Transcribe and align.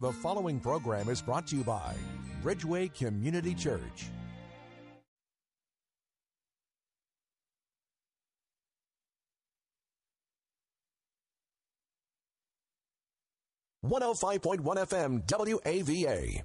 The 0.00 0.12
following 0.12 0.60
program 0.60 1.08
is 1.08 1.20
brought 1.20 1.48
to 1.48 1.56
you 1.56 1.64
by 1.64 1.96
Bridgeway 2.44 2.94
Community 2.94 3.52
Church. 3.52 4.06
One 13.80 14.00
hundred 14.00 14.18
five 14.18 14.40
point 14.40 14.60
one 14.60 14.76
FM 14.76 15.26
WAVA. 15.26 16.44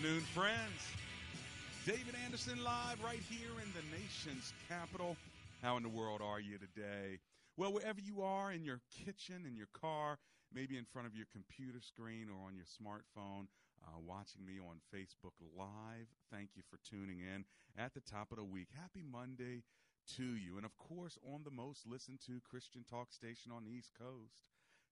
Afternoon, 0.00 0.24
friends. 0.32 0.80
David 1.84 2.14
Anderson 2.24 2.56
live 2.64 3.04
right 3.04 3.20
here 3.28 3.52
in 3.60 3.68
the 3.76 3.84
nation's 3.92 4.54
capital. 4.66 5.14
How 5.60 5.76
in 5.76 5.82
the 5.82 5.90
world 5.90 6.22
are 6.24 6.40
you 6.40 6.56
today? 6.56 7.18
Well, 7.58 7.74
wherever 7.74 8.00
you 8.00 8.22
are, 8.22 8.50
in 8.50 8.64
your 8.64 8.80
kitchen, 9.04 9.44
in 9.46 9.56
your 9.56 9.68
car, 9.78 10.16
maybe 10.54 10.78
in 10.78 10.86
front 10.86 11.06
of 11.06 11.14
your 11.14 11.26
computer 11.30 11.80
screen 11.82 12.28
or 12.30 12.48
on 12.48 12.56
your 12.56 12.64
smartphone, 12.64 13.48
uh, 13.84 14.00
watching 14.00 14.40
me 14.46 14.56
on 14.56 14.80
Facebook 14.88 15.36
Live, 15.54 16.08
thank 16.32 16.56
you 16.56 16.62
for 16.70 16.78
tuning 16.88 17.20
in 17.20 17.44
at 17.76 17.92
the 17.92 18.00
top 18.00 18.32
of 18.32 18.38
the 18.38 18.44
week. 18.44 18.68
Happy 18.72 19.04
Monday 19.04 19.64
to 20.16 20.24
you. 20.24 20.56
And 20.56 20.64
of 20.64 20.78
course, 20.78 21.18
on 21.30 21.42
the 21.44 21.50
most 21.50 21.86
listened 21.86 22.20
to 22.24 22.40
Christian 22.48 22.84
talk 22.88 23.12
station 23.12 23.52
on 23.52 23.64
the 23.64 23.70
East 23.70 23.90
Coast, 23.92 24.40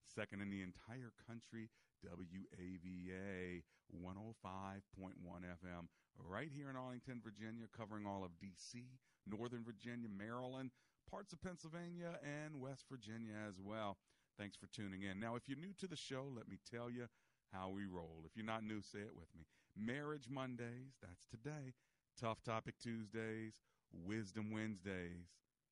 second 0.05 0.39
in 0.43 0.51
the 0.51 0.61
entire 0.61 1.13
country, 1.25 1.71
WAVA 2.03 3.63
105.1 3.95 4.81
FM, 5.25 5.87
right 6.17 6.51
here 6.53 6.69
in 6.69 6.75
Arlington, 6.75 7.21
Virginia, 7.23 7.65
covering 7.75 8.05
all 8.05 8.23
of 8.23 8.39
D.C., 8.39 8.83
Northern 9.27 9.63
Virginia, 9.63 10.09
Maryland, 10.09 10.71
parts 11.09 11.33
of 11.33 11.41
Pennsylvania, 11.41 12.19
and 12.23 12.59
West 12.59 12.85
Virginia 12.89 13.33
as 13.47 13.59
well. 13.59 13.97
Thanks 14.37 14.55
for 14.55 14.67
tuning 14.67 15.03
in. 15.03 15.19
Now, 15.19 15.35
if 15.35 15.47
you're 15.47 15.57
new 15.57 15.73
to 15.79 15.87
the 15.87 15.95
show, 15.95 16.25
let 16.33 16.47
me 16.47 16.57
tell 16.69 16.89
you 16.89 17.07
how 17.51 17.69
we 17.69 17.85
roll. 17.85 18.23
If 18.25 18.35
you're 18.35 18.45
not 18.45 18.63
new, 18.63 18.81
say 18.81 18.99
it 18.99 19.15
with 19.17 19.27
me. 19.35 19.43
Marriage 19.75 20.27
Mondays, 20.29 20.95
that's 21.01 21.25
today. 21.25 21.73
Tough 22.19 22.41
Topic 22.43 22.75
Tuesdays, 22.81 23.59
Wisdom 23.91 24.51
Wednesdays, 24.51 25.27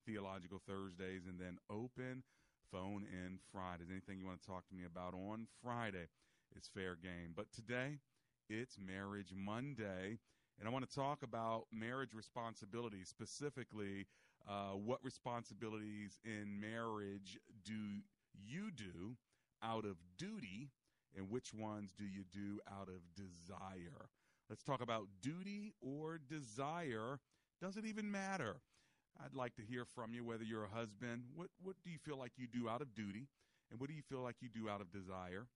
Theological 0.06 0.62
Thursdays, 0.68 1.28
and 1.28 1.40
then 1.40 1.58
open 1.70 2.24
phone 2.72 3.06
in 3.12 3.40
Friday. 3.52 3.86
Anything 3.90 4.20
you 4.20 4.26
want 4.26 4.42
to 4.42 4.48
talk 4.48 4.68
to 4.68 4.76
me 4.76 4.84
about 4.86 5.14
on 5.14 5.48
Friday, 5.64 6.08
it's 6.56 6.68
fair 6.68 6.96
game. 6.96 7.34
But 7.36 7.52
today, 7.52 8.00
it's 8.50 8.78
Marriage 8.80 9.34
Monday. 9.36 10.20
And 10.60 10.68
I 10.68 10.72
want 10.72 10.90
to 10.90 10.96
talk 10.96 11.22
about 11.22 11.66
marriage 11.72 12.14
responsibilities, 12.14 13.10
specifically, 13.10 14.08
uh, 14.48 14.72
what 14.72 15.00
responsibilities 15.04 16.20
in 16.24 16.60
marriage 16.60 17.38
do 17.64 18.02
you 18.34 18.72
do 18.72 19.18
out 19.64 19.86
of 19.86 19.98
duty, 20.18 20.70
and 21.16 21.30
which 21.30 21.54
ones 21.54 21.94
do 21.98 22.06
you 22.06 22.24
do 22.32 22.60
out 22.72 22.90
of 22.90 23.02
desire? 23.16 24.10
Let's 24.50 24.64
talk 24.64 24.82
about 24.82 25.08
duty 25.22 25.74
or 25.82 26.18
desire. 26.18 27.20
Does 27.62 27.78
it 27.78 27.86
even 27.86 28.10
matter? 28.10 28.58
I'd 29.24 29.36
like 29.36 29.56
to 29.56 29.62
hear 29.62 29.86
from 29.86 30.14
you 30.14 30.24
whether 30.24 30.44
you're 30.44 30.66
a 30.66 30.70
husband. 30.70 31.24
What 31.36 31.50
what 31.62 31.76
do 31.84 31.90
you 31.90 31.98
feel 31.98 32.18
like 32.18 32.32
you 32.38 32.48
do 32.48 32.70
out 32.70 32.82
of 32.82 32.94
duty, 32.96 33.28
and 33.72 33.80
what 33.80 33.90
do 33.90 33.96
you 33.96 34.04
feel 34.04 34.22
like 34.22 34.36
you 34.42 34.50
do 34.50 34.70
out 34.70 34.82
of 34.82 34.92
desire? 34.92 35.48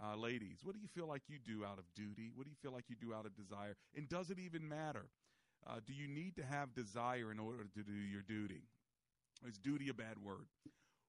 Uh, 0.00 0.14
ladies, 0.14 0.60
what 0.62 0.74
do 0.74 0.80
you 0.80 0.86
feel 0.86 1.08
like 1.08 1.22
you 1.26 1.38
do 1.44 1.64
out 1.64 1.78
of 1.78 1.84
duty? 1.94 2.30
What 2.34 2.44
do 2.44 2.50
you 2.50 2.56
feel 2.62 2.72
like 2.72 2.84
you 2.88 2.94
do 3.00 3.12
out 3.12 3.26
of 3.26 3.34
desire? 3.34 3.74
And 3.96 4.08
does 4.08 4.30
it 4.30 4.38
even 4.38 4.68
matter? 4.68 5.06
Uh, 5.66 5.80
do 5.84 5.92
you 5.92 6.06
need 6.06 6.36
to 6.36 6.44
have 6.44 6.72
desire 6.72 7.32
in 7.32 7.40
order 7.40 7.64
to 7.74 7.82
do 7.82 7.92
your 7.92 8.22
duty? 8.22 8.62
Is 9.46 9.58
duty 9.58 9.88
a 9.88 9.94
bad 9.94 10.18
word? 10.22 10.46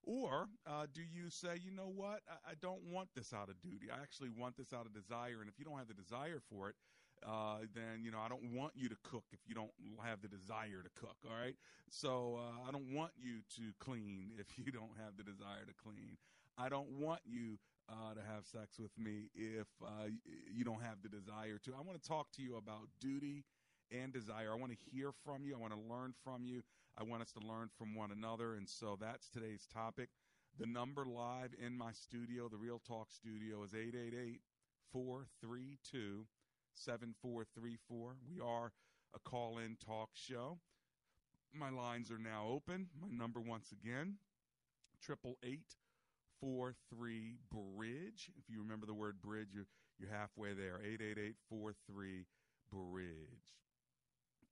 Or 0.04 0.48
uh, 0.66 0.88
do 0.92 1.02
you 1.02 1.30
say, 1.30 1.60
you 1.64 1.72
know 1.72 1.92
what, 1.94 2.22
I, 2.28 2.52
I, 2.52 2.54
don't 2.62 2.82
want 2.90 3.10
this 3.16 3.34
out 3.34 3.50
of 3.50 3.62
duty. 3.62 3.88
I 3.94 4.02
actually 4.02 4.30
want 4.30 4.58
this 4.58 4.74
out 4.74 4.86
of 4.86 4.94
desire. 4.94 5.38
And 5.42 5.50
if 5.50 5.60
you 5.60 5.66
don't 5.66 5.78
have 5.78 5.88
the 5.88 5.94
desire 5.94 6.42
for 6.50 6.70
it, 6.70 6.76
uh, 7.26 7.60
then 7.74 8.04
you 8.04 8.12
know 8.12 8.20
I 8.20 8.30
don't 8.30 8.54
want 8.54 8.74
you 8.76 8.90
to 8.90 8.96
cook 9.04 9.26
if 9.32 9.40
you 9.48 9.56
don't 9.56 9.72
have 10.04 10.22
the 10.22 10.28
desire 10.28 10.84
to 10.84 10.90
cook. 11.00 11.18
All 11.26 11.36
right, 11.40 11.56
so 11.90 12.40
uh, 12.40 12.68
I 12.68 12.72
don't 12.72 12.94
want 12.94 13.12
you 13.18 13.42
to 13.58 13.74
clean 13.80 14.32
if 14.38 14.48
you 14.58 14.72
don't 14.72 14.96
have 15.04 15.18
the 15.18 15.24
desire 15.24 15.66
to 15.68 15.74
clean. 15.82 16.18
I 16.58 16.70
don't 16.70 16.92
want 17.00 17.22
you 17.26 17.58
uh, 17.90 18.14
to 18.14 18.22
have 18.22 18.46
sex 18.46 18.80
with 18.80 18.92
me 18.98 19.30
if 19.34 19.68
uh, 19.84 20.12
you 20.54 20.64
don't 20.64 20.82
have 20.82 21.02
the 21.02 21.10
desire 21.10 21.58
to. 21.66 21.72
I 21.72 21.82
want 21.82 22.02
to 22.02 22.08
talk 22.08 22.32
to 22.34 22.42
you 22.42 22.58
about 22.58 22.88
duty 23.00 23.46
and 23.92 24.14
desire. 24.14 24.52
I 24.52 24.56
want 24.56 24.72
to 24.72 24.78
hear 24.92 25.12
from 25.24 25.46
you. 25.46 25.56
I 25.56 25.60
want 25.60 25.74
to 25.74 25.80
learn 25.80 26.14
from 26.24 26.46
you. 26.46 26.62
I 26.98 27.04
want 27.04 27.22
us 27.22 27.32
to 27.34 27.40
learn 27.40 27.70
from 27.78 27.96
one 27.96 28.12
another. 28.12 28.56
And 28.56 28.68
so 28.68 28.98
that's 29.00 29.30
today's 29.30 29.68
topic. 29.74 30.10
The 30.60 30.66
number 30.66 31.06
live 31.06 31.52
in 31.64 31.78
my 31.78 31.92
studio, 31.94 32.50
the 32.50 32.58
Real 32.58 32.82
Talk 32.86 33.12
studio, 33.12 33.64
is 33.64 33.74
888 33.74 34.42
432 34.92 36.26
7434. 36.76 38.16
We 38.28 38.40
are 38.40 38.72
a 39.16 39.20
call 39.20 39.58
in 39.58 39.78
talk 39.86 40.10
show. 40.14 40.60
My 41.54 41.70
lines 41.70 42.12
are 42.12 42.20
now 42.20 42.46
open. 42.48 42.88
My 43.02 43.08
number, 43.10 43.40
once 43.40 43.72
again, 43.72 44.16
triple 45.02 45.38
eight 45.44 45.76
four 46.40 46.74
three 46.90 47.38
bridge. 47.52 48.32
If 48.38 48.50
you 48.50 48.60
remember 48.62 48.86
the 48.86 48.94
word 48.94 49.22
bridge, 49.22 49.50
you're, 49.54 49.68
you're 50.00 50.12
halfway 50.12 50.54
there. 50.54 50.80
Eight 50.84 51.02
eight 51.02 51.18
eight 51.18 51.36
four 51.50 51.74
three 51.88 52.26
bridge. 52.72 53.50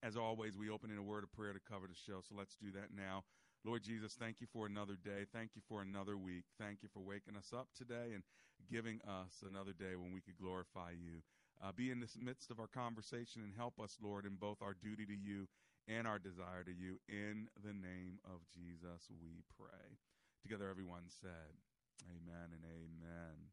As 0.04 0.18
always, 0.18 0.58
we 0.58 0.70
open 0.70 0.92
in 0.92 0.98
a 0.98 1.04
word 1.04 1.24
of 1.24 1.32
prayer 1.32 1.54
to 1.54 1.60
cover 1.60 1.88
the 1.88 1.96
show, 1.96 2.22
so 2.22 2.36
let's 2.38 2.56
do 2.56 2.72
that 2.72 2.90
now. 2.96 3.24
Lord 3.66 3.84
Jesus, 3.84 4.14
thank 4.14 4.40
you 4.40 4.48
for 4.52 4.66
another 4.66 4.96
day. 5.04 5.26
Thank 5.34 5.52
you 5.56 5.62
for 5.68 5.82
another 5.82 6.18
week. 6.18 6.46
Thank 6.60 6.84
you 6.84 6.90
for 6.94 7.02
waking 7.02 7.36
us 7.36 7.52
up 7.52 7.68
today 7.76 8.14
and 8.14 8.24
giving 8.72 9.02
us 9.08 9.44
another 9.48 9.74
day 9.74 9.96
when 9.96 10.14
we 10.14 10.22
could 10.22 10.38
glorify 10.38 10.92
you. 10.92 11.22
Uh, 11.64 11.72
be 11.76 11.90
in 11.90 12.00
the 12.00 12.08
midst 12.22 12.52
of 12.52 12.60
our 12.60 12.68
conversation 12.68 13.42
and 13.42 13.54
help 13.58 13.80
us, 13.80 13.98
Lord, 14.02 14.26
in 14.26 14.36
both 14.36 14.62
our 14.62 14.76
duty 14.76 15.06
to 15.06 15.16
you 15.16 15.48
and 15.88 16.06
our 16.06 16.20
desire 16.20 16.64
to 16.64 16.72
you. 16.72 17.00
In 17.10 17.48
the 17.64 17.74
name 17.74 18.20
of 18.26 18.42
Jesus, 18.54 19.10
we 19.22 19.42
pray. 19.58 19.98
Together, 20.44 20.70
everyone 20.70 21.10
said, 21.10 21.58
Amen 22.06 22.54
and 22.54 22.62
amen. 22.70 23.50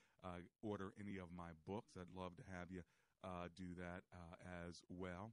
order 0.61 0.93
any 0.99 1.17
of 1.17 1.27
my 1.35 1.51
books. 1.67 1.93
I'd 1.97 2.11
love 2.15 2.35
to 2.37 2.43
have 2.51 2.71
you 2.71 2.81
uh, 3.23 3.47
do 3.55 3.75
that 3.77 4.03
uh, 4.11 4.35
as 4.67 4.81
well. 4.89 5.31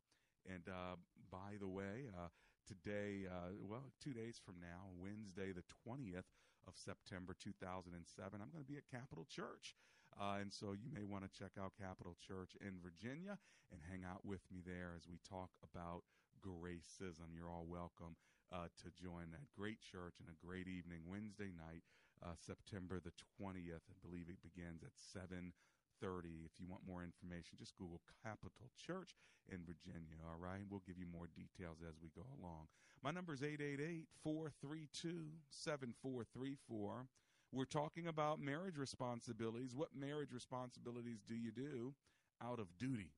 And 0.49 0.63
uh, 0.69 0.97
by 1.31 1.59
the 1.61 1.69
way, 1.69 2.09
uh, 2.17 2.29
today, 2.67 3.27
well, 3.61 3.91
two 4.03 4.13
days 4.13 4.41
from 4.45 4.57
now, 4.61 4.89
Wednesday, 4.97 5.53
the 5.53 5.67
20th 5.87 6.31
of 6.67 6.75
September 6.77 7.35
2007, 7.35 7.99
I'm 8.41 8.51
going 8.51 8.65
to 8.65 8.71
be 8.71 8.79
at 8.79 8.89
Capital 8.91 9.27
Church. 9.29 9.75
Uh, 10.19 10.43
and 10.43 10.53
so 10.53 10.75
you 10.75 10.91
may 10.91 11.05
want 11.05 11.23
to 11.23 11.31
check 11.31 11.55
out 11.61 11.73
Capital 11.79 12.17
Church 12.19 12.59
in 12.59 12.83
Virginia 12.83 13.39
and 13.71 13.81
hang 13.87 14.03
out 14.03 14.27
with 14.27 14.43
me 14.51 14.59
there 14.67 14.95
as 14.97 15.07
we 15.07 15.19
talk 15.23 15.51
about 15.63 16.03
gracism. 16.43 17.31
You're 17.35 17.51
all 17.51 17.67
welcome 17.69 18.19
uh, 18.51 18.67
to 18.83 18.91
join 18.99 19.31
that 19.31 19.47
great 19.55 19.79
church 19.79 20.19
and 20.19 20.27
a 20.27 20.43
great 20.43 20.67
evening 20.67 21.07
Wednesday 21.07 21.55
night, 21.55 21.87
uh, 22.25 22.37
September 22.37 23.01
the 23.01 23.15
20th. 23.41 23.85
I 23.89 23.97
believe 24.05 24.29
it 24.29 24.43
begins 24.43 24.83
at 24.83 24.95
7 24.97 25.53
30. 26.01 26.29
If 26.45 26.53
you 26.59 26.67
want 26.67 26.83
more 26.89 27.05
information, 27.05 27.59
just 27.59 27.77
Google 27.77 28.01
Capital 28.25 28.73
Church 28.81 29.15
in 29.53 29.59
Virginia, 29.67 30.17
all 30.25 30.41
right? 30.41 30.63
We'll 30.69 30.83
give 30.87 30.99
you 30.99 31.07
more 31.07 31.29
details 31.37 31.79
as 31.87 31.95
we 32.03 32.09
go 32.17 32.25
along. 32.41 32.69
My 33.05 33.11
number 33.11 33.35
is 33.35 33.43
888 33.43 34.09
432 34.25 35.29
7434. 35.51 37.07
We're 37.53 37.65
talking 37.65 38.07
about 38.07 38.41
marriage 38.41 38.79
responsibilities. 38.79 39.75
What 39.75 39.89
marriage 39.95 40.33
responsibilities 40.33 41.21
do 41.27 41.35
you 41.35 41.51
do 41.51 41.95
out 42.43 42.61
of 42.61 42.79
duty? 42.79 43.11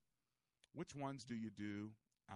Which 0.75 0.94
ones 0.94 1.25
do 1.25 1.34
you 1.34 1.50
do 1.50 1.90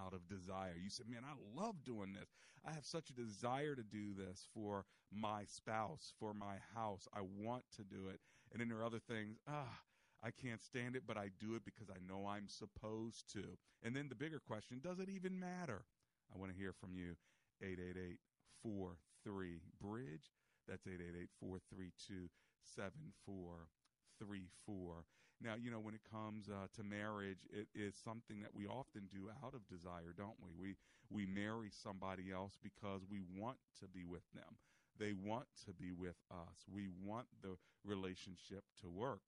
out 0.05 0.13
of 0.13 0.27
desire? 0.27 0.75
You 0.81 0.89
said, 0.89 1.07
man, 1.09 1.23
I 1.25 1.33
love 1.59 1.83
doing 1.83 2.13
this. 2.13 2.29
I 2.65 2.71
have 2.73 2.85
such 2.85 3.09
a 3.09 3.13
desire 3.13 3.75
to 3.75 3.83
do 3.83 4.13
this 4.13 4.47
for 4.53 4.85
my 5.11 5.43
spouse, 5.45 6.13
for 6.19 6.33
my 6.33 6.55
house. 6.75 7.07
I 7.13 7.21
want 7.21 7.63
to 7.77 7.83
do 7.83 8.07
it. 8.09 8.19
And 8.51 8.61
then 8.61 8.69
there 8.69 8.79
are 8.79 8.85
other 8.85 8.99
things, 8.99 9.37
ah, 9.47 9.79
I 10.23 10.31
can't 10.31 10.61
stand 10.61 10.95
it, 10.95 11.03
but 11.07 11.17
I 11.17 11.29
do 11.39 11.55
it 11.55 11.65
because 11.65 11.89
I 11.89 11.97
know 12.07 12.27
I'm 12.27 12.47
supposed 12.47 13.31
to. 13.33 13.43
And 13.83 13.95
then 13.95 14.09
the 14.09 14.15
bigger 14.15 14.39
question 14.39 14.79
does 14.83 14.99
it 14.99 15.09
even 15.09 15.39
matter? 15.39 15.85
I 16.33 16.37
want 16.37 16.51
to 16.51 16.57
hear 16.57 16.73
from 16.73 16.95
you. 16.95 17.15
888 17.61 18.19
43 18.63 19.61
Bridge. 19.81 20.31
That's 20.67 20.85
888 20.85 21.29
432 21.39 22.29
7434. 22.65 25.05
Now, 25.41 25.53
you 25.55 25.69
know, 25.69 25.79
when 25.79 25.93
it 25.93 26.01
comes 26.09 26.49
uh, 26.49 26.67
to 26.75 26.83
marriage, 26.83 27.45
it 27.51 27.67
is 27.75 27.95
something 27.95 28.39
that 28.41 28.55
we 28.55 28.65
often 28.65 29.07
do 29.11 29.29
out 29.43 29.53
of 29.53 29.67
desire, 29.67 30.13
don't 30.17 30.37
we? 30.41 30.51
We 30.57 30.75
we 31.09 31.25
marry 31.25 31.69
somebody 31.71 32.31
else 32.31 32.57
because 32.61 33.01
we 33.09 33.21
want 33.21 33.57
to 33.79 33.87
be 33.87 34.03
with 34.03 34.23
them. 34.33 34.57
They 34.99 35.13
want 35.13 35.45
to 35.65 35.73
be 35.73 35.91
with 35.91 36.17
us. 36.31 36.65
We 36.67 36.87
want 36.89 37.27
the 37.43 37.55
relationship 37.85 38.63
to 38.81 38.89
work. 38.89 39.21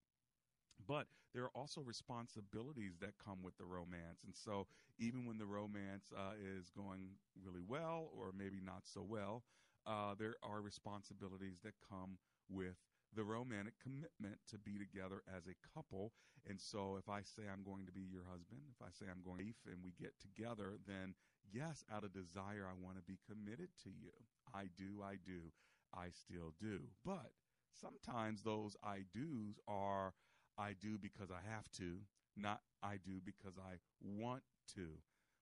But 0.88 1.08
there 1.34 1.44
are 1.44 1.56
also 1.56 1.82
responsibilities 1.82 2.98
that 3.02 3.18
come 3.24 3.44
with 3.44 3.58
the 3.58 3.66
romance. 3.66 4.24
And 4.26 4.36
so, 4.36 4.68
even 4.98 5.26
when 5.26 5.38
the 5.38 5.46
romance 5.46 6.12
uh, 6.16 6.34
is 6.42 6.70
going 6.70 7.12
really 7.44 7.62
well 7.68 8.10
or 8.18 8.32
maybe 8.38 8.60
not 8.64 8.86
so 8.86 9.04
well, 9.04 9.44
uh, 9.86 10.16
there 10.18 10.36
are 10.44 10.62
responsibilities 10.62 11.60
that 11.64 11.74
come 11.88 12.18
with 12.50 12.78
the 13.16 13.24
romantic 13.24 13.74
commitment 13.82 14.38
to 14.50 14.58
be 14.58 14.78
together 14.78 15.22
as 15.28 15.48
a 15.48 15.58
couple. 15.74 16.14
And 16.48 16.60
so 16.60 16.98
if 16.98 17.10
I 17.10 17.22
say 17.22 17.44
I'm 17.52 17.64
going 17.64 17.86
to 17.86 17.92
be 17.92 18.06
your 18.06 18.24
husband, 18.30 18.62
if 18.70 18.82
I 18.82 18.92
say 18.92 19.06
I'm 19.10 19.24
going 19.24 19.40
to 19.40 19.46
be, 19.46 19.56
and 19.72 19.84
we 19.84 19.94
get 20.00 20.14
together, 20.20 20.78
then 20.88 21.16
yes, 21.52 21.84
out 21.92 22.04
of 22.04 22.14
desire, 22.14 22.68
I 22.70 22.76
want 22.80 22.98
to 22.98 23.04
be 23.04 23.20
committed 23.28 23.70
to 23.84 23.90
you. 23.90 24.14
I 24.54 24.70
do, 24.78 25.02
I 25.04 25.16
do, 25.26 25.52
I 25.94 26.10
still 26.12 26.54
do. 26.60 26.90
But 27.06 27.32
sometimes 27.74 28.44
those 28.44 28.76
I 28.84 29.06
do's 29.14 29.60
are 29.68 30.14
I 30.58 30.74
do 30.80 30.98
because 31.02 31.32
I 31.32 31.42
have 31.50 31.70
to, 31.78 32.00
not 32.36 32.62
I 32.84 32.98
do 33.04 33.22
because 33.26 33.58
I 33.58 33.78
want 34.02 34.44
to. 34.76 35.00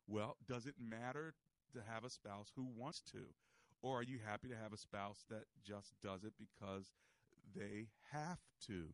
Well, 0.08 0.38
does 0.48 0.66
it 0.66 0.76
matter 0.80 1.34
to 1.74 1.82
have 1.92 2.04
a 2.04 2.10
spouse 2.10 2.52
who 2.56 2.66
wants 2.76 3.02
to? 3.12 3.26
Or 3.82 4.00
are 4.00 4.04
you 4.04 4.20
happy 4.26 4.48
to 4.48 4.56
have 4.56 4.74
a 4.74 4.78
spouse 4.78 5.26
that 5.30 5.46
just 5.64 5.94
does 6.02 6.24
it 6.24 6.34
because 6.40 6.92
they 7.56 7.88
have 8.12 8.40
to. 8.68 8.86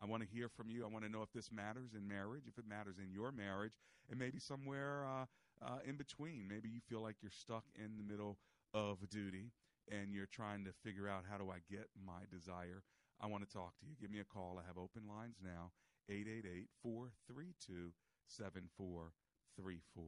I 0.00 0.06
want 0.06 0.22
to 0.22 0.28
hear 0.28 0.48
from 0.48 0.70
you. 0.70 0.84
I 0.84 0.88
want 0.88 1.04
to 1.04 1.10
know 1.10 1.22
if 1.22 1.32
this 1.32 1.50
matters 1.52 1.94
in 1.96 2.06
marriage, 2.08 2.44
if 2.48 2.58
it 2.58 2.68
matters 2.68 2.96
in 2.98 3.12
your 3.12 3.30
marriage, 3.30 3.72
and 4.10 4.18
maybe 4.18 4.38
somewhere 4.38 5.06
uh, 5.06 5.24
uh, 5.64 5.78
in 5.86 5.96
between. 5.96 6.46
Maybe 6.48 6.68
you 6.68 6.80
feel 6.88 7.00
like 7.00 7.16
you're 7.22 7.30
stuck 7.30 7.64
in 7.76 7.96
the 7.96 8.04
middle 8.04 8.38
of 8.72 9.08
duty 9.08 9.52
and 9.90 10.12
you're 10.12 10.26
trying 10.26 10.64
to 10.64 10.72
figure 10.82 11.08
out 11.08 11.24
how 11.30 11.38
do 11.38 11.50
I 11.50 11.58
get 11.70 11.88
my 12.04 12.26
desire. 12.30 12.82
I 13.20 13.26
want 13.26 13.48
to 13.48 13.52
talk 13.52 13.78
to 13.78 13.86
you. 13.86 13.94
Give 14.00 14.10
me 14.10 14.20
a 14.20 14.24
call. 14.24 14.58
I 14.58 14.66
have 14.66 14.78
open 14.78 15.08
lines 15.08 15.36
now 15.42 15.70
888 16.08 16.68
432 16.82 17.92
7434. 18.26 20.04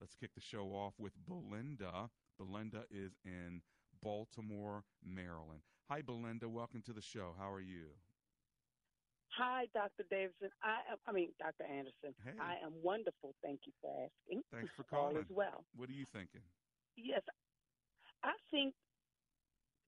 Let's 0.00 0.14
kick 0.14 0.34
the 0.34 0.40
show 0.40 0.68
off 0.68 0.94
with 0.98 1.12
Belinda. 1.26 2.10
Belinda 2.38 2.84
is 2.90 3.16
in 3.24 3.62
Baltimore, 4.02 4.84
Maryland. 5.04 5.60
Hi, 5.88 6.02
Belinda. 6.02 6.48
Welcome 6.48 6.82
to 6.86 6.92
the 6.92 7.00
show. 7.02 7.34
How 7.38 7.50
are 7.50 7.60
you? 7.60 7.88
Hi, 9.36 9.66
Dr. 9.72 10.04
Davidson. 10.10 10.50
I 10.62 10.92
am, 10.92 10.98
I 11.06 11.12
mean, 11.12 11.30
Dr. 11.38 11.64
Anderson. 11.64 12.14
Hey. 12.24 12.32
I 12.40 12.56
am 12.64 12.72
wonderful. 12.82 13.34
Thank 13.42 13.60
you 13.66 13.72
for 13.80 13.90
asking. 13.90 14.42
Thanks 14.52 14.70
for 14.76 14.84
All 14.96 15.08
calling. 15.10 15.22
is 15.22 15.30
well. 15.30 15.64
What 15.76 15.88
are 15.88 15.92
you 15.92 16.06
thinking? 16.12 16.42
Yes, 16.96 17.22
I 18.24 18.32
think 18.50 18.74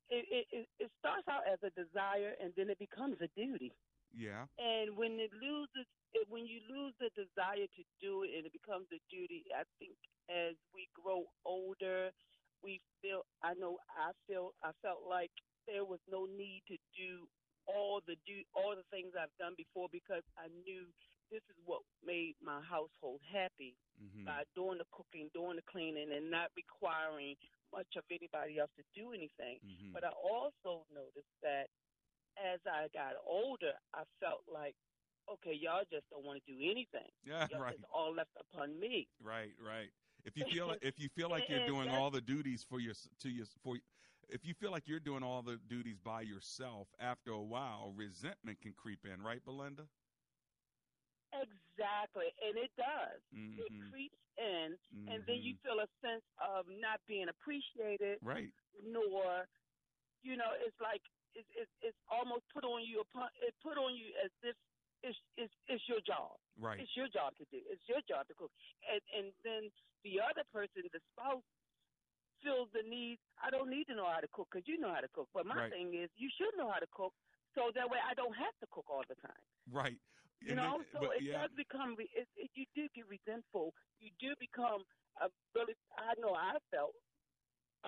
it, 0.09 0.25
it, 0.31 0.47
it, 0.53 0.67
it 0.79 0.91
starts 0.99 1.27
out 1.29 1.43
as 1.51 1.59
a 1.67 1.71
desire 1.75 2.35
and 2.41 2.53
then 2.57 2.71
it 2.71 2.79
becomes 2.79 3.17
a 3.21 3.29
duty. 3.35 3.73
Yeah. 4.15 4.47
And 4.59 4.97
when 4.97 5.19
it 5.19 5.31
loses, 5.35 5.87
it, 6.15 6.27
when 6.29 6.47
you 6.47 6.61
lose 6.71 6.95
the 6.99 7.11
desire 7.15 7.67
to 7.67 7.83
do 8.01 8.23
it 8.23 8.31
and 8.37 8.47
it 8.47 8.53
becomes 8.53 8.87
a 8.93 9.01
duty, 9.11 9.45
I 9.55 9.63
think 9.79 9.95
as 10.31 10.55
we 10.75 10.87
grow 10.95 11.27
older, 11.45 12.11
we 12.63 12.81
feel. 13.03 13.23
I 13.43 13.55
know 13.55 13.79
I 13.91 14.13
feel. 14.27 14.53
I 14.63 14.71
felt 14.83 15.05
like 15.09 15.31
there 15.67 15.85
was 15.85 16.01
no 16.11 16.27
need 16.27 16.63
to 16.69 16.77
do 16.97 17.27
all 17.67 18.01
the 18.07 18.17
do 18.27 18.43
all 18.55 18.75
the 18.75 18.87
things 18.91 19.13
I've 19.15 19.35
done 19.39 19.55
before 19.57 19.89
because 19.93 20.25
I 20.39 20.49
knew 20.67 20.89
this 21.31 21.45
is 21.49 21.59
what 21.65 21.81
made 22.05 22.35
my 22.43 22.61
household 22.63 23.21
happy 23.27 23.77
Mm-hmm. 24.01 24.25
by 24.25 24.49
doing 24.57 24.79
the 24.81 24.89
cooking, 24.97 25.29
doing 25.37 25.57
the 25.61 25.67
cleaning, 25.69 26.09
and 26.17 26.31
not 26.33 26.49
requiring 26.57 27.37
much 27.69 27.87
of 28.01 28.05
anybody 28.09 28.57
else 28.59 28.73
to 28.81 28.85
do 28.97 29.13
anything. 29.13 29.61
Mhm. 29.61 29.93
But 29.93 30.05
I 30.05 30.13
also 30.25 30.87
noticed 30.89 31.29
that 31.43 31.69
as 32.41 32.61
I 32.65 32.89
got 32.95 33.15
older, 33.27 33.75
I 33.93 34.05
felt 34.21 34.41
like, 34.49 34.75
okay, 35.29 35.53
y'all 35.53 35.85
just 35.93 36.09
don't 36.11 36.25
want 36.25 36.43
to 36.45 36.53
do 36.53 36.57
anything. 36.71 37.11
Yeah, 37.29 37.47
Y'all 37.51 37.61
right. 37.61 37.75
It's 37.75 37.85
all 37.93 38.15
left 38.15 38.33
upon 38.41 38.81
me. 38.81 39.07
Right, 39.21 39.53
right. 39.61 39.93
If 40.25 40.37
you 40.37 40.45
feel 40.45 40.75
if 40.83 40.99
you 40.99 41.09
feel 41.09 41.31
like 41.31 41.49
you're 41.49 41.61
doing 41.61 41.91
all 41.91 42.11
the 42.11 42.21
duties 42.21 42.65
for 42.65 42.81
your 42.81 42.95
to 43.21 43.31
your 43.31 43.47
for 43.63 43.77
if 44.29 44.45
you 44.45 44.55
feel 44.55 44.71
like 44.71 44.89
you're 44.89 45.01
doing 45.01 45.23
all 45.23 45.43
the 45.43 45.57
duties 45.59 45.99
by 45.99 46.23
yourself, 46.23 46.95
after 46.99 47.31
a 47.33 47.43
while, 47.43 47.93
resentment 47.93 48.61
can 48.61 48.73
creep 48.75 49.05
in, 49.07 49.23
right, 49.23 49.45
Belinda? 49.45 49.89
Exactly, 51.33 52.29
and 52.43 52.57
it 52.57 52.71
does. 52.77 53.21
It 53.57 53.73
Mhm. 53.73 53.91
creeps 53.91 54.19
in, 54.37 54.77
and 55.07 55.25
then 55.27 55.37
you 55.43 55.53
Mhm. 55.53 55.59
feel 55.63 55.81
a 55.81 55.89
sense 56.01 56.25
of 56.39 56.67
not 56.69 57.01
being 57.07 57.29
appreciated, 57.29 58.21
Right. 58.21 58.53
nor, 58.83 59.47
you 60.23 60.37
know, 60.37 60.53
it's 60.57 60.77
like 60.81 61.03
it's 61.35 61.49
it's, 61.57 61.71
it's 61.83 61.99
almost 62.11 62.45
put 62.53 62.65
on 62.65 62.85
you 62.85 63.01
upon 63.01 63.31
it 63.43 63.55
put 63.63 63.79
on 63.79 63.95
you 63.97 64.13
as 64.25 64.31
if 64.43 64.57
it's 65.03 65.19
it's 65.37 65.55
it's 65.69 65.85
your 65.89 66.01
job. 66.01 66.39
Right. 66.61 66.81
It's 66.81 66.93
your 66.95 67.09
job 67.09 67.33
to 67.41 67.45
do. 67.51 67.59
It's 67.73 67.83
your 67.89 68.05
job 68.07 68.29
to 68.29 68.35
cook, 68.37 68.53
and 68.85 69.01
and 69.17 69.33
then 69.43 69.73
the 70.05 70.21
other 70.21 70.45
person, 70.53 70.85
the 70.93 71.01
spouse, 71.13 71.43
feels 72.45 72.69
the 72.77 72.85
need. 72.85 73.19
I 73.43 73.49
don't 73.51 73.71
need 73.73 73.89
to 73.89 73.95
know 73.97 74.07
how 74.09 74.21
to 74.21 74.29
cook 74.29 74.49
because 74.53 74.69
you 74.69 74.77
know 74.79 74.93
how 74.93 75.01
to 75.01 75.09
cook. 75.09 75.29
But 75.33 75.47
my 75.47 75.57
Right. 75.57 75.73
thing 75.73 75.95
is, 75.95 76.11
you 76.17 76.29
should 76.37 76.53
know 76.57 76.69
how 76.71 76.79
to 76.81 76.87
cook, 76.93 77.15
so 77.57 77.73
that 77.75 77.89
way 77.89 77.99
I 77.99 78.13
don't 78.15 78.35
have 78.37 78.57
to 78.61 78.67
cook 78.69 78.89
all 78.89 79.05
the 79.09 79.17
time. 79.17 79.43
Right. 79.69 79.97
You 80.41 80.51
And 80.53 80.59
then- 80.59 80.65
know, 80.65 80.85
so 80.93 81.01
but 81.01 81.17
it 81.17 81.23
yeah, 81.23 81.43
does 81.47 81.53
become. 81.57 81.97
re- 81.97 82.09
It, 82.15 82.29
it, 82.37 82.51
you 82.55 82.65
do 82.75 82.89
get 82.95 83.07
resentful. 83.09 83.75
You 84.01 84.11
do 84.19 84.35
become 84.37 84.85
a 85.21 85.29
really. 85.55 85.77
I 85.99 86.15
know 86.19 86.35
I 86.35 86.57
felt 86.71 86.95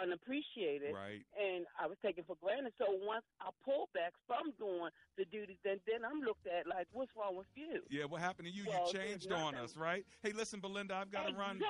unappreciated, 0.00 0.94
right. 0.94 1.22
and 1.36 1.66
I 1.80 1.86
was 1.86 1.96
taken 2.04 2.24
for 2.24 2.36
granted. 2.42 2.72
So 2.78 2.86
once 3.04 3.24
I 3.40 3.50
pull 3.64 3.88
back 3.94 4.12
from 4.26 4.52
doing 4.58 4.90
the 5.16 5.24
duties, 5.26 5.56
then 5.64 5.78
then 5.86 6.04
I'm 6.04 6.20
looked 6.20 6.46
at 6.46 6.66
like, 6.66 6.86
what's 6.92 7.10
wrong 7.16 7.36
with 7.36 7.46
you? 7.54 7.80
Yeah, 7.90 8.04
what 8.04 8.20
happened 8.20 8.48
to 8.48 8.54
you? 8.54 8.64
Well, 8.68 8.86
you 8.86 8.98
changed 8.98 9.32
on 9.32 9.54
us, 9.54 9.76
right? 9.76 10.04
Hey, 10.22 10.32
listen, 10.32 10.60
Belinda, 10.60 10.94
I've 10.94 11.10
got 11.10 11.28
to 11.28 11.34
run. 11.34 11.56
Exactly. 11.56 11.68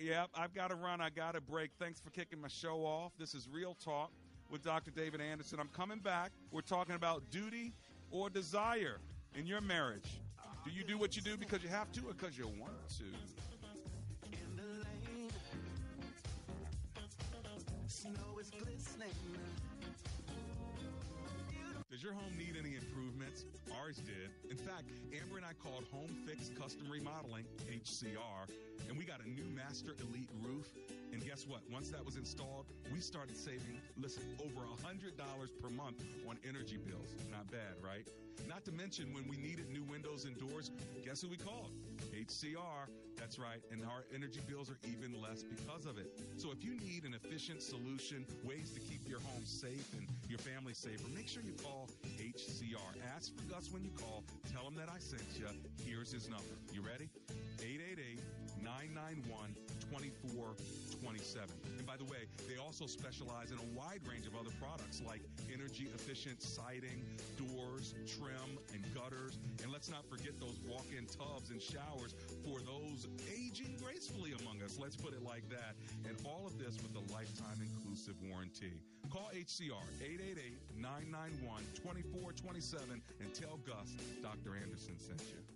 Yep, 0.06 0.30
I've 0.34 0.54
got 0.54 0.70
to 0.70 0.76
run. 0.76 1.00
I 1.00 1.10
got 1.10 1.34
to 1.34 1.40
break. 1.40 1.70
Thanks 1.78 2.00
for 2.00 2.10
kicking 2.10 2.40
my 2.40 2.48
show 2.48 2.84
off. 2.84 3.12
This 3.18 3.34
is 3.34 3.48
Real 3.48 3.74
Talk 3.74 4.10
with 4.50 4.62
Dr. 4.62 4.90
David 4.90 5.20
Anderson. 5.20 5.58
I'm 5.58 5.68
coming 5.68 5.98
back. 5.98 6.32
We're 6.52 6.60
talking 6.60 6.94
about 6.94 7.22
duty 7.30 7.72
or 8.10 8.30
desire 8.30 8.98
in 9.34 9.46
your 9.46 9.60
marriage. 9.60 10.20
Do 10.64 10.70
you 10.70 10.84
do 10.84 10.98
what 10.98 11.16
you 11.16 11.22
do 11.22 11.36
because 11.36 11.62
you 11.62 11.68
have 11.68 11.90
to 11.92 12.00
or 12.00 12.12
because 12.12 12.36
you 12.36 12.46
want 12.46 12.72
to? 12.98 13.04
Does 21.90 22.02
your 22.02 22.12
home 22.12 22.36
need 22.36 22.56
any 22.58 22.76
improvements? 22.76 23.46
Ours 23.80 23.96
did. 23.96 24.28
In 24.50 24.56
fact, 24.56 24.90
Amber 25.18 25.38
and 25.38 25.46
I 25.46 25.54
called 25.54 25.84
Home 25.92 26.14
Fix 26.26 26.50
Custom 26.50 26.90
Remodeling, 26.90 27.44
HCR, 27.72 28.50
and 28.88 28.98
we 28.98 29.04
got 29.04 29.24
a 29.24 29.28
new 29.28 29.46
Master 29.54 29.94
Elite 30.00 30.28
roof. 30.42 30.68
And 31.16 31.24
guess 31.24 31.46
what? 31.46 31.62
Once 31.72 31.88
that 31.88 32.04
was 32.04 32.16
installed, 32.16 32.66
we 32.92 33.00
started 33.00 33.38
saving, 33.38 33.80
listen, 33.96 34.22
over 34.44 34.66
$100 34.66 35.16
per 35.62 35.70
month 35.70 36.04
on 36.28 36.36
energy 36.46 36.76
bills. 36.76 37.08
Not 37.30 37.50
bad, 37.50 37.72
right? 37.82 38.06
Not 38.46 38.66
to 38.66 38.72
mention 38.72 39.14
when 39.14 39.26
we 39.26 39.38
needed 39.38 39.70
new 39.70 39.82
windows 39.84 40.26
and 40.26 40.36
doors, 40.36 40.70
guess 41.02 41.22
who 41.22 41.28
we 41.28 41.38
called? 41.38 41.70
HCR. 42.12 42.92
That's 43.16 43.38
right. 43.38 43.62
And 43.72 43.82
our 43.86 44.04
energy 44.14 44.40
bills 44.46 44.68
are 44.68 44.76
even 44.84 45.18
less 45.22 45.42
because 45.42 45.86
of 45.86 45.96
it. 45.96 46.20
So 46.36 46.52
if 46.52 46.62
you 46.62 46.76
need 46.84 47.04
an 47.04 47.14
efficient 47.14 47.62
solution, 47.62 48.26
ways 48.44 48.72
to 48.72 48.80
keep 48.80 49.08
your 49.08 49.20
home 49.20 49.46
safe 49.46 49.88
and 49.96 50.06
your 50.28 50.38
family 50.38 50.74
safer, 50.74 51.08
make 51.14 51.28
sure 51.28 51.40
you 51.42 51.54
call 51.64 51.88
HCR. 52.20 52.92
Ask 53.16 53.34
for 53.34 53.42
Gus 53.50 53.72
when 53.72 53.82
you 53.82 53.90
call. 53.96 54.22
Tell 54.52 54.68
him 54.68 54.74
that 54.76 54.90
I 54.94 54.98
sent 54.98 55.24
you. 55.38 55.46
Here's 55.82 56.12
his 56.12 56.28
number. 56.28 56.44
You 56.74 56.82
ready? 56.82 57.08
888 57.64 58.20
991 58.62 59.56
24 59.90 60.54
27. 61.06 61.46
And 61.78 61.86
by 61.86 61.96
the 61.96 62.04
way, 62.10 62.26
they 62.50 62.58
also 62.58 62.86
specialize 62.86 63.54
in 63.54 63.58
a 63.62 63.68
wide 63.78 64.02
range 64.10 64.26
of 64.26 64.34
other 64.34 64.50
products 64.58 65.00
like 65.06 65.22
energy 65.54 65.86
efficient 65.94 66.42
siding, 66.42 67.06
doors, 67.38 67.94
trim, 68.10 68.58
and 68.74 68.82
gutters. 68.90 69.38
And 69.62 69.70
let's 69.70 69.88
not 69.88 70.02
forget 70.10 70.34
those 70.42 70.58
walk 70.66 70.86
in 70.90 71.06
tubs 71.06 71.54
and 71.54 71.62
showers 71.62 72.18
for 72.42 72.58
those 72.58 73.06
aging 73.30 73.78
gracefully 73.78 74.34
among 74.42 74.62
us. 74.66 74.82
Let's 74.82 74.96
put 74.96 75.14
it 75.14 75.22
like 75.22 75.48
that. 75.48 75.78
And 76.10 76.18
all 76.26 76.42
of 76.44 76.58
this 76.58 76.74
with 76.82 76.98
a 76.98 77.04
lifetime 77.14 77.62
inclusive 77.62 78.18
warranty. 78.26 78.74
Call 79.06 79.30
HCR 79.30 79.86
888 80.02 80.58
991 80.74 81.62
2427 81.78 82.98
and 83.22 83.30
tell 83.30 83.62
Gus 83.62 83.94
Dr. 84.26 84.58
Anderson 84.58 84.98
sent 84.98 85.22
you. 85.30 85.55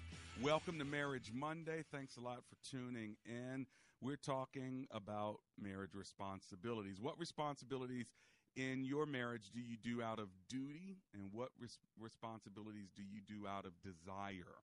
Welcome 0.43 0.79
to 0.79 0.85
Marriage 0.85 1.31
Monday. 1.31 1.83
Thanks 1.91 2.17
a 2.17 2.19
lot 2.19 2.41
for 2.49 2.55
tuning 2.67 3.15
in. 3.25 3.67
We're 4.01 4.15
talking 4.15 4.87
about 4.89 5.37
marriage 5.61 5.93
responsibilities. 5.93 6.99
What 6.99 7.19
responsibilities 7.19 8.07
in 8.55 8.83
your 8.83 9.05
marriage 9.05 9.51
do 9.53 9.59
you 9.59 9.77
do 9.77 10.01
out 10.01 10.17
of 10.17 10.29
duty, 10.49 10.97
and 11.13 11.29
what 11.31 11.49
res- 11.59 11.77
responsibilities 11.99 12.89
do 12.95 13.03
you 13.03 13.21
do 13.21 13.47
out 13.47 13.65
of 13.65 13.73
desire? 13.83 14.57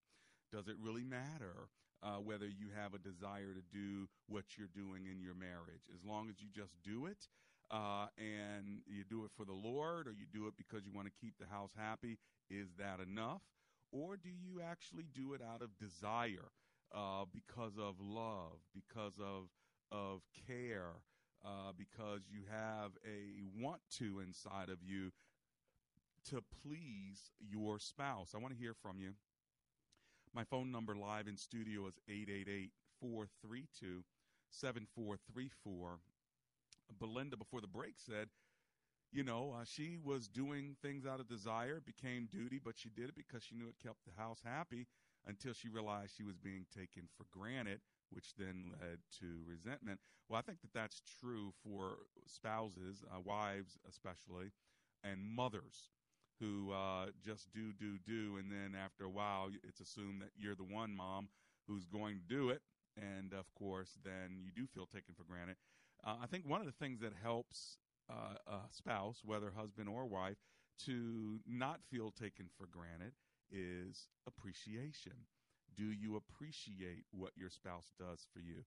Does 0.53 0.67
it 0.67 0.75
really 0.83 1.05
matter 1.05 1.69
uh, 2.03 2.17
whether 2.17 2.47
you 2.47 2.71
have 2.75 2.95
a 2.95 2.99
desire 2.99 3.55
to 3.55 3.63
do 3.73 4.09
what 4.27 4.59
you're 4.59 4.67
doing 4.75 5.07
in 5.07 5.21
your 5.21 5.35
marriage? 5.35 5.87
As 5.95 6.05
long 6.05 6.29
as 6.29 6.37
you 6.41 6.49
just 6.53 6.73
do 6.83 7.07
it, 7.07 7.29
uh, 7.71 8.07
and 8.19 8.81
you 8.85 9.05
do 9.09 9.25
it 9.25 9.31
for 9.37 9.45
the 9.45 9.53
Lord, 9.53 10.09
or 10.09 10.13
you 10.13 10.27
do 10.33 10.49
it 10.49 10.55
because 10.57 10.85
you 10.85 10.93
want 10.93 11.07
to 11.07 11.13
keep 11.21 11.35
the 11.39 11.47
house 11.47 11.71
happy, 11.79 12.19
is 12.51 12.67
that 12.79 12.99
enough? 12.99 13.43
Or 13.93 14.17
do 14.17 14.29
you 14.29 14.61
actually 14.63 15.07
do 15.15 15.35
it 15.35 15.41
out 15.43 15.63
of 15.63 15.77
desire, 15.79 16.51
uh, 16.95 17.25
because 17.33 17.79
of 17.79 17.95
love, 18.01 18.59
because 18.75 19.15
of 19.21 19.49
of 19.91 20.21
care, 20.47 20.97
uh, 21.45 21.73
because 21.77 22.21
you 22.31 22.41
have 22.51 22.93
a 23.07 23.43
want 23.63 23.81
to 23.99 24.21
inside 24.21 24.69
of 24.69 24.79
you 24.83 25.11
to 26.31 26.43
please 26.63 27.33
your 27.41 27.79
spouse? 27.79 28.33
I 28.35 28.39
want 28.39 28.55
to 28.55 28.61
hear 28.61 28.75
from 28.75 28.99
you. 29.01 29.13
My 30.35 30.45
phone 30.45 30.71
number 30.71 30.95
live 30.95 31.27
in 31.27 31.37
studio 31.37 31.87
is 31.87 31.99
888 32.09 32.71
432 33.01 34.05
7434. 34.51 35.99
Belinda, 36.99 37.37
before 37.37 37.61
the 37.61 37.67
break, 37.67 37.95
said 37.97 38.29
you 39.13 39.25
know, 39.25 39.55
uh, 39.59 39.65
she 39.65 39.99
was 40.03 40.29
doing 40.29 40.77
things 40.83 41.07
out 41.07 41.21
of 41.21 41.29
desire, 41.29 41.81
became 41.85 42.29
duty, 42.31 42.61
but 42.63 42.79
she 42.79 42.91
did 42.91 43.09
it 43.09 43.17
because 43.17 43.43
she 43.43 43.55
knew 43.55 43.69
it 43.69 43.77
kept 43.83 44.05
the 44.05 44.21
house 44.21 44.41
happy 44.45 44.87
until 45.27 45.53
she 45.53 45.69
realized 45.69 46.13
she 46.17 46.23
was 46.25 46.37
being 46.37 46.67
taken 46.75 47.09
for 47.17 47.25
granted, 47.31 47.81
which 48.11 48.35
then 48.37 48.73
led 48.81 48.99
to 49.21 49.43
resentment. 49.47 50.01
Well, 50.29 50.39
I 50.39 50.43
think 50.43 50.61
that 50.61 50.73
that's 50.75 51.01
true 51.21 51.53
for 51.63 51.99
spouses, 52.27 53.03
uh, 53.11 53.21
wives 53.21 53.79
especially, 53.89 54.53
and 55.03 55.21
mothers 55.25 55.91
who 56.41 56.73
uh, 56.73 57.07
just 57.25 57.53
do, 57.53 57.73
do, 57.73 57.99
do, 57.99 58.37
and 58.39 58.51
then 58.51 58.79
after 58.79 59.05
a 59.05 59.11
while, 59.11 59.49
it's 59.67 59.81
assumed 59.81 60.21
that 60.23 60.31
you're 60.37 60.55
the 60.55 60.63
one 60.65 60.95
mom 60.95 61.29
who's 61.67 61.87
going 61.87 62.19
to 62.19 62.35
do 62.35 62.51
it, 62.51 62.63
and 62.97 63.33
of 63.33 63.53
course, 63.55 63.99
then 64.05 64.39
you 64.43 64.51
do 64.55 64.67
feel 64.67 64.87
taken 64.87 65.15
for 65.15 65.25
granted. 65.25 65.57
Uh, 66.07 66.17
I 66.23 66.27
think 66.27 66.47
one 66.47 66.61
of 66.61 66.67
the 66.67 66.73
things 66.73 67.01
that 67.01 67.13
helps 67.23 67.77
uh, 68.11 68.37
a 68.47 68.59
spouse, 68.71 69.23
whether 69.25 69.51
husband 69.51 69.89
or 69.89 70.07
wife, 70.07 70.39
to 70.87 71.41
not 71.47 71.81
feel 71.91 72.11
taken 72.11 72.49
for 72.57 72.67
granted 72.67 73.13
is 73.51 74.09
appreciation. 74.27 75.13
Do 75.77 75.85
you 75.85 76.17
appreciate 76.17 77.05
what 77.11 77.33
your 77.37 77.51
spouse 77.51 77.93
does 77.99 78.27
for 78.33 78.41
you? 78.41 78.65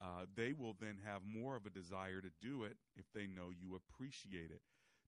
Uh, 0.00 0.24
they 0.34 0.52
will 0.52 0.74
then 0.80 0.98
have 1.04 1.22
more 1.24 1.56
of 1.56 1.66
a 1.66 1.70
desire 1.70 2.20
to 2.20 2.30
do 2.40 2.64
it 2.64 2.76
if 2.96 3.04
they 3.14 3.26
know 3.26 3.50
you 3.50 3.76
appreciate 3.76 4.50
it. 4.50 4.62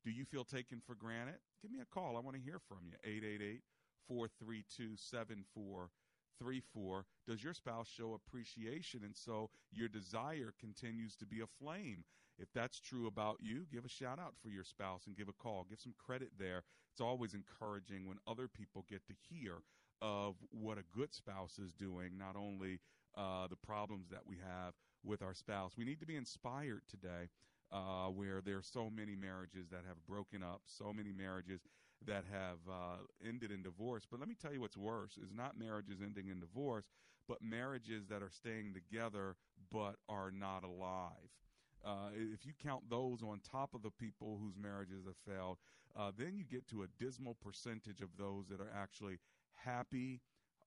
Do 0.04 0.10
you 0.10 0.24
feel 0.24 0.44
taken 0.44 0.82
for 0.84 0.94
granted? 0.94 1.36
Give 1.62 1.70
me 1.70 1.80
a 1.80 1.94
call. 1.94 2.16
I 2.16 2.20
want 2.20 2.36
to 2.36 2.42
hear 2.42 2.60
from 2.68 2.80
you. 2.84 2.94
888 3.04 3.62
432 4.08 4.96
7434. 4.96 7.06
Does 7.26 7.42
your 7.42 7.54
spouse 7.54 7.88
show 7.88 8.14
appreciation? 8.14 9.02
And 9.04 9.16
so 9.16 9.48
your 9.72 9.88
desire 9.88 10.52
continues 10.60 11.16
to 11.16 11.26
be 11.26 11.40
a 11.40 11.46
flame 11.46 12.04
if 12.38 12.48
that's 12.54 12.80
true 12.80 13.06
about 13.06 13.38
you, 13.40 13.66
give 13.72 13.84
a 13.84 13.88
shout 13.88 14.18
out 14.18 14.34
for 14.42 14.48
your 14.50 14.64
spouse 14.64 15.06
and 15.06 15.16
give 15.16 15.28
a 15.28 15.32
call. 15.32 15.66
Give 15.68 15.80
some 15.80 15.94
credit 15.98 16.30
there. 16.38 16.62
It's 16.92 17.00
always 17.00 17.34
encouraging 17.34 18.06
when 18.06 18.18
other 18.26 18.48
people 18.48 18.84
get 18.88 19.06
to 19.06 19.14
hear 19.30 19.58
of 20.00 20.34
what 20.50 20.78
a 20.78 20.82
good 20.96 21.14
spouse 21.14 21.58
is 21.58 21.72
doing, 21.72 22.18
not 22.18 22.36
only 22.36 22.80
uh, 23.16 23.46
the 23.46 23.56
problems 23.56 24.08
that 24.10 24.26
we 24.26 24.36
have 24.36 24.74
with 25.04 25.22
our 25.22 25.34
spouse. 25.34 25.72
We 25.76 25.84
need 25.84 26.00
to 26.00 26.06
be 26.06 26.16
inspired 26.16 26.82
today 26.88 27.28
uh, 27.70 28.06
where 28.08 28.40
there 28.40 28.56
are 28.56 28.62
so 28.62 28.90
many 28.90 29.14
marriages 29.14 29.68
that 29.70 29.82
have 29.86 30.04
broken 30.06 30.42
up, 30.42 30.62
so 30.66 30.92
many 30.92 31.12
marriages 31.12 31.60
that 32.06 32.24
have 32.30 32.58
uh, 32.68 32.96
ended 33.26 33.50
in 33.50 33.62
divorce. 33.62 34.04
But 34.10 34.20
let 34.20 34.28
me 34.28 34.36
tell 34.40 34.52
you 34.52 34.60
what's 34.60 34.76
worse 34.76 35.16
is 35.16 35.32
not 35.32 35.58
marriages 35.58 35.98
ending 36.02 36.28
in 36.28 36.40
divorce, 36.40 36.84
but 37.28 37.42
marriages 37.42 38.06
that 38.08 38.22
are 38.22 38.30
staying 38.30 38.74
together 38.74 39.36
but 39.70 39.96
are 40.08 40.30
not 40.30 40.64
alive. 40.64 41.30
Uh, 41.84 42.10
if 42.14 42.46
you 42.46 42.52
count 42.62 42.82
those 42.88 43.22
on 43.22 43.40
top 43.40 43.74
of 43.74 43.82
the 43.82 43.90
people 43.90 44.38
whose 44.40 44.54
marriages 44.56 45.04
have 45.04 45.16
failed, 45.26 45.58
uh, 45.96 46.12
then 46.16 46.36
you 46.36 46.44
get 46.44 46.66
to 46.68 46.82
a 46.82 46.86
dismal 46.98 47.36
percentage 47.42 48.00
of 48.00 48.08
those 48.16 48.46
that 48.48 48.60
are 48.60 48.70
actually 48.74 49.18
happy, 49.54 50.20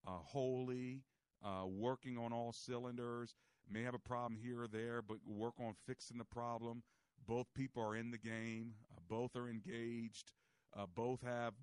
uh, 0.05 0.17
holy, 0.23 1.01
uh, 1.43 1.65
working 1.65 2.17
on 2.17 2.33
all 2.33 2.51
cylinders, 2.51 3.35
may 3.71 3.81
have 3.81 3.93
a 3.95 3.99
problem 3.99 4.37
here 4.41 4.63
or 4.63 4.67
there, 4.67 5.01
but 5.01 5.17
work 5.25 5.53
on 5.59 5.73
fixing 5.87 6.17
the 6.17 6.25
problem. 6.25 6.83
Both 7.27 7.47
people 7.55 7.81
are 7.81 7.95
in 7.95 8.11
the 8.11 8.17
game, 8.17 8.73
uh, 8.95 8.99
both 9.07 9.35
are 9.35 9.49
engaged, 9.49 10.33
uh, 10.77 10.85
both 10.93 11.21
have 11.21 11.53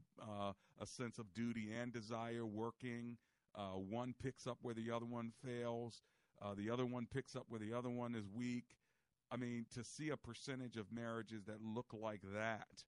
a 0.81 0.87
sense 0.87 1.19
of 1.19 1.33
duty 1.35 1.69
and 1.73 1.93
desire 1.93 2.47
working. 2.47 3.19
one 3.55 4.15
picks 4.21 4.47
up 4.47 4.59
where 4.63 4.75
the 4.75 4.91
other 4.91 5.07
one 5.07 5.31
fails. 5.45 6.03
the 6.57 6.71
other 6.71 6.87
one 6.87 7.07
picks 7.07 7.37
up 7.37 7.45
where 7.49 7.61
the 7.61 7.73
other 7.73 7.91
one 7.91 8.15
is 8.15 8.25
weak. 8.35 8.65
I 9.33 9.37
mean, 9.39 9.67
to 9.75 9.85
see 9.85 10.11
a 10.11 10.19
percentage 10.19 10.77
of 10.79 10.93
marriages 10.93 11.45
that 11.47 11.63
look 11.63 11.95
like 11.95 12.23
that, 12.35 12.85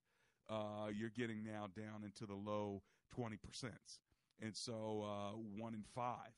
uh, 0.49 0.89
you're 0.93 1.11
getting 1.11 1.43
now 1.43 1.67
down 1.75 2.03
into 2.05 2.27
the 2.27 2.35
low 2.35 2.83
20%. 3.17 3.39
And 4.41 4.55
so 4.55 5.03
uh, 5.05 5.31
one 5.59 5.75
in 5.75 5.83
five. 5.95 6.33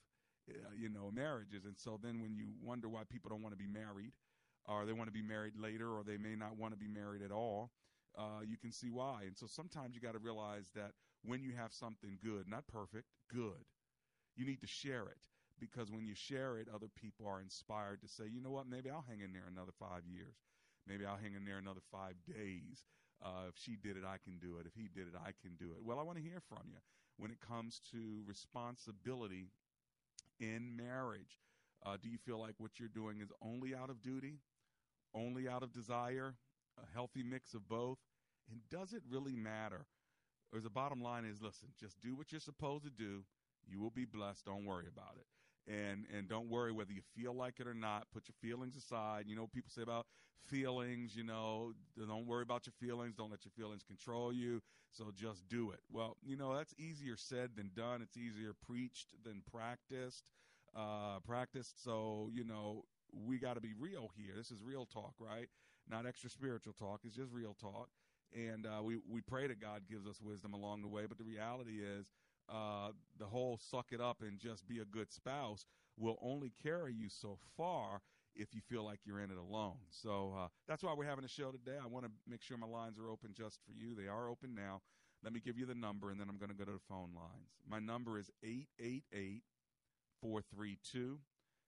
uh, 0.50 0.54
you 0.78 0.90
know, 0.90 1.12
marriages. 1.14 1.66
And 1.66 1.78
so 1.78 2.00
then 2.02 2.22
when 2.22 2.36
you 2.36 2.48
wonder 2.64 2.90
why 2.90 3.04
people 3.10 3.30
don't 3.30 3.44
want 3.44 3.54
to 3.54 3.64
be 3.64 3.68
married, 3.68 4.14
or 4.68 4.86
they 4.86 4.94
want 4.94 5.10
to 5.10 5.14
be 5.14 5.22
married 5.24 5.56
later, 5.58 5.92
or 5.92 6.04
they 6.04 6.18
may 6.18 6.36
not 6.36 6.58
want 6.58 6.74
to 6.74 6.80
be 6.80 6.88
married 6.90 7.24
at 7.24 7.32
all, 7.32 7.72
uh, 8.18 8.42
you 8.48 8.58
can 8.58 8.72
see 8.72 8.90
why. 8.92 9.24
And 9.28 9.38
so 9.38 9.48
sometimes 9.48 9.96
you 9.96 10.02
got 10.02 10.14
to 10.14 10.20
realize 10.20 10.72
that 10.76 10.94
when 11.26 11.44
you 11.44 11.54
have 11.58 11.74
something 11.74 12.20
good, 12.24 12.48
not 12.50 12.68
perfect, 12.68 13.08
good, 13.34 13.66
you 14.36 14.46
need 14.46 14.62
to 14.62 14.68
share 14.68 15.04
it 15.04 15.24
because 15.60 15.92
when 15.92 16.06
you 16.06 16.16
share 16.16 16.58
it, 16.58 16.68
other 16.74 16.88
people 16.96 17.28
are 17.28 17.42
inspired 17.42 18.02
to 18.02 18.08
say, 18.08 18.26
you 18.32 18.42
know 18.42 18.52
what, 18.52 18.68
maybe 18.68 18.90
I'll 18.90 19.06
hang 19.08 19.22
in 19.22 19.34
there 19.34 19.50
another 19.50 19.72
five 19.80 20.04
years. 20.06 20.36
Maybe 20.88 21.06
I'll 21.06 21.18
hang 21.18 21.36
in 21.36 21.46
there 21.46 21.58
another 21.58 21.82
five 21.92 22.16
days. 22.26 22.86
Uh, 23.24 23.50
if 23.50 23.56
she 23.58 23.76
did 23.76 23.98
it, 23.98 24.04
I 24.06 24.18
can 24.24 24.38
do 24.40 24.58
it. 24.58 24.68
If 24.68 24.74
he 24.76 24.88
did 24.88 25.08
it, 25.08 25.16
I 25.20 25.32
can 25.42 25.56
do 25.58 25.72
it. 25.72 25.84
Well, 25.84 26.00
I 26.00 26.04
want 26.04 26.18
to 26.18 26.24
hear 26.24 26.42
from 26.48 26.64
you 26.70 26.78
when 27.18 27.32
it 27.32 27.40
comes 27.42 27.82
to 27.92 28.22
responsibility 28.26 29.50
in 30.40 30.76
marriage. 30.78 31.42
Uh, 31.86 31.98
do 32.02 32.10
you 32.10 32.18
feel 32.18 32.40
like 32.40 32.56
what 32.58 32.80
you're 32.80 32.90
doing 32.90 33.22
is 33.22 33.30
only 33.42 33.76
out 33.76 33.90
of 33.90 34.02
duty, 34.02 34.40
only 35.14 35.48
out 35.48 35.64
of 35.64 35.74
desire, 35.74 36.36
a 36.78 36.86
healthy 36.94 37.24
mix 37.24 37.54
of 37.54 37.68
both? 37.68 37.98
And 38.52 38.62
does 38.70 38.94
it 38.94 39.02
really 39.10 39.36
matter? 39.36 39.86
Or 40.54 40.62
the 40.62 40.70
bottom 40.70 41.02
line 41.02 41.26
is 41.26 41.42
listen, 41.42 41.70
just 41.80 42.00
do 42.02 42.16
what 42.16 42.32
you're 42.32 42.40
supposed 42.40 42.86
to 42.86 42.90
do. 42.90 43.24
You 43.68 43.82
will 43.82 43.92
be 43.92 44.06
blessed. 44.06 44.46
Don't 44.46 44.66
worry 44.66 44.86
about 44.88 45.16
it 45.18 45.26
and 45.68 46.06
and 46.16 46.28
don't 46.28 46.50
worry 46.50 46.72
whether 46.72 46.94
you 46.94 47.02
feel 47.16 47.34
like 47.34 47.60
it 47.60 47.68
or 47.68 47.74
not. 47.74 48.08
Put 48.14 48.24
your 48.28 48.36
feelings 48.42 48.76
aside. 48.76 49.26
You 49.28 49.36
know, 49.36 49.48
people 49.48 49.72
say 49.74 49.82
about 49.82 50.06
feelings. 50.48 51.16
You 51.16 51.24
know, 51.24 51.74
don't 51.98 52.26
worry 52.26 52.44
about 52.44 52.66
your 52.66 52.74
feelings. 52.80 53.16
Don't 53.16 53.32
let 53.32 53.46
your 53.46 53.52
feelings 53.52 53.84
control 53.84 54.32
you. 54.34 54.62
So 54.92 55.12
just 55.16 55.48
do 55.50 55.72
it. 55.72 55.80
Well, 55.92 56.18
you 56.24 56.38
know 56.38 56.56
that's 56.56 56.74
easier 56.78 57.16
said 57.18 57.52
than 57.56 57.72
done. 57.76 58.02
It's 58.02 58.18
easier 58.18 58.54
preached 58.66 59.08
than 59.24 59.42
practiced. 59.52 60.32
Uh, 60.76 61.20
practiced. 61.26 61.84
So 61.84 62.30
you 62.34 62.44
know 62.44 62.84
we 63.12 63.38
got 63.38 63.56
to 63.56 63.62
be 63.62 63.74
real 63.78 64.12
here. 64.16 64.34
This 64.36 64.52
is 64.52 64.62
real 64.64 64.86
talk, 64.86 65.14
right? 65.20 65.48
Not 65.90 66.06
extra 66.06 66.30
spiritual 66.30 66.74
talk. 66.74 67.02
It's 67.06 67.16
just 67.16 67.32
real 67.32 67.56
talk. 67.60 67.90
And 68.34 68.66
uh, 68.66 68.84
we 68.84 68.98
we 69.10 69.22
pray 69.22 69.48
that 69.48 69.62
God 69.62 69.84
gives 69.90 70.06
us 70.06 70.20
wisdom 70.22 70.54
along 70.54 70.82
the 70.82 70.88
way. 70.88 71.06
But 71.08 71.18
the 71.18 71.24
reality 71.24 71.80
is 71.82 72.12
uh, 72.50 72.90
the 73.20 73.26
whole 73.26 73.60
suck 73.70 73.88
it 73.92 74.02
up 74.02 74.22
and 74.22 74.40
just 74.40 74.68
be 74.68 74.80
a 74.80 74.86
good 74.86 75.12
spouse 75.12 75.66
will 75.98 76.18
only 76.22 76.52
carry 76.64 76.94
you 76.94 77.10
so 77.10 77.38
far 77.56 78.02
if 78.36 78.54
you 78.54 78.62
feel 78.62 78.86
like 78.86 79.00
you're 79.04 79.20
in 79.20 79.32
it 79.32 79.38
alone. 79.38 79.78
So 79.90 80.36
uh, 80.38 80.48
that's 80.68 80.84
why 80.84 80.94
we're 80.94 81.06
having 81.06 81.26
a 81.26 81.30
show 81.30 81.52
today. 81.52 81.78
I 81.82 81.88
want 81.88 82.06
to 82.06 82.12
make 82.28 82.42
sure 82.42 82.58
my 82.58 82.68
lines 82.68 83.00
are 83.00 83.10
open 83.10 83.34
just 83.36 83.60
for 83.66 83.72
you. 83.74 83.96
They 83.96 84.08
are 84.08 84.30
open 84.30 84.54
now. 84.56 84.82
Let 85.24 85.34
me 85.34 85.40
give 85.40 85.58
you 85.58 85.66
the 85.66 85.74
number, 85.74 86.12
and 86.12 86.20
then 86.20 86.30
I'm 86.30 86.38
going 86.38 86.52
to 86.52 86.56
go 86.56 86.66
to 86.66 86.74
the 86.74 86.80
phone 86.88 87.10
lines. 87.16 87.50
My 87.68 87.80
number 87.80 88.20
is 88.20 88.30
888 88.44 89.42
432 90.22 91.18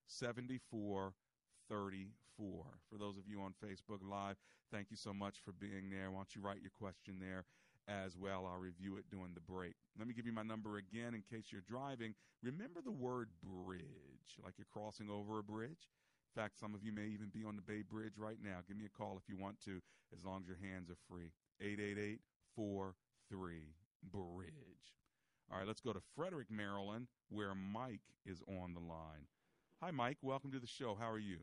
7434. 0.07 2.65
For 2.89 2.97
those 2.97 3.17
of 3.17 3.27
you 3.27 3.41
on 3.41 3.53
Facebook 3.63 4.01
Live, 4.07 4.37
thank 4.71 4.91
you 4.91 4.97
so 4.97 5.13
much 5.13 5.37
for 5.43 5.51
being 5.51 5.89
there. 5.89 6.11
Why 6.11 6.17
don't 6.17 6.35
you 6.35 6.41
write 6.41 6.61
your 6.61 6.71
question 6.77 7.15
there? 7.19 7.45
As 7.89 8.15
well. 8.15 8.47
I'll 8.49 8.59
review 8.59 8.97
it 8.97 9.05
during 9.09 9.33
the 9.33 9.41
break. 9.41 9.73
Let 9.97 10.07
me 10.07 10.13
give 10.13 10.25
you 10.27 10.31
my 10.31 10.43
number 10.43 10.77
again 10.77 11.15
in 11.15 11.23
case 11.29 11.47
you're 11.51 11.65
driving. 11.67 12.13
Remember 12.43 12.81
the 12.81 12.91
word 12.91 13.29
bridge, 13.43 14.37
like 14.43 14.53
you're 14.57 14.67
crossing 14.71 15.09
over 15.09 15.39
a 15.39 15.43
bridge. 15.43 15.89
In 16.35 16.41
fact, 16.41 16.59
some 16.59 16.75
of 16.75 16.83
you 16.83 16.93
may 16.93 17.07
even 17.07 17.29
be 17.33 17.43
on 17.43 17.55
the 17.55 17.61
Bay 17.61 17.81
Bridge 17.81 18.13
right 18.17 18.37
now. 18.43 18.59
Give 18.67 18.77
me 18.77 18.85
a 18.85 18.97
call 18.97 19.17
if 19.17 19.27
you 19.27 19.35
want 19.35 19.59
to, 19.65 19.81
as 20.15 20.23
long 20.23 20.41
as 20.41 20.47
your 20.47 20.57
hands 20.61 20.89
are 20.89 20.97
free. 21.09 21.31
888 21.59 22.19
43 22.55 23.53
Bridge. 24.11 24.53
All 25.51 25.57
right, 25.57 25.67
let's 25.67 25.81
go 25.81 25.91
to 25.91 25.99
Frederick, 26.15 26.51
Maryland, 26.51 27.07
where 27.29 27.55
Mike 27.55 28.05
is 28.25 28.43
on 28.47 28.75
the 28.75 28.79
line. 28.79 29.25
Hi, 29.81 29.89
Mike. 29.89 30.17
Welcome 30.21 30.51
to 30.51 30.59
the 30.59 30.67
show. 30.67 30.95
How 30.99 31.09
are 31.09 31.17
you? 31.17 31.39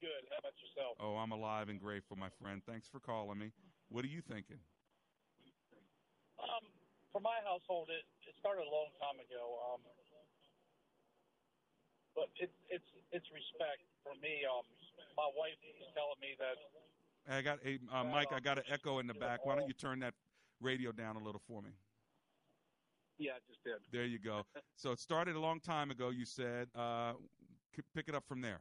Good. 0.00 0.30
How 0.30 0.38
about 0.38 0.52
yourself? 0.62 0.96
Oh, 1.00 1.16
I'm 1.16 1.32
alive 1.32 1.68
and 1.68 1.80
grateful, 1.80 2.16
my 2.16 2.28
friend. 2.40 2.62
Thanks 2.64 2.86
for 2.86 3.00
calling 3.00 3.38
me. 3.38 3.50
What 3.88 4.04
are 4.04 4.12
you 4.12 4.20
thinking? 4.20 4.60
Um, 6.38 6.64
for 7.12 7.20
my 7.20 7.40
household, 7.44 7.88
it, 7.88 8.04
it 8.28 8.34
started 8.38 8.62
a 8.62 8.70
long 8.70 8.92
time 9.00 9.16
ago. 9.18 9.42
Um, 9.72 9.80
but 12.14 12.28
it, 12.36 12.50
it's 12.68 12.90
it's 13.12 13.26
respect 13.30 13.82
for 14.02 14.12
me. 14.20 14.44
Um, 14.44 14.66
my 15.16 15.28
wife 15.38 15.58
is 15.64 15.88
telling 15.94 16.18
me 16.20 16.36
that. 16.38 16.56
I 17.28 17.42
got 17.42 17.58
a 17.64 17.78
uh, 17.94 18.04
Mike. 18.04 18.32
I 18.32 18.40
got 18.40 18.58
an 18.58 18.64
echo 18.70 18.98
in 18.98 19.06
the 19.06 19.14
back. 19.14 19.44
Why 19.44 19.56
don't 19.56 19.68
you 19.68 19.74
turn 19.74 20.00
that 20.00 20.14
radio 20.60 20.92
down 20.92 21.16
a 21.16 21.22
little 21.22 21.40
for 21.46 21.62
me? 21.62 21.70
Yeah, 23.18 23.32
I 23.32 23.40
just 23.48 23.62
did. 23.64 23.74
There 23.92 24.06
you 24.06 24.18
go. 24.18 24.46
so 24.76 24.92
it 24.92 25.00
started 25.00 25.36
a 25.36 25.40
long 25.40 25.60
time 25.60 25.90
ago. 25.90 26.10
You 26.10 26.24
said. 26.24 26.68
Uh, 26.74 27.12
pick 27.94 28.08
it 28.08 28.14
up 28.14 28.24
from 28.26 28.40
there. 28.40 28.60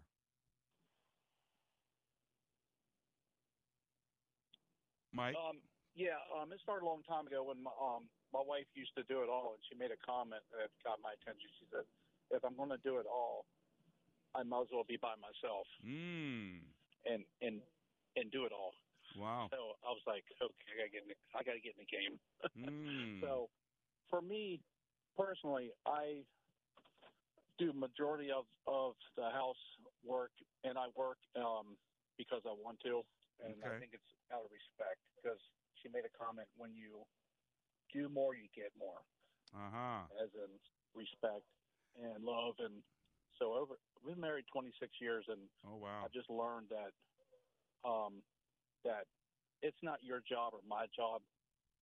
Mike? 5.13 5.35
Um, 5.35 5.59
yeah, 5.97 6.21
um, 6.29 6.53
it 6.53 6.61
started 6.61 6.85
a 6.85 6.89
long 6.89 7.01
time 7.09 7.25
ago 7.25 7.41
when 7.41 7.57
my, 7.63 7.73
um, 7.81 8.05
my 8.29 8.43
wife 8.43 8.69
used 8.77 8.93
to 8.93 9.03
do 9.09 9.25
it 9.25 9.29
all, 9.33 9.57
and 9.57 9.61
she 9.65 9.73
made 9.73 9.89
a 9.89 9.97
comment 9.97 10.45
that 10.53 10.69
got 10.85 11.01
my 11.01 11.17
attention. 11.17 11.49
She 11.57 11.65
said, 11.73 11.89
"If 12.29 12.45
I'm 12.45 12.53
going 12.53 12.69
to 12.69 12.81
do 12.85 13.01
it 13.01 13.09
all, 13.09 13.49
I 14.37 14.45
might 14.45 14.69
as 14.69 14.71
well 14.71 14.85
be 14.85 15.01
by 15.01 15.17
myself 15.17 15.65
mm. 15.81 16.61
and 17.09 17.25
and 17.41 17.65
and 18.13 18.29
do 18.29 18.45
it 18.45 18.53
all." 18.53 18.77
Wow. 19.17 19.49
So 19.49 19.73
I 19.81 19.89
was 19.89 20.05
like, 20.05 20.21
"Okay, 20.37 20.69
I 20.69 20.85
got 20.85 20.85
to 20.85 20.93
get 20.93 21.01
in 21.01 21.09
the, 21.09 21.17
I 21.33 21.41
got 21.41 21.55
to 21.57 21.63
get 21.65 21.73
in 21.73 21.81
the 21.81 21.89
game." 21.89 22.13
mm. 22.53 23.21
So, 23.25 23.49
for 24.13 24.21
me 24.21 24.61
personally, 25.17 25.73
I 25.89 26.21
do 27.57 27.73
majority 27.73 28.29
of 28.29 28.45
of 28.69 28.93
the 29.17 29.33
house 29.33 29.57
work, 30.05 30.31
and 30.63 30.77
I 30.77 30.93
work 30.93 31.17
um, 31.33 31.73
because 32.21 32.45
I 32.45 32.53
want 32.53 32.77
to 32.85 33.01
and 33.43 33.53
okay. 33.57 33.69
I 33.69 33.79
think 33.79 33.93
it's 33.93 34.11
out 34.33 34.45
of 34.45 34.51
respect 34.51 35.01
because 35.17 35.41
she 35.79 35.89
made 35.89 36.05
a 36.05 36.13
comment 36.13 36.47
when 36.57 36.73
you 36.73 37.05
do 37.93 38.09
more, 38.09 38.35
you 38.35 38.49
get 38.51 38.73
more, 38.75 38.99
uh-huh. 39.55 40.09
as 40.19 40.29
in 40.35 40.51
respect 40.93 41.45
and 41.97 42.23
love, 42.23 42.57
and 42.59 42.83
so 43.39 43.53
over. 43.53 43.77
We've 44.03 44.15
been 44.15 44.21
married 44.21 44.45
26 44.51 44.75
years, 45.01 45.25
and 45.29 45.41
oh 45.65 45.77
wow, 45.77 46.05
I 46.05 46.07
just 46.13 46.29
learned 46.29 46.67
that 46.69 46.93
um, 47.87 48.21
that 48.83 49.05
it's 49.61 49.77
not 49.81 49.99
your 50.01 50.21
job 50.27 50.53
or 50.53 50.61
my 50.67 50.85
job. 50.95 51.21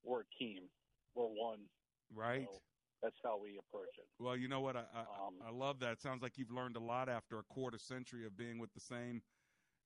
We're 0.04 0.22
a 0.22 0.32
team. 0.38 0.70
We're 1.16 1.26
one. 1.26 1.66
Right. 2.14 2.48
So 2.52 2.60
that's 3.02 3.16
how 3.24 3.40
we 3.42 3.60
approach 3.60 3.94
it. 3.98 4.06
Well, 4.20 4.38
you 4.38 4.48
know 4.48 4.62
what? 4.62 4.76
I 4.76 4.86
I, 4.94 5.02
um, 5.02 5.36
I 5.46 5.52
love 5.52 5.80
that. 5.80 5.94
It 5.94 6.02
sounds 6.02 6.22
like 6.22 6.38
you've 6.38 6.52
learned 6.52 6.76
a 6.76 6.84
lot 6.84 7.10
after 7.10 7.40
a 7.40 7.44
quarter 7.44 7.78
century 7.78 8.26
of 8.26 8.38
being 8.38 8.60
with 8.60 8.74
the 8.74 8.80
same 8.80 9.22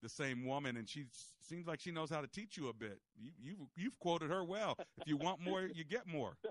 the 0.01 0.09
same 0.09 0.45
woman, 0.45 0.77
and 0.77 0.87
she 0.87 1.05
seems 1.41 1.67
like 1.67 1.79
she 1.79 1.91
knows 1.91 2.09
how 2.09 2.21
to 2.21 2.27
teach 2.27 2.57
you 2.57 2.69
a 2.69 2.73
bit. 2.73 2.99
You, 3.17 3.31
you've 3.41 3.59
you've 3.75 3.99
quoted 3.99 4.29
her 4.29 4.43
well. 4.43 4.75
If 4.97 5.07
you 5.07 5.17
want 5.17 5.41
more, 5.41 5.63
you 5.63 5.83
get 5.83 6.07
more. 6.07 6.37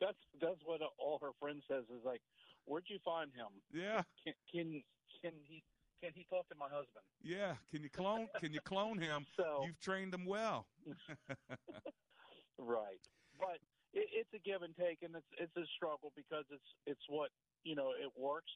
that's 0.00 0.18
that's 0.40 0.60
what 0.64 0.80
all 0.98 1.18
her 1.20 1.30
friends 1.40 1.62
says 1.68 1.84
is 1.84 2.04
like, 2.04 2.20
where'd 2.64 2.84
you 2.88 2.98
find 3.04 3.30
him? 3.32 3.48
Yeah. 3.72 4.02
Can 4.24 4.34
can 4.52 4.82
can 5.22 5.32
he 5.46 5.62
can 6.02 6.12
he 6.14 6.26
talk 6.28 6.48
to 6.48 6.54
my 6.58 6.66
husband? 6.66 7.04
Yeah. 7.22 7.54
Can 7.70 7.82
you 7.82 7.90
clone 7.90 8.28
Can 8.40 8.52
you 8.52 8.60
clone 8.60 8.98
him? 8.98 9.26
So 9.36 9.64
you've 9.66 9.80
trained 9.80 10.14
him 10.14 10.26
well. 10.26 10.66
right, 12.58 13.00
but 13.38 13.58
it, 13.92 14.08
it's 14.12 14.30
a 14.34 14.38
give 14.38 14.62
and 14.62 14.74
take, 14.76 14.98
and 15.02 15.14
it's 15.16 15.26
it's 15.38 15.56
a 15.56 15.66
struggle 15.76 16.12
because 16.14 16.44
it's 16.50 16.70
it's 16.86 17.04
what 17.08 17.30
you 17.64 17.74
know 17.74 17.90
it 17.90 18.10
works 18.16 18.50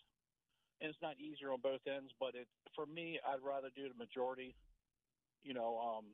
and 0.81 0.91
it's 0.91 1.03
not 1.03 1.19
easier 1.19 1.53
on 1.53 1.61
both 1.61 1.83
ends. 1.87 2.11
But 2.19 2.35
it 2.35 2.47
for 2.75 2.87
me, 2.87 3.19
I'd 3.23 3.43
rather 3.43 3.69
do 3.75 3.89
the 3.89 3.99
majority. 3.99 4.55
You 5.43 5.55
know, 5.55 5.79
um, 5.79 6.05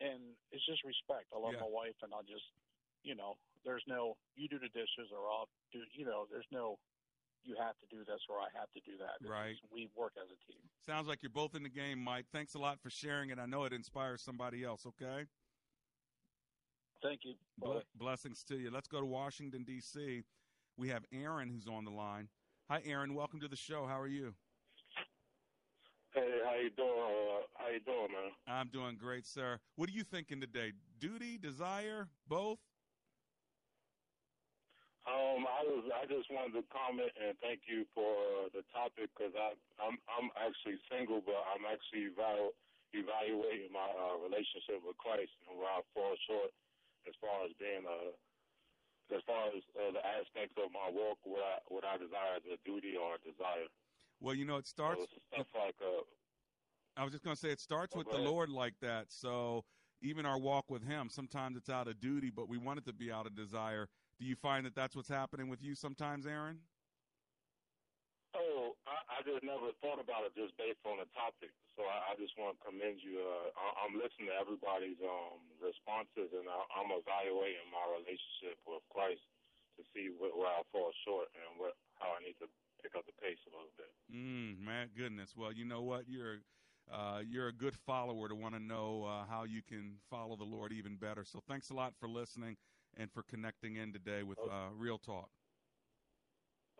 and 0.00 0.34
it's 0.54 0.64
just 0.66 0.84
respect. 0.86 1.34
I 1.34 1.38
love 1.38 1.58
yeah. 1.58 1.66
my 1.66 1.70
wife, 1.70 1.98
and 2.06 2.14
I 2.14 2.22
just, 2.22 2.46
you 3.02 3.18
know, 3.18 3.34
there's 3.66 3.82
no 3.86 4.16
you 4.36 4.48
do 4.48 4.58
the 4.58 4.70
dishes 4.70 5.10
or 5.10 5.26
I'll 5.26 5.50
do. 5.72 5.82
You 5.94 6.06
know, 6.06 6.26
there's 6.30 6.48
no 6.52 6.78
you 7.44 7.56
have 7.58 7.78
to 7.78 7.86
do 7.90 8.04
this 8.04 8.20
or 8.28 8.36
I 8.36 8.48
have 8.58 8.70
to 8.72 8.80
do 8.84 8.98
that. 8.98 9.26
Right. 9.26 9.56
we 9.72 9.88
work 9.96 10.12
as 10.16 10.28
a 10.28 10.38
team. 10.50 10.60
Sounds 10.84 11.08
like 11.08 11.22
you're 11.22 11.30
both 11.30 11.54
in 11.54 11.62
the 11.62 11.68
game, 11.68 12.02
Mike. 12.02 12.26
Thanks 12.32 12.54
a 12.54 12.58
lot 12.58 12.80
for 12.80 12.90
sharing 12.90 13.30
it. 13.30 13.38
I 13.38 13.46
know 13.46 13.64
it 13.64 13.72
inspires 13.72 14.22
somebody 14.22 14.64
else. 14.64 14.86
Okay. 14.86 15.24
Thank 17.02 17.20
you. 17.24 17.34
Ble- 17.58 17.82
blessings 17.94 18.42
to 18.44 18.56
you. 18.56 18.70
Let's 18.70 18.88
go 18.88 19.00
to 19.00 19.06
Washington 19.06 19.64
D.C. 19.64 20.22
We 20.76 20.88
have 20.88 21.04
Aaron 21.12 21.48
who's 21.48 21.66
on 21.66 21.84
the 21.84 21.90
line. 21.90 22.28
Hi, 22.68 22.84
Aaron. 22.84 23.16
Welcome 23.16 23.40
to 23.40 23.48
the 23.48 23.56
show. 23.56 23.88
How 23.88 23.96
are 23.96 24.06
you? 24.12 24.36
Hey, 26.12 26.28
how 26.44 26.52
you 26.60 26.68
doing? 26.76 27.00
Uh, 27.00 27.48
how 27.56 27.72
you 27.72 27.80
doing, 27.80 28.12
man? 28.12 28.28
I'm 28.44 28.68
doing 28.68 29.00
great, 29.00 29.24
sir. 29.24 29.56
What 29.76 29.88
are 29.88 29.96
you 29.96 30.04
thinking 30.04 30.36
today? 30.36 30.76
Duty, 31.00 31.40
desire, 31.40 32.12
both? 32.28 32.60
Um, 35.08 35.48
I 35.48 35.64
was. 35.64 35.88
I 35.96 36.04
just 36.12 36.28
wanted 36.28 36.60
to 36.60 36.64
comment 36.68 37.08
and 37.16 37.32
thank 37.40 37.64
you 37.64 37.88
for 37.96 38.52
the 38.52 38.60
topic 38.68 39.08
because 39.16 39.32
I'm 39.80 39.96
I'm 40.04 40.28
actually 40.36 40.76
single, 40.92 41.24
but 41.24 41.40
I'm 41.48 41.64
actually 41.64 42.12
evalu- 42.12 42.52
evaluating 42.92 43.72
my 43.72 43.88
uh, 43.96 44.20
relationship 44.20 44.84
with 44.84 45.00
Christ 45.00 45.32
and 45.48 45.56
where 45.56 45.72
I 45.72 45.80
fall 45.96 46.12
short 46.28 46.52
as 47.08 47.16
far 47.16 47.48
as 47.48 47.56
being 47.56 47.88
a 47.88 48.12
as 49.14 49.22
far 49.26 49.48
as 49.48 49.62
uh, 49.76 49.92
the 49.92 50.02
aspects 50.04 50.54
of 50.58 50.70
my 50.72 50.88
walk, 50.92 51.18
what 51.24 51.42
I 51.42 51.58
what 51.68 51.84
I 51.84 51.96
desire 51.96 52.36
as 52.36 52.44
a 52.46 52.58
duty 52.64 52.94
or 52.96 53.16
a 53.16 53.20
desire. 53.24 53.66
Well, 54.20 54.34
you 54.34 54.44
know, 54.44 54.56
it 54.56 54.66
starts. 54.66 55.00
So 55.02 55.20
stuff 55.32 55.46
like 55.54 55.76
uh, 55.80 56.02
I 56.96 57.04
was 57.04 57.12
just 57.12 57.24
going 57.24 57.36
to 57.36 57.40
say 57.40 57.50
it 57.50 57.60
starts 57.60 57.94
Oh, 57.94 57.98
with 57.98 58.10
the. 58.10 58.18
Lord 58.18 58.50
like 58.50 58.74
that. 58.80 59.06
So 59.12 59.64
even 60.02 60.26
our 60.26 60.38
walk 60.38 60.70
with 60.70 60.82
Him, 60.82 61.08
sometimes 61.10 61.56
it's 61.56 61.70
out 61.70 61.88
of 61.88 62.00
duty, 62.00 62.30
but 62.30 62.48
we 62.48 62.58
want 62.58 62.78
it 62.78 62.86
to 62.86 62.92
be 62.92 63.10
out 63.12 63.26
of 63.26 63.34
desire. 63.34 63.88
Do 64.18 64.26
you 64.26 64.34
find 64.36 64.66
that 64.66 64.74
that's 64.74 64.96
what's 64.96 65.08
happening 65.08 65.48
with 65.48 65.62
you 65.62 65.74
sometimes, 65.74 66.26
Aaron? 66.26 66.58
I, 69.08 69.18
I 69.20 69.24
just 69.24 69.40
never 69.40 69.72
thought 69.80 69.98
about 69.98 70.28
it 70.28 70.36
just 70.36 70.52
based 70.60 70.80
on 70.84 71.00
the 71.00 71.08
topic. 71.16 71.50
So 71.76 71.84
I, 71.88 72.12
I 72.12 72.20
just 72.20 72.36
want 72.36 72.58
to 72.58 72.60
commend 72.60 73.00
you. 73.00 73.20
Uh, 73.24 73.48
I, 73.56 73.66
I'm 73.86 73.94
listening 73.96 74.28
to 74.28 74.36
everybody's 74.36 75.00
um, 75.00 75.40
responses, 75.58 76.30
and 76.36 76.44
I, 76.44 76.60
I'm 76.76 76.92
evaluating 76.92 77.68
my 77.72 77.84
relationship 77.96 78.60
with 78.68 78.84
Christ 78.92 79.24
to 79.78 79.82
see 79.94 80.12
where, 80.12 80.34
where 80.34 80.50
I 80.50 80.60
fall 80.74 80.90
short 81.06 81.30
and 81.32 81.56
what 81.56 81.78
how 81.96 82.14
I 82.14 82.22
need 82.22 82.36
to 82.44 82.48
pick 82.82 82.94
up 82.94 83.06
the 83.06 83.16
pace 83.16 83.38
a 83.46 83.50
little 83.54 83.74
bit. 83.78 83.90
Mm, 84.12 84.60
my 84.60 84.86
goodness. 84.96 85.34
Well, 85.36 85.52
you 85.52 85.64
know 85.64 85.82
what? 85.82 86.08
You're 86.08 86.42
uh, 86.90 87.20
you're 87.26 87.48
a 87.48 87.52
good 87.52 87.74
follower 87.74 88.28
to 88.28 88.34
want 88.34 88.54
to 88.54 88.60
know 88.60 89.04
uh, 89.04 89.24
how 89.28 89.44
you 89.44 89.62
can 89.62 89.96
follow 90.10 90.36
the 90.36 90.44
Lord 90.44 90.72
even 90.72 90.96
better. 90.96 91.24
So 91.24 91.40
thanks 91.46 91.70
a 91.70 91.74
lot 91.74 91.94
for 91.98 92.08
listening 92.08 92.56
and 92.96 93.10
for 93.12 93.22
connecting 93.22 93.76
in 93.76 93.92
today 93.92 94.22
with 94.22 94.38
uh, 94.38 94.72
Real 94.74 94.98
Talk. 94.98 95.28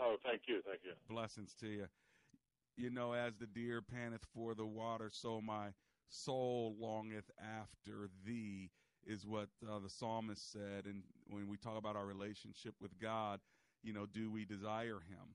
Oh, 0.01 0.17
thank 0.25 0.43
you, 0.47 0.63
thank 0.67 0.81
you. 0.85 0.93
Blessings 1.09 1.55
to 1.61 1.67
you. 1.67 1.87
You 2.79 2.91
know, 2.91 3.13
as 3.13 3.35
the 3.35 3.47
deer 3.47 3.83
panteth 3.83 4.25
for 4.33 4.55
the 4.55 4.65
water, 4.65 5.11
so 5.13 5.41
my 5.41 5.71
soul 6.09 6.77
longeth 6.79 7.29
after 7.41 8.09
thee, 8.25 8.71
is 9.05 9.27
what 9.27 9.49
uh, 9.69 9.81
the 9.81 9.91
psalmist 9.91 10.53
said. 10.53 10.85
And 10.85 11.03
when 11.29 11.49
we 11.49 11.57
talk 11.57 11.77
about 11.77 11.97
our 11.97 12.07
relationship 12.07 12.75
with 12.81 12.97
God, 13.01 13.41
you 13.83 13.93
know, 13.93 14.07
do 14.07 14.31
we 14.31 14.45
desire 14.45 15.01
him? 15.09 15.35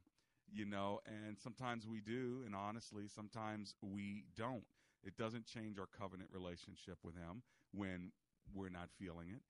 You 0.49 0.65
know, 0.65 1.01
and 1.06 1.38
sometimes 1.38 1.86
we 1.86 1.99
do, 1.99 2.43
and 2.45 2.56
honestly, 2.56 3.10
sometimes 3.13 3.75
we 3.82 4.23
don't. 4.38 4.63
It 5.03 5.17
doesn't 5.17 5.45
change 5.45 5.77
our 5.79 5.89
covenant 5.99 6.29
relationship 6.32 6.97
with 7.03 7.15
him 7.15 7.41
when 7.73 8.13
we're 8.53 8.69
not 8.69 8.88
feeling 8.97 9.27
it. 9.29 9.41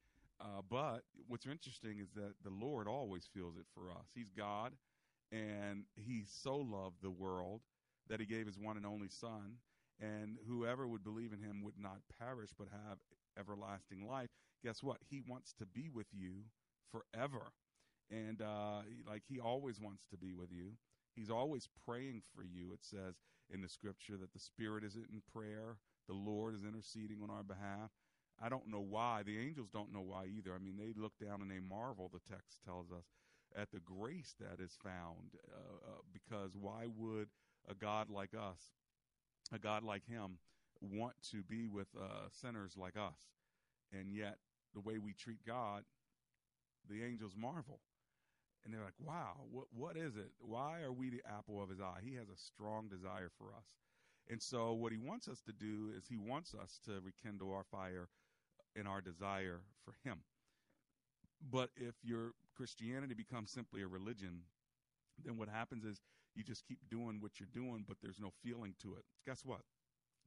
Uh, 0.41 0.61
but 0.67 1.01
what's 1.27 1.45
interesting 1.45 1.99
is 1.99 2.09
that 2.15 2.33
the 2.43 2.49
Lord 2.49 2.87
always 2.87 3.29
feels 3.31 3.55
it 3.55 3.65
for 3.75 3.91
us. 3.91 4.07
He's 4.15 4.31
God, 4.35 4.73
and 5.31 5.83
He 5.95 6.23
so 6.25 6.55
loved 6.57 6.97
the 7.03 7.11
world 7.11 7.61
that 8.09 8.19
He 8.19 8.25
gave 8.25 8.45
His 8.45 8.57
one 8.57 8.77
and 8.77 8.85
only 8.85 9.09
Son, 9.09 9.57
and 9.99 10.37
whoever 10.47 10.87
would 10.87 11.03
believe 11.03 11.33
in 11.33 11.39
Him 11.39 11.63
would 11.63 11.77
not 11.77 11.99
perish 12.19 12.51
but 12.57 12.67
have 12.71 12.97
everlasting 13.39 14.07
life. 14.07 14.29
Guess 14.63 14.83
what? 14.83 14.97
He 15.09 15.21
wants 15.27 15.53
to 15.59 15.65
be 15.65 15.89
with 15.89 16.07
you 16.11 16.43
forever, 16.91 17.51
and 18.11 18.41
uh, 18.41 18.81
like 19.07 19.23
He 19.27 19.39
always 19.39 19.79
wants 19.79 20.05
to 20.11 20.17
be 20.17 20.33
with 20.33 20.51
you. 20.51 20.73
He's 21.15 21.29
always 21.29 21.69
praying 21.85 22.23
for 22.35 22.43
you. 22.43 22.73
It 22.73 22.79
says 22.81 23.15
in 23.53 23.61
the 23.61 23.69
Scripture 23.69 24.17
that 24.17 24.33
the 24.33 24.39
Spirit 24.39 24.83
is 24.83 24.95
in 24.95 25.21
prayer. 25.31 25.77
The 26.07 26.15
Lord 26.15 26.55
is 26.55 26.63
interceding 26.63 27.19
on 27.23 27.29
our 27.29 27.43
behalf. 27.43 27.91
I 28.41 28.49
don't 28.49 28.67
know 28.67 28.81
why. 28.81 29.23
The 29.23 29.37
angels 29.39 29.69
don't 29.71 29.93
know 29.93 30.01
why 30.01 30.25
either. 30.25 30.53
I 30.53 30.57
mean, 30.57 30.75
they 30.77 30.99
look 30.99 31.13
down 31.23 31.41
and 31.41 31.51
they 31.51 31.59
marvel, 31.59 32.09
the 32.11 32.19
text 32.27 32.57
tells 32.65 32.91
us, 32.91 33.05
at 33.55 33.71
the 33.71 33.79
grace 33.79 34.35
that 34.39 34.61
is 34.61 34.75
found. 34.83 35.37
Uh, 35.53 35.91
uh, 35.91 36.01
because 36.11 36.51
why 36.59 36.87
would 36.97 37.27
a 37.69 37.73
God 37.73 38.09
like 38.09 38.33
us, 38.33 38.59
a 39.51 39.59
God 39.59 39.83
like 39.83 40.05
Him, 40.07 40.37
want 40.81 41.15
to 41.31 41.43
be 41.43 41.67
with 41.67 41.87
uh, 41.99 42.27
sinners 42.31 42.75
like 42.77 42.95
us? 42.97 43.19
And 43.91 44.11
yet, 44.11 44.37
the 44.73 44.81
way 44.81 44.97
we 44.97 45.13
treat 45.13 45.45
God, 45.45 45.83
the 46.89 47.03
angels 47.03 47.33
marvel. 47.37 47.79
And 48.65 48.73
they're 48.73 48.83
like, 48.83 48.93
wow, 49.03 49.41
what, 49.51 49.65
what 49.75 49.97
is 49.97 50.15
it? 50.15 50.31
Why 50.39 50.81
are 50.81 50.91
we 50.93 51.09
the 51.09 51.21
apple 51.27 51.61
of 51.61 51.69
His 51.69 51.81
eye? 51.81 51.99
He 52.03 52.15
has 52.15 52.29
a 52.29 52.37
strong 52.37 52.87
desire 52.87 53.29
for 53.37 53.47
us. 53.55 53.65
And 54.29 54.41
so, 54.41 54.73
what 54.73 54.91
he 54.91 54.97
wants 54.97 55.27
us 55.27 55.41
to 55.41 55.51
do 55.51 55.91
is 55.97 56.05
he 56.07 56.17
wants 56.17 56.53
us 56.53 56.79
to 56.85 57.01
rekindle 57.01 57.51
our 57.51 57.65
fire 57.65 58.07
and 58.75 58.87
our 58.87 59.01
desire 59.01 59.61
for 59.83 59.93
him. 60.03 60.19
But 61.51 61.71
if 61.75 61.95
your 62.03 62.31
Christianity 62.55 63.13
becomes 63.13 63.51
simply 63.51 63.81
a 63.81 63.87
religion, 63.87 64.43
then 65.23 65.37
what 65.37 65.49
happens 65.49 65.83
is 65.83 66.01
you 66.35 66.43
just 66.43 66.67
keep 66.67 66.79
doing 66.89 67.17
what 67.19 67.39
you're 67.39 67.49
doing, 67.53 67.85
but 67.87 67.97
there's 68.01 68.19
no 68.19 68.31
feeling 68.43 68.75
to 68.81 68.95
it. 68.95 69.03
Guess 69.25 69.45
what? 69.45 69.61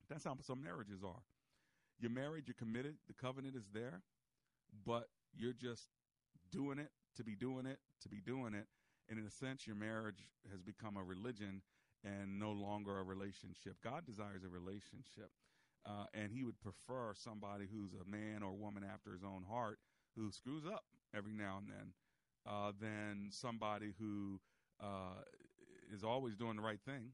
That's 0.08 0.24
how 0.24 0.36
some 0.42 0.62
marriages 0.62 1.02
are. 1.04 1.22
You're 1.98 2.10
married, 2.10 2.44
you're 2.46 2.54
committed, 2.58 2.96
the 3.08 3.14
covenant 3.14 3.56
is 3.56 3.68
there, 3.72 4.02
but 4.84 5.08
you're 5.34 5.54
just 5.54 5.88
doing 6.52 6.78
it 6.78 6.90
to 7.16 7.24
be 7.24 7.34
doing 7.34 7.66
it 7.66 7.78
to 8.02 8.08
be 8.08 8.20
doing 8.20 8.54
it. 8.54 8.66
And 9.08 9.18
in 9.18 9.26
a 9.26 9.30
sense, 9.30 9.66
your 9.66 9.76
marriage 9.76 10.28
has 10.50 10.60
become 10.62 10.96
a 10.96 11.02
religion 11.02 11.62
and 12.04 12.38
no 12.38 12.52
longer 12.52 12.98
a 12.98 13.02
relationship. 13.02 13.76
God 13.82 14.04
desires 14.06 14.42
a 14.44 14.48
relationship. 14.48 15.30
Uh, 15.86 16.04
and 16.14 16.32
he 16.32 16.42
would 16.42 16.60
prefer 16.60 17.14
somebody 17.14 17.66
who's 17.70 17.92
a 17.94 18.10
man 18.10 18.42
or 18.42 18.52
woman 18.52 18.82
after 18.82 19.12
his 19.12 19.22
own 19.22 19.44
heart 19.48 19.78
who 20.16 20.32
screws 20.32 20.64
up 20.66 20.84
every 21.14 21.32
now 21.32 21.58
and 21.58 21.68
then 21.68 21.92
uh, 22.44 22.72
than 22.80 23.28
somebody 23.30 23.92
who 23.98 24.40
uh, 24.82 25.22
is 25.92 26.04
always 26.04 26.36
doing 26.36 26.56
the 26.56 26.62
right 26.62 26.80
thing 26.84 27.12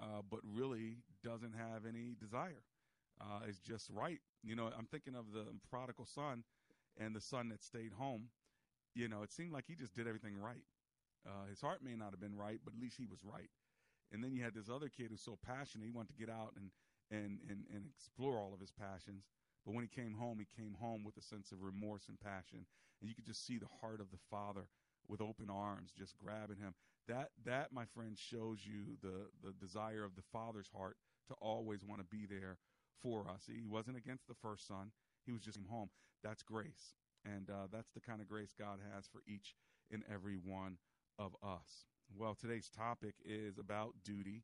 uh, 0.00 0.22
but 0.30 0.40
really 0.44 0.98
doesn't 1.24 1.54
have 1.54 1.86
any 1.88 2.14
desire. 2.20 2.62
Uh, 3.20 3.48
is 3.48 3.58
just 3.60 3.88
right. 3.90 4.20
You 4.42 4.56
know, 4.56 4.68
I'm 4.78 4.86
thinking 4.86 5.14
of 5.14 5.32
the 5.32 5.46
prodigal 5.70 6.04
son 6.04 6.44
and 7.00 7.16
the 7.16 7.20
son 7.20 7.48
that 7.48 7.62
stayed 7.62 7.92
home. 7.92 8.28
You 8.94 9.08
know, 9.08 9.22
it 9.22 9.32
seemed 9.32 9.52
like 9.52 9.64
he 9.66 9.74
just 9.74 9.94
did 9.94 10.06
everything 10.06 10.36
right. 10.36 10.64
Uh, 11.26 11.48
his 11.48 11.60
heart 11.60 11.82
may 11.82 11.96
not 11.96 12.10
have 12.10 12.20
been 12.20 12.36
right, 12.36 12.60
but 12.62 12.74
at 12.74 12.80
least 12.80 12.96
he 12.98 13.06
was 13.06 13.20
right. 13.24 13.48
And 14.12 14.22
then 14.22 14.32
you 14.32 14.42
had 14.44 14.54
this 14.54 14.68
other 14.68 14.88
kid 14.88 15.08
who's 15.10 15.22
so 15.24 15.38
passionate, 15.44 15.84
he 15.84 15.90
wanted 15.90 16.12
to 16.14 16.20
get 16.20 16.30
out 16.30 16.52
and 16.56 16.70
and, 17.10 17.38
and, 17.48 17.62
and 17.72 17.84
explore 17.86 18.36
all 18.36 18.52
of 18.52 18.58
his 18.58 18.72
passions. 18.72 19.22
But 19.64 19.74
when 19.74 19.84
he 19.84 20.02
came 20.02 20.14
home, 20.14 20.38
he 20.38 20.60
came 20.60 20.74
home 20.74 21.04
with 21.04 21.16
a 21.16 21.22
sense 21.22 21.52
of 21.52 21.62
remorse 21.62 22.08
and 22.08 22.18
passion. 22.18 22.66
And 23.00 23.08
you 23.08 23.14
could 23.14 23.26
just 23.26 23.46
see 23.46 23.58
the 23.58 23.70
heart 23.80 24.00
of 24.00 24.10
the 24.10 24.18
father 24.28 24.66
with 25.06 25.20
open 25.20 25.48
arms 25.48 25.92
just 25.96 26.18
grabbing 26.18 26.58
him. 26.58 26.74
That, 27.08 27.30
that 27.44 27.72
my 27.72 27.84
friend, 27.94 28.16
shows 28.18 28.60
you 28.64 28.96
the, 29.02 29.28
the 29.44 29.52
desire 29.52 30.04
of 30.04 30.16
the 30.16 30.22
father's 30.32 30.68
heart 30.74 30.96
to 31.28 31.34
always 31.40 31.84
want 31.84 32.00
to 32.00 32.06
be 32.16 32.26
there 32.26 32.58
for 33.02 33.28
us. 33.28 33.42
He 33.46 33.64
wasn't 33.64 33.96
against 33.96 34.26
the 34.26 34.34
first 34.34 34.66
son, 34.66 34.90
he 35.24 35.32
was 35.32 35.42
just 35.42 35.58
home. 35.70 35.90
That's 36.22 36.42
grace. 36.42 36.94
And 37.24 37.50
uh, 37.50 37.66
that's 37.72 37.90
the 37.92 38.00
kind 38.00 38.20
of 38.20 38.28
grace 38.28 38.54
God 38.58 38.78
has 38.94 39.06
for 39.06 39.22
each 39.26 39.54
and 39.92 40.02
every 40.12 40.36
one 40.36 40.78
of 41.18 41.34
us. 41.42 41.86
Well, 42.16 42.34
today's 42.34 42.68
topic 42.70 43.14
is 43.24 43.58
about 43.58 43.94
duty 44.04 44.42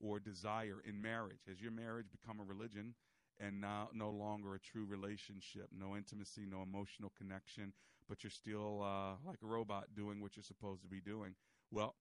or 0.00 0.18
desire 0.18 0.82
in 0.84 1.00
marriage. 1.00 1.42
Has 1.48 1.60
your 1.60 1.70
marriage 1.70 2.06
become 2.10 2.40
a 2.40 2.44
religion 2.44 2.94
and 3.40 3.60
now 3.60 3.88
no 3.92 4.10
longer 4.10 4.54
a 4.54 4.58
true 4.60 4.84
relationship? 4.84 5.68
No 5.76 5.96
intimacy, 5.96 6.42
no 6.48 6.62
emotional 6.62 7.12
connection, 7.16 7.72
but 8.08 8.22
you're 8.24 8.30
still 8.30 8.82
uh, 8.82 9.14
like 9.24 9.38
a 9.42 9.46
robot 9.46 9.84
doing 9.96 10.20
what 10.20 10.36
you're 10.36 10.42
supposed 10.42 10.82
to 10.82 10.88
be 10.88 11.00
doing. 11.00 11.34
Well, 11.70 11.94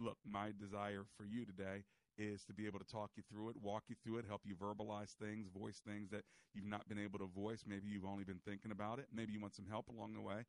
look, 0.00 0.18
my 0.24 0.50
desire 0.58 1.04
for 1.16 1.24
you 1.24 1.44
today 1.44 1.84
is 2.16 2.44
to 2.44 2.52
be 2.54 2.66
able 2.66 2.78
to 2.78 2.84
talk 2.86 3.10
you 3.16 3.22
through 3.28 3.50
it, 3.50 3.56
walk 3.60 3.84
you 3.88 3.96
through 4.02 4.18
it, 4.18 4.24
help 4.26 4.42
you 4.44 4.54
verbalize 4.54 5.12
things, 5.14 5.48
voice 5.48 5.80
things 5.86 6.10
that 6.10 6.22
you've 6.54 6.64
not 6.66 6.88
been 6.88 6.98
able 6.98 7.18
to 7.18 7.26
voice. 7.26 7.64
Maybe 7.66 7.88
you've 7.88 8.04
only 8.04 8.24
been 8.24 8.40
thinking 8.46 8.70
about 8.70 8.98
it. 8.98 9.06
Maybe 9.12 9.32
you 9.32 9.40
want 9.40 9.54
some 9.54 9.66
help 9.68 9.88
along 9.88 10.14
the 10.14 10.20
way. 10.20 10.44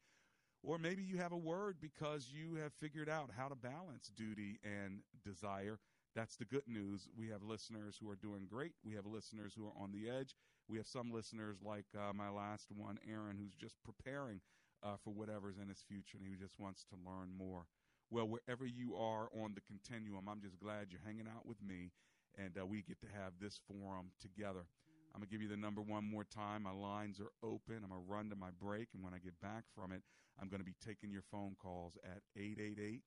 Or 0.63 0.77
maybe 0.79 1.03
you 1.03 1.17
have 1.17 1.31
a 1.31 1.37
word 1.37 1.77
because 1.79 2.29
you 2.33 2.55
have 2.55 2.73
figured 2.73 3.09
out 3.09 3.29
how 3.37 3.47
to 3.47 3.55
balance 3.55 4.09
duty 4.15 4.59
and 4.63 5.01
desire. 5.23 5.79
That's 6.15 6.37
the 6.37 6.45
good 6.45 6.67
news. 6.67 7.07
We 7.15 7.29
have 7.29 7.43
listeners 7.43 7.97
who 8.01 8.09
are 8.09 8.15
doing 8.15 8.47
great. 8.49 8.73
We 8.83 8.93
have 8.95 9.05
listeners 9.05 9.53
who 9.55 9.65
are 9.67 9.73
on 9.79 9.91
the 9.91 10.09
edge. 10.09 10.35
We 10.67 10.77
have 10.77 10.87
some 10.87 11.11
listeners 11.11 11.57
like 11.63 11.85
uh, 11.95 12.13
my 12.13 12.29
last 12.29 12.71
one, 12.71 12.97
Aaron, 13.07 13.37
who's 13.37 13.53
just 13.55 13.75
preparing 13.83 14.41
uh, 14.81 14.95
for 15.03 15.11
whatever's 15.11 15.57
in 15.61 15.69
his 15.69 15.83
future 15.87 16.17
and 16.17 16.27
he 16.27 16.35
just 16.35 16.59
wants 16.59 16.83
to 16.85 16.95
learn 17.05 17.29
more. 17.37 17.65
Well, 18.09 18.27
wherever 18.27 18.65
you 18.65 18.95
are 18.95 19.29
on 19.33 19.55
the 19.55 19.61
continuum, 19.61 20.27
I'm 20.29 20.41
just 20.41 20.59
glad 20.59 20.87
you're 20.89 21.05
hanging 21.05 21.27
out 21.27 21.45
with 21.45 21.61
me 21.61 21.91
and 22.37 22.57
uh, 22.59 22.65
we 22.65 22.81
get 22.81 22.99
to 23.01 23.07
have 23.07 23.33
this 23.39 23.59
forum 23.67 24.11
together. 24.21 24.65
I'm 25.13 25.21
going 25.21 25.29
to 25.29 25.31
give 25.31 25.41
you 25.41 25.47
the 25.47 25.57
number 25.57 25.81
one 25.81 26.03
more 26.03 26.25
time. 26.25 26.63
My 26.63 26.71
lines 26.71 27.19
are 27.21 27.31
open. 27.41 27.81
I'm 27.83 27.89
going 27.89 28.03
to 28.03 28.11
run 28.11 28.29
to 28.29 28.35
my 28.35 28.49
break. 28.61 28.89
And 28.93 29.03
when 29.03 29.13
I 29.13 29.19
get 29.19 29.39
back 29.41 29.63
from 29.73 29.91
it, 29.93 30.01
I'm 30.39 30.49
going 30.49 30.59
to 30.59 30.65
be 30.65 30.75
taking 30.85 31.09
your 31.09 31.23
phone 31.31 31.55
calls 31.61 31.97
at 32.03 32.21
888 32.35 33.01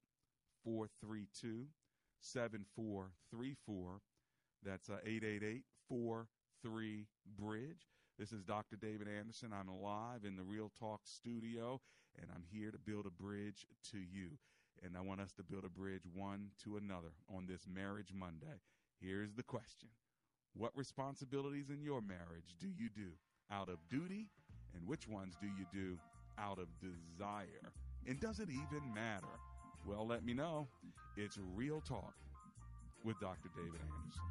432 0.65 1.67
7434. 2.21 4.01
That's 4.65 4.89
uh, 4.89 4.97
888 5.05 5.65
43 5.89 7.07
Bridge. 7.39 7.87
This 8.19 8.33
is 8.33 8.43
Dr. 8.43 8.77
David 8.77 9.07
Anderson. 9.07 9.53
I'm 9.53 9.69
live 9.69 10.25
in 10.25 10.35
the 10.35 10.43
Real 10.43 10.73
Talk 10.81 11.03
studio, 11.05 11.81
and 12.19 12.29
I'm 12.35 12.43
here 12.51 12.71
to 12.71 12.79
build 12.79 13.07
a 13.07 13.23
bridge 13.23 13.67
to 13.93 13.99
you. 13.99 14.31
And 14.85 14.97
I 14.97 15.01
want 15.01 15.21
us 15.21 15.33
to 15.33 15.43
build 15.43 15.65
a 15.65 15.69
bridge 15.69 16.03
one 16.15 16.49
to 16.65 16.77
another 16.77 17.13
on 17.35 17.47
this 17.47 17.67
Marriage 17.73 18.13
Monday. 18.15 18.61
Here's 19.01 19.33
the 19.35 19.43
question 19.43 19.89
What 20.55 20.77
responsibilities 20.77 21.71
in 21.71 21.83
your 21.83 22.01
marriage 22.01 22.57
do 22.61 22.69
you 22.69 22.89
do 22.95 23.11
out 23.51 23.69
of 23.69 23.79
duty, 23.91 24.27
and 24.75 24.87
which 24.87 25.09
ones 25.09 25.35
do 25.41 25.47
you 25.47 25.67
do 25.73 25.99
out 26.39 26.59
of 26.59 26.69
desire? 26.81 27.73
And 28.07 28.21
does 28.21 28.39
it 28.39 28.49
even 28.51 28.95
matter? 28.95 29.27
Well, 29.87 30.07
let 30.07 30.25
me 30.25 30.35
know. 30.35 30.69
It's 31.17 31.39
Real 31.55 31.81
Talk 31.81 32.15
with 33.05 33.19
Dr. 33.21 33.49
David 33.57 33.81
Anderson. 33.81 34.23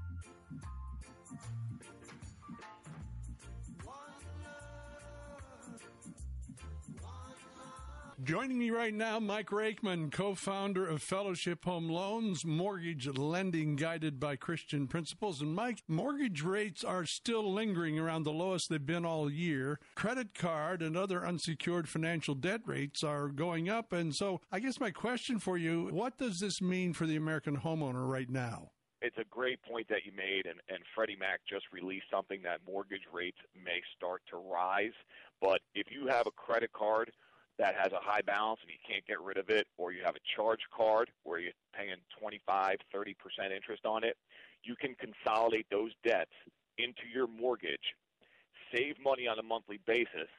Joining 8.24 8.58
me 8.58 8.72
right 8.72 8.96
now, 8.96 9.20
Mike 9.20 9.52
Rakeman, 9.52 10.12
co 10.12 10.34
founder 10.34 10.88
of 10.88 11.04
Fellowship 11.04 11.66
Home 11.66 11.88
Loans, 11.88 12.44
mortgage 12.44 13.06
lending 13.06 13.76
guided 13.76 14.20
by 14.20 14.36
Christian 14.36 14.88
principles. 14.88 15.40
And 15.40 15.54
Mike, 15.54 15.84
mortgage 15.88 16.42
rates 16.42 16.84
are 16.84 17.06
still 17.06 17.54
lingering 17.54 18.00
around 18.00 18.24
the 18.24 18.32
lowest 18.34 18.70
they've 18.70 18.84
been 18.84 19.06
all 19.06 19.32
year. 19.32 19.80
Credit 19.94 20.34
card 20.34 20.82
and 20.82 20.98
other 20.98 21.24
unsecured 21.24 21.88
financial 21.88 22.34
debt 22.34 22.62
rates 22.66 23.04
are 23.04 23.28
going 23.28 23.70
up. 23.70 23.94
And 23.94 24.16
so 24.16 24.42
I 24.52 24.62
guess 24.62 24.80
my 24.80 24.90
question 24.90 25.38
for 25.38 25.56
you 25.56 25.90
what 25.92 26.18
does 26.18 26.40
this 26.40 26.60
mean 26.60 26.94
for 26.94 27.06
the 27.06 27.18
American 27.18 27.58
homeowner 27.58 28.10
right 28.10 28.32
now? 28.32 28.72
it's 29.00 29.18
a 29.20 29.26
great 29.30 29.62
point 29.62 29.88
that 29.90 30.06
you 30.06 30.12
made, 30.12 30.48
and, 30.48 30.60
and 30.70 30.80
Freddie 30.96 31.16
Mac 31.16 31.40
just 31.48 31.66
released 31.72 32.08
something 32.12 32.42
that 32.42 32.62
mortgage 32.66 33.06
rates 33.14 33.38
may 33.56 33.80
start 33.96 34.24
to 34.32 34.38
rise. 34.38 34.98
But 35.40 35.62
if 35.76 35.88
you 35.92 36.08
have 36.08 36.26
a 36.26 36.32
credit 36.32 36.74
card 36.74 37.12
that 37.58 37.76
has 37.76 37.92
a 37.92 38.00
high 38.02 38.22
balance 38.22 38.60
and 38.62 38.72
you 38.72 38.78
can't 38.88 39.06
get 39.06 39.22
rid 39.22 39.38
of 39.38 39.50
it, 39.50 39.68
or 39.78 39.92
you 39.92 40.02
have 40.04 40.16
a 40.16 40.36
charge 40.36 40.62
card 40.76 41.10
where 41.24 41.40
you're 41.40 41.54
paying 41.76 41.96
25, 42.20 42.78
30% 42.94 43.16
interest 43.56 43.86
on 43.86 44.04
it, 44.04 44.16
you 44.64 44.76
can 44.76 44.96
consolidate 44.96 45.66
those 45.72 45.92
debts 46.04 46.32
into 46.78 47.08
your 47.12 47.28
mortgage, 47.28 47.96
save 48.74 48.96
money 49.04 49.28
on 49.28 49.40
a 49.40 49.44
monthly 49.44 49.80
basis, 49.88 50.30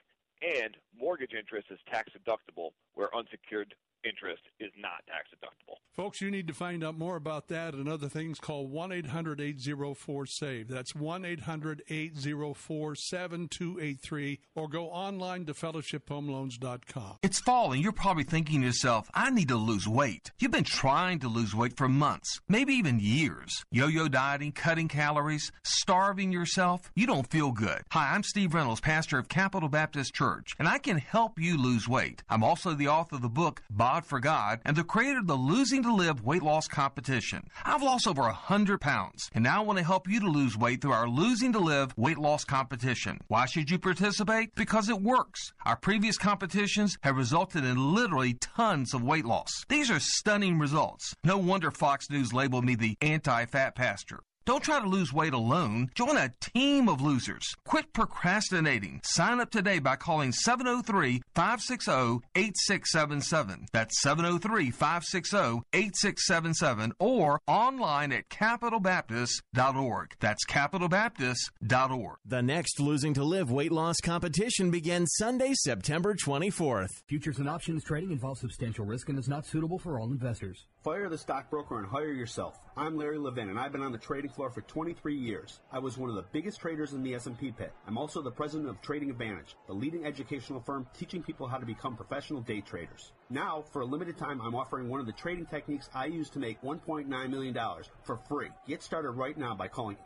and 0.42 0.76
mortgage 0.96 1.32
interest 1.36 1.66
is 1.70 1.78
tax 1.90 2.12
deductible 2.12 2.70
where 2.94 3.14
unsecured 3.14 3.74
interest 4.04 4.42
is 4.60 4.72
not 4.76 5.06
tax 5.06 5.28
deductible. 5.34 5.76
Folks, 5.94 6.20
you 6.20 6.30
need 6.30 6.46
to 6.46 6.54
find 6.54 6.84
out 6.84 6.96
more 6.96 7.16
about 7.16 7.48
that 7.48 7.74
and 7.74 7.88
other 7.88 8.08
things. 8.08 8.38
Call 8.38 8.68
1 8.68 8.92
800 8.92 9.40
804 9.40 10.26
SAVE. 10.26 10.68
That's 10.68 10.94
1 10.94 11.24
800 11.24 11.82
804 11.88 12.94
7283 12.94 14.40
or 14.54 14.68
go 14.68 14.86
online 14.86 15.44
to 15.46 15.54
fellowshiphomeloans.com. 15.54 17.16
It's 17.22 17.40
fall 17.40 17.72
and 17.72 17.82
you're 17.82 17.92
probably 17.92 18.24
thinking 18.24 18.60
to 18.60 18.66
yourself, 18.66 19.10
I 19.12 19.30
need 19.30 19.48
to 19.48 19.56
lose 19.56 19.88
weight. 19.88 20.30
You've 20.38 20.52
been 20.52 20.64
trying 20.64 21.18
to 21.20 21.28
lose 21.28 21.54
weight 21.54 21.76
for 21.76 21.88
months, 21.88 22.40
maybe 22.48 22.74
even 22.74 23.00
years. 23.00 23.64
Yo 23.72 23.88
yo 23.88 24.08
dieting, 24.08 24.52
cutting 24.52 24.88
calories, 24.88 25.50
starving 25.64 26.32
yourself. 26.32 26.92
You 26.94 27.06
don't 27.06 27.28
feel 27.28 27.50
good. 27.50 27.82
Hi, 27.90 28.14
I'm 28.14 28.22
Steve 28.22 28.54
Reynolds, 28.54 28.80
pastor 28.80 29.18
of 29.18 29.28
Capital 29.28 29.68
Baptist 29.68 30.14
Church, 30.14 30.54
and 30.58 30.68
I 30.68 30.78
can 30.78 30.98
help 30.98 31.38
you 31.38 31.60
lose 31.60 31.88
weight. 31.88 32.22
I'm 32.28 32.44
also 32.44 32.74
the 32.74 32.88
author 32.88 33.16
of 33.16 33.22
the 33.22 33.28
book, 33.28 33.62
Bod 33.88 34.04
for 34.04 34.20
God, 34.20 34.60
and 34.66 34.76
the 34.76 34.84
creator 34.84 35.20
of 35.20 35.26
the 35.26 35.34
Losing 35.34 35.82
to 35.82 35.94
Live 35.94 36.22
weight 36.22 36.42
loss 36.42 36.68
competition. 36.68 37.44
I've 37.64 37.82
lost 37.82 38.06
over 38.06 38.20
100 38.20 38.82
pounds, 38.82 39.30
and 39.32 39.42
now 39.42 39.62
I 39.62 39.64
want 39.64 39.78
to 39.78 39.84
help 39.84 40.06
you 40.06 40.20
to 40.20 40.28
lose 40.28 40.58
weight 40.58 40.82
through 40.82 40.92
our 40.92 41.08
Losing 41.08 41.54
to 41.54 41.58
Live 41.58 41.96
weight 41.96 42.18
loss 42.18 42.44
competition. 42.44 43.18
Why 43.28 43.46
should 43.46 43.70
you 43.70 43.78
participate? 43.78 44.54
Because 44.54 44.90
it 44.90 45.00
works. 45.00 45.54
Our 45.64 45.76
previous 45.76 46.18
competitions 46.18 46.98
have 47.02 47.16
resulted 47.16 47.64
in 47.64 47.94
literally 47.94 48.34
tons 48.34 48.92
of 48.92 49.02
weight 49.02 49.24
loss. 49.24 49.64
These 49.70 49.90
are 49.90 50.00
stunning 50.00 50.58
results. 50.58 51.14
No 51.24 51.38
wonder 51.38 51.70
Fox 51.70 52.10
News 52.10 52.34
labeled 52.34 52.66
me 52.66 52.74
the 52.74 52.94
anti 53.00 53.46
fat 53.46 53.74
pastor. 53.74 54.20
Don't 54.48 54.64
try 54.64 54.80
to 54.80 54.88
lose 54.88 55.12
weight 55.12 55.34
alone. 55.34 55.90
Join 55.94 56.16
a 56.16 56.32
team 56.40 56.88
of 56.88 57.02
losers. 57.02 57.54
Quit 57.66 57.92
procrastinating. 57.92 59.02
Sign 59.04 59.40
up 59.40 59.50
today 59.50 59.78
by 59.78 59.96
calling 59.96 60.32
703 60.32 61.20
560 61.34 62.26
8677. 62.34 63.66
That's 63.74 64.00
703 64.00 64.70
560 64.70 65.36
8677 65.74 66.94
or 66.98 67.42
online 67.46 68.10
at 68.10 68.30
capitalbaptist.org. 68.30 70.14
That's 70.18 70.46
capitalbaptist.org. 70.46 72.16
The 72.24 72.42
next 72.42 72.80
Losing 72.80 73.12
to 73.12 73.24
Live 73.24 73.50
weight 73.50 73.70
loss 73.70 73.96
competition 74.02 74.70
begins 74.70 75.12
Sunday, 75.18 75.52
September 75.56 76.14
24th. 76.14 76.88
Futures 77.06 77.38
and 77.38 77.50
options 77.50 77.84
trading 77.84 78.12
involves 78.12 78.40
substantial 78.40 78.86
risk 78.86 79.10
and 79.10 79.18
is 79.18 79.28
not 79.28 79.44
suitable 79.44 79.78
for 79.78 80.00
all 80.00 80.10
investors. 80.10 80.64
Fire 80.88 81.10
the 81.10 81.18
stockbroker 81.18 81.78
and 81.78 81.86
hire 81.86 82.12
yourself. 82.12 82.58
I'm 82.74 82.96
Larry 82.96 83.18
Levin, 83.18 83.50
and 83.50 83.60
I've 83.60 83.72
been 83.72 83.82
on 83.82 83.92
the 83.92 83.98
trading 83.98 84.30
floor 84.30 84.48
for 84.48 84.62
23 84.62 85.14
years. 85.14 85.60
I 85.70 85.78
was 85.78 85.98
one 85.98 86.08
of 86.08 86.16
the 86.16 86.24
biggest 86.32 86.60
traders 86.60 86.94
in 86.94 87.02
the 87.02 87.14
S&P 87.14 87.52
pit. 87.52 87.74
I'm 87.86 87.98
also 87.98 88.22
the 88.22 88.30
president 88.30 88.70
of 88.70 88.80
Trading 88.80 89.10
Advantage, 89.10 89.54
the 89.66 89.74
leading 89.74 90.06
educational 90.06 90.62
firm 90.62 90.86
teaching 90.98 91.22
people 91.22 91.46
how 91.46 91.58
to 91.58 91.66
become 91.66 91.94
professional 91.94 92.40
day 92.40 92.62
traders. 92.62 93.12
Now, 93.30 93.62
for 93.72 93.82
a 93.82 93.84
limited 93.84 94.16
time, 94.16 94.40
I'm 94.40 94.54
offering 94.54 94.88
one 94.88 95.00
of 95.00 95.06
the 95.06 95.12
trading 95.12 95.44
techniques 95.44 95.90
I 95.94 96.06
use 96.06 96.30
to 96.30 96.38
make 96.38 96.62
$1.9 96.62 97.30
million 97.30 97.58
for 98.02 98.16
free. 98.16 98.48
Get 98.66 98.82
started 98.82 99.10
right 99.10 99.36
now 99.36 99.54
by 99.54 99.68
calling 99.68 99.98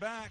Back. 0.00 0.30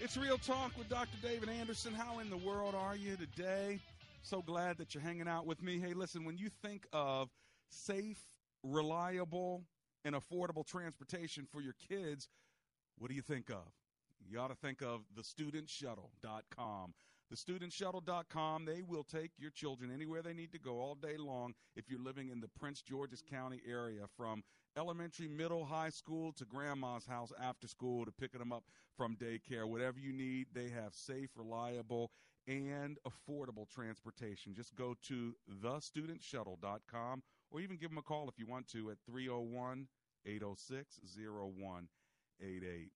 It's 0.00 0.16
Real 0.16 0.36
Talk 0.36 0.76
with 0.76 0.88
Dr. 0.88 1.16
David 1.22 1.48
Anderson. 1.48 1.94
How 1.94 2.18
in 2.18 2.30
the 2.30 2.36
world 2.36 2.74
are 2.74 2.96
you 2.96 3.16
today? 3.16 3.78
So 4.22 4.42
glad 4.42 4.76
that 4.78 4.92
you're 4.92 5.02
hanging 5.02 5.28
out 5.28 5.46
with 5.46 5.62
me. 5.62 5.78
Hey, 5.78 5.94
listen, 5.94 6.24
when 6.24 6.36
you 6.36 6.48
think 6.62 6.84
of 6.92 7.28
safe, 7.68 8.18
reliable, 8.64 9.62
and 10.04 10.16
affordable 10.16 10.66
transportation 10.66 11.46
for 11.52 11.60
your 11.60 11.74
kids, 11.88 12.28
what 12.98 13.08
do 13.08 13.14
you 13.14 13.22
think 13.22 13.50
of? 13.50 13.72
You 14.28 14.40
ought 14.40 14.48
to 14.48 14.56
think 14.56 14.82
of 14.82 15.02
thestudentshuttle.com. 15.16 16.94
Thestudentshuttle.com, 17.32 18.64
they 18.64 18.82
will 18.82 19.04
take 19.04 19.30
your 19.38 19.52
children 19.52 19.92
anywhere 19.94 20.22
they 20.22 20.34
need 20.34 20.50
to 20.52 20.58
go 20.58 20.80
all 20.80 20.96
day 20.96 21.16
long 21.16 21.54
if 21.76 21.88
you're 21.88 22.00
living 22.00 22.30
in 22.30 22.40
the 22.40 22.48
Prince 22.48 22.82
George's 22.82 23.22
County 23.22 23.60
area 23.68 24.02
from 24.16 24.42
elementary, 24.76 25.28
middle, 25.28 25.64
high 25.64 25.90
school 25.90 26.32
to 26.32 26.44
grandma's 26.44 27.06
house 27.06 27.32
after 27.40 27.66
school 27.66 28.04
to 28.04 28.12
picking 28.12 28.38
them 28.38 28.52
up 28.52 28.64
from 28.96 29.16
daycare. 29.16 29.68
Whatever 29.68 29.98
you 29.98 30.12
need, 30.12 30.48
they 30.52 30.68
have 30.68 30.94
safe, 30.94 31.30
reliable, 31.36 32.10
and 32.46 32.98
affordable 33.06 33.68
transportation. 33.68 34.54
Just 34.54 34.74
go 34.74 34.94
to 35.02 35.34
thestudentshuttle.com 35.62 37.22
or 37.50 37.60
even 37.60 37.76
give 37.76 37.90
them 37.90 37.98
a 37.98 38.02
call 38.02 38.28
if 38.28 38.38
you 38.38 38.46
want 38.46 38.68
to 38.68 38.90
at 38.90 38.98
301 39.06 39.88
806 40.26 41.00
0188. 41.16 42.90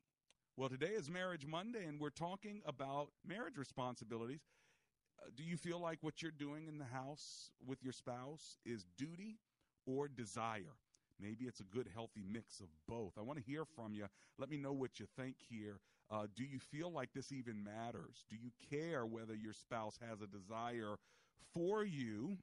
Well, 0.57 0.69
today 0.69 0.93
is 0.95 1.11
Marriage 1.11 1.47
Monday, 1.47 1.85
and 1.85 1.99
we're 1.99 2.11
talking 2.11 2.63
about 2.65 3.09
marriage 3.27 3.59
responsibilities. 3.59 4.43
Uh, 5.21 5.31
do 5.37 5.43
you 5.43 5.57
feel 5.57 5.81
like 5.81 5.99
what 6.01 6.23
you're 6.23 6.31
doing 6.31 6.69
in 6.69 6.79
the 6.79 6.85
house 6.85 7.51
with 7.67 7.83
your 7.83 7.93
spouse 7.93 8.57
is 8.65 8.87
duty 8.97 9.39
or 9.87 10.07
desire? 10.07 10.77
Maybe 11.21 11.45
it's 11.45 11.61
a 11.61 11.65
good, 11.65 11.89
healthy 11.93 12.25
mix 12.29 12.61
of 12.61 12.67
both. 12.89 13.13
I 13.19 13.23
want 13.23 13.39
to 13.39 13.45
hear 13.45 13.65
from 13.65 13.95
you. 13.95 14.07
Let 14.39 14.51
me 14.51 14.57
know 14.57 14.73
what 14.73 14.99
you 14.99 15.07
think 15.17 15.37
here. 15.49 15.79
Uh, 16.11 16.27
do 16.35 16.45
you 16.45 16.59
feel 16.59 16.91
like 16.91 17.11
this 17.15 17.33
even 17.33 17.65
matters? 17.65 18.25
Do 18.29 18.37
you 18.37 18.51
care 18.71 19.07
whether 19.07 19.35
your 19.35 19.53
spouse 19.53 19.99
has 20.07 20.21
a 20.21 20.27
desire 20.27 20.97
for 21.53 21.85
you? 21.85 22.39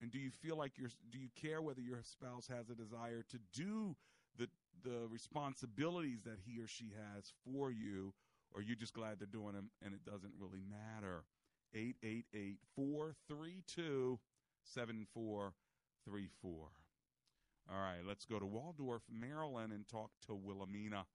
And 0.00 0.10
do 0.10 0.18
you 0.18 0.30
feel 0.30 0.56
like 0.56 0.72
you're, 0.76 0.90
do 1.10 1.18
you 1.18 1.28
care 1.40 1.62
whether 1.62 1.80
your 1.80 2.02
spouse 2.02 2.48
has 2.48 2.68
a 2.68 2.74
desire 2.74 3.24
to 3.30 3.38
do 3.52 3.96
the 4.36 4.48
the 4.84 5.06
responsibilities 5.08 6.22
that 6.24 6.38
he 6.44 6.60
or 6.60 6.66
she 6.66 6.92
has 7.14 7.32
for 7.44 7.70
you, 7.70 8.12
or 8.52 8.62
you're 8.62 8.76
just 8.76 8.94
glad 8.94 9.18
they're 9.18 9.26
doing 9.26 9.54
them 9.54 9.70
and 9.84 9.94
it 9.94 10.04
doesn't 10.04 10.32
really 10.38 10.62
matter. 10.68 11.24
888 11.74 12.58
432 12.76 14.18
7434. 14.64 16.81
All 17.70 17.78
right, 17.78 18.02
let's 18.06 18.24
go 18.24 18.38
to 18.38 18.46
Waldorf, 18.46 19.02
Maryland, 19.06 19.72
and 19.72 19.86
talk 19.86 20.10
to 20.26 20.34
Wilhelmina, 20.34 21.06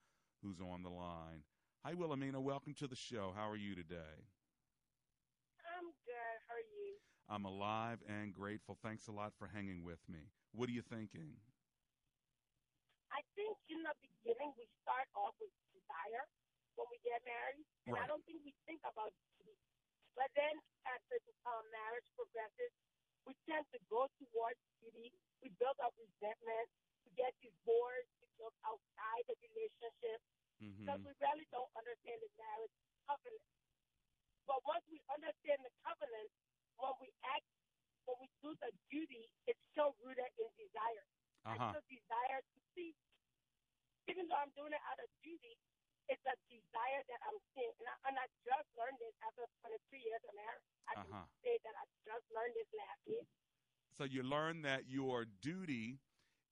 who's 0.42 0.62
on 0.62 0.84
the 0.84 0.90
line. 0.90 1.44
Hi, 1.84 1.94
Wilhelmina. 1.94 2.40
Welcome 2.40 2.74
to 2.80 2.88
the 2.88 2.96
show. 2.96 3.34
How 3.36 3.50
are 3.50 3.60
you 3.60 3.76
today? 3.76 4.24
I'm 5.78 5.92
good. 6.08 6.38
How 6.48 6.56
are 6.56 6.70
you? 6.72 6.98
I'm 7.28 7.44
alive 7.44 8.00
and 8.08 8.32
grateful. 8.32 8.80
Thanks 8.80 9.08
a 9.08 9.14
lot 9.14 9.36
for 9.36 9.52
hanging 9.52 9.84
with 9.84 10.00
me. 10.08 10.32
What 10.56 10.72
are 10.72 10.76
you 10.76 10.82
thinking? 10.82 11.36
I 13.12 13.20
think 13.36 13.60
in 13.68 13.84
the 13.84 13.94
beginning 14.00 14.56
we 14.56 14.66
start 14.84 15.08
off 15.20 15.36
with 15.44 15.52
desire 15.76 16.26
when 16.80 16.88
we 16.88 16.98
get 17.04 17.20
married, 17.28 17.68
and 17.88 18.00
I 18.00 18.08
don't 18.08 18.24
think 18.24 18.40
we 18.48 18.56
think 18.64 18.80
about 18.88 19.12
duty. 19.36 19.58
But 20.16 20.32
then 20.34 20.56
as 20.88 21.00
the 21.12 21.20
um, 21.46 21.64
marriage 21.76 22.08
progresses, 22.16 22.72
we 23.28 23.36
tend 23.46 23.68
to 23.76 23.80
go 23.92 24.08
towards 24.18 24.60
duty. 24.82 25.12
We 25.44 25.52
build 25.60 25.76
up 25.84 25.94
resentment. 26.00 26.68
We 27.06 27.12
get 27.20 27.36
divorced. 27.44 28.10
We 28.24 28.28
look 28.40 28.56
outside 28.64 29.24
the 29.28 29.36
relationship 29.44 30.20
because 30.82 31.00
we 31.06 31.12
really 31.22 31.48
don't 31.54 31.70
understand 31.78 32.18
the 32.24 32.32
marriage 32.40 32.74
covenant. 33.06 33.46
But 34.48 34.64
once 34.64 34.84
we 34.88 35.04
understand 35.12 35.60
the 35.62 35.74
covenant, 35.84 36.32
when 36.80 36.96
we 37.04 37.12
act, 37.28 37.44
when 38.08 38.16
we 38.24 38.28
do 38.40 38.56
the 38.64 38.72
duty, 38.88 39.28
it's 39.46 39.60
so 39.76 39.92
rooted 40.02 40.32
in 40.40 40.48
desire. 40.56 41.06
Uh-huh. 41.48 41.72
still 41.80 41.86
desire 41.88 42.40
to 42.44 42.58
see, 42.76 42.92
even 44.12 44.28
though 44.28 44.40
I'm 44.40 44.52
doing 44.56 44.72
it 44.76 44.84
out 44.88 45.00
of 45.00 45.08
duty, 45.24 45.56
it's 46.12 46.24
a 46.28 46.36
desire 46.52 47.04
that 47.08 47.20
I'm 47.28 47.40
seeing. 47.56 47.72
And 47.80 47.88
I, 47.88 47.96
and 48.08 48.16
I 48.20 48.26
just 48.48 48.68
learned 48.80 49.00
this 49.00 49.16
after 49.24 49.44
23 49.64 50.00
years 50.00 50.24
of 50.28 50.34
marriage. 50.36 50.64
I 50.88 50.94
can 51.04 51.12
Uh-huh. 51.12 51.28
say 51.44 51.56
that 51.64 51.76
I 51.76 51.84
just 52.08 52.26
learned 52.32 52.56
this 52.56 52.68
last 52.76 53.02
year. 53.08 53.24
So 53.97 53.97
you 54.12 54.24
learn 54.24 54.62
that 54.64 54.84
your 54.88 55.26
duty 55.42 56.00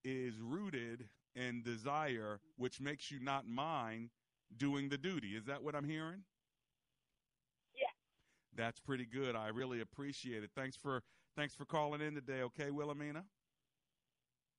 is 0.03 0.39
rooted 0.39 1.09
in 1.35 1.63
desire, 1.63 2.39
which 2.57 2.79
makes 2.79 3.11
you 3.11 3.19
not 3.19 3.47
mind 3.47 4.09
doing 4.57 4.89
the 4.89 4.97
duty. 4.97 5.35
Is 5.35 5.45
that 5.45 5.63
what 5.63 5.75
I'm 5.75 5.87
hearing? 5.87 6.23
Yeah. 7.75 7.87
That's 8.55 8.79
pretty 8.79 9.05
good. 9.05 9.35
I 9.35 9.49
really 9.49 9.81
appreciate 9.81 10.43
it. 10.43 10.51
Thanks 10.55 10.77
for 10.77 11.01
thanks 11.35 11.55
for 11.55 11.65
calling 11.65 12.01
in 12.01 12.15
today. 12.15 12.41
Okay, 12.43 12.71
Wilhelmina. 12.71 13.23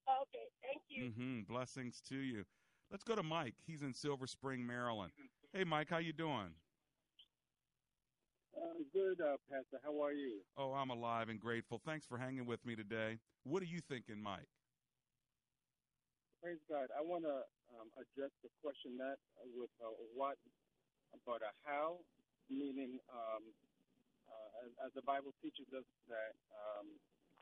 Okay, 0.09 0.47
thank 0.63 0.83
you. 0.89 1.05
Mm-hmm. 1.11 1.41
Blessings 1.53 2.01
to 2.09 2.17
you. 2.17 2.45
Let's 2.91 3.03
go 3.05 3.17
to 3.17 3.23
Mike. 3.23 3.55
He's 3.67 3.83
in 3.83 3.93
Silver 3.93 4.27
Spring, 4.27 4.65
Maryland. 4.65 5.13
Hey, 5.53 5.65
Mike, 5.65 5.89
how 5.91 5.99
you 5.99 6.13
doing? 6.13 6.51
Uh, 9.07 9.14
good, 9.14 9.23
uh, 9.23 9.37
Pastor. 9.51 9.79
How 9.85 10.03
are 10.03 10.12
you? 10.12 10.42
Oh, 10.59 10.73
I'm 10.73 10.90
alive 10.90 11.29
and 11.29 11.38
grateful. 11.38 11.81
Thanks 11.85 12.07
for 12.07 12.19
hanging 12.19 12.47
with 12.47 12.64
me 12.66 12.75
today. 12.75 13.19
What 13.45 13.62
are 13.62 13.71
you 13.71 13.81
thinking, 13.87 14.19
Mike? 14.19 14.51
Praise 16.42 16.59
God. 16.66 16.90
I 16.90 17.03
want 17.03 17.23
to 17.23 17.47
um, 17.79 17.88
address 17.95 18.35
the 18.42 18.51
question 18.62 18.99
not 18.99 19.19
with 19.55 19.71
uh, 19.79 19.95
what, 20.14 20.38
but 21.27 21.42
a 21.42 21.55
how, 21.62 22.03
meaning 22.51 22.99
um, 23.11 23.42
uh, 24.27 24.66
as, 24.66 24.71
as 24.87 24.90
the 24.95 25.03
Bible 25.07 25.31
teaches 25.42 25.66
us 25.71 25.87
that 26.11 26.35
um, 26.51 26.87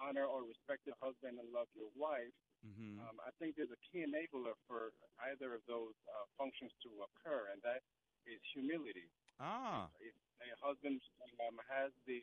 honor 0.00 0.28
or 0.28 0.44
respect 0.44 0.84
your 0.84 0.96
husband 1.00 1.40
and 1.40 1.48
love 1.48 1.68
your 1.72 1.88
wife. 1.96 2.32
Mm-hmm. 2.64 3.00
Um, 3.00 3.16
I 3.24 3.32
think 3.40 3.56
there's 3.56 3.72
a 3.72 3.82
key 3.88 4.04
enabler 4.04 4.56
for 4.68 4.92
either 5.32 5.52
of 5.56 5.64
those 5.68 5.96
uh, 6.08 6.24
functions 6.36 6.72
to 6.84 6.88
occur, 7.08 7.52
and 7.52 7.60
that 7.64 7.84
is 8.24 8.40
humility. 8.52 9.08
Ah. 9.40 9.88
If 10.00 10.16
a 10.52 10.58
husband 10.64 11.00
um, 11.44 11.56
has 11.70 11.92
the 12.08 12.20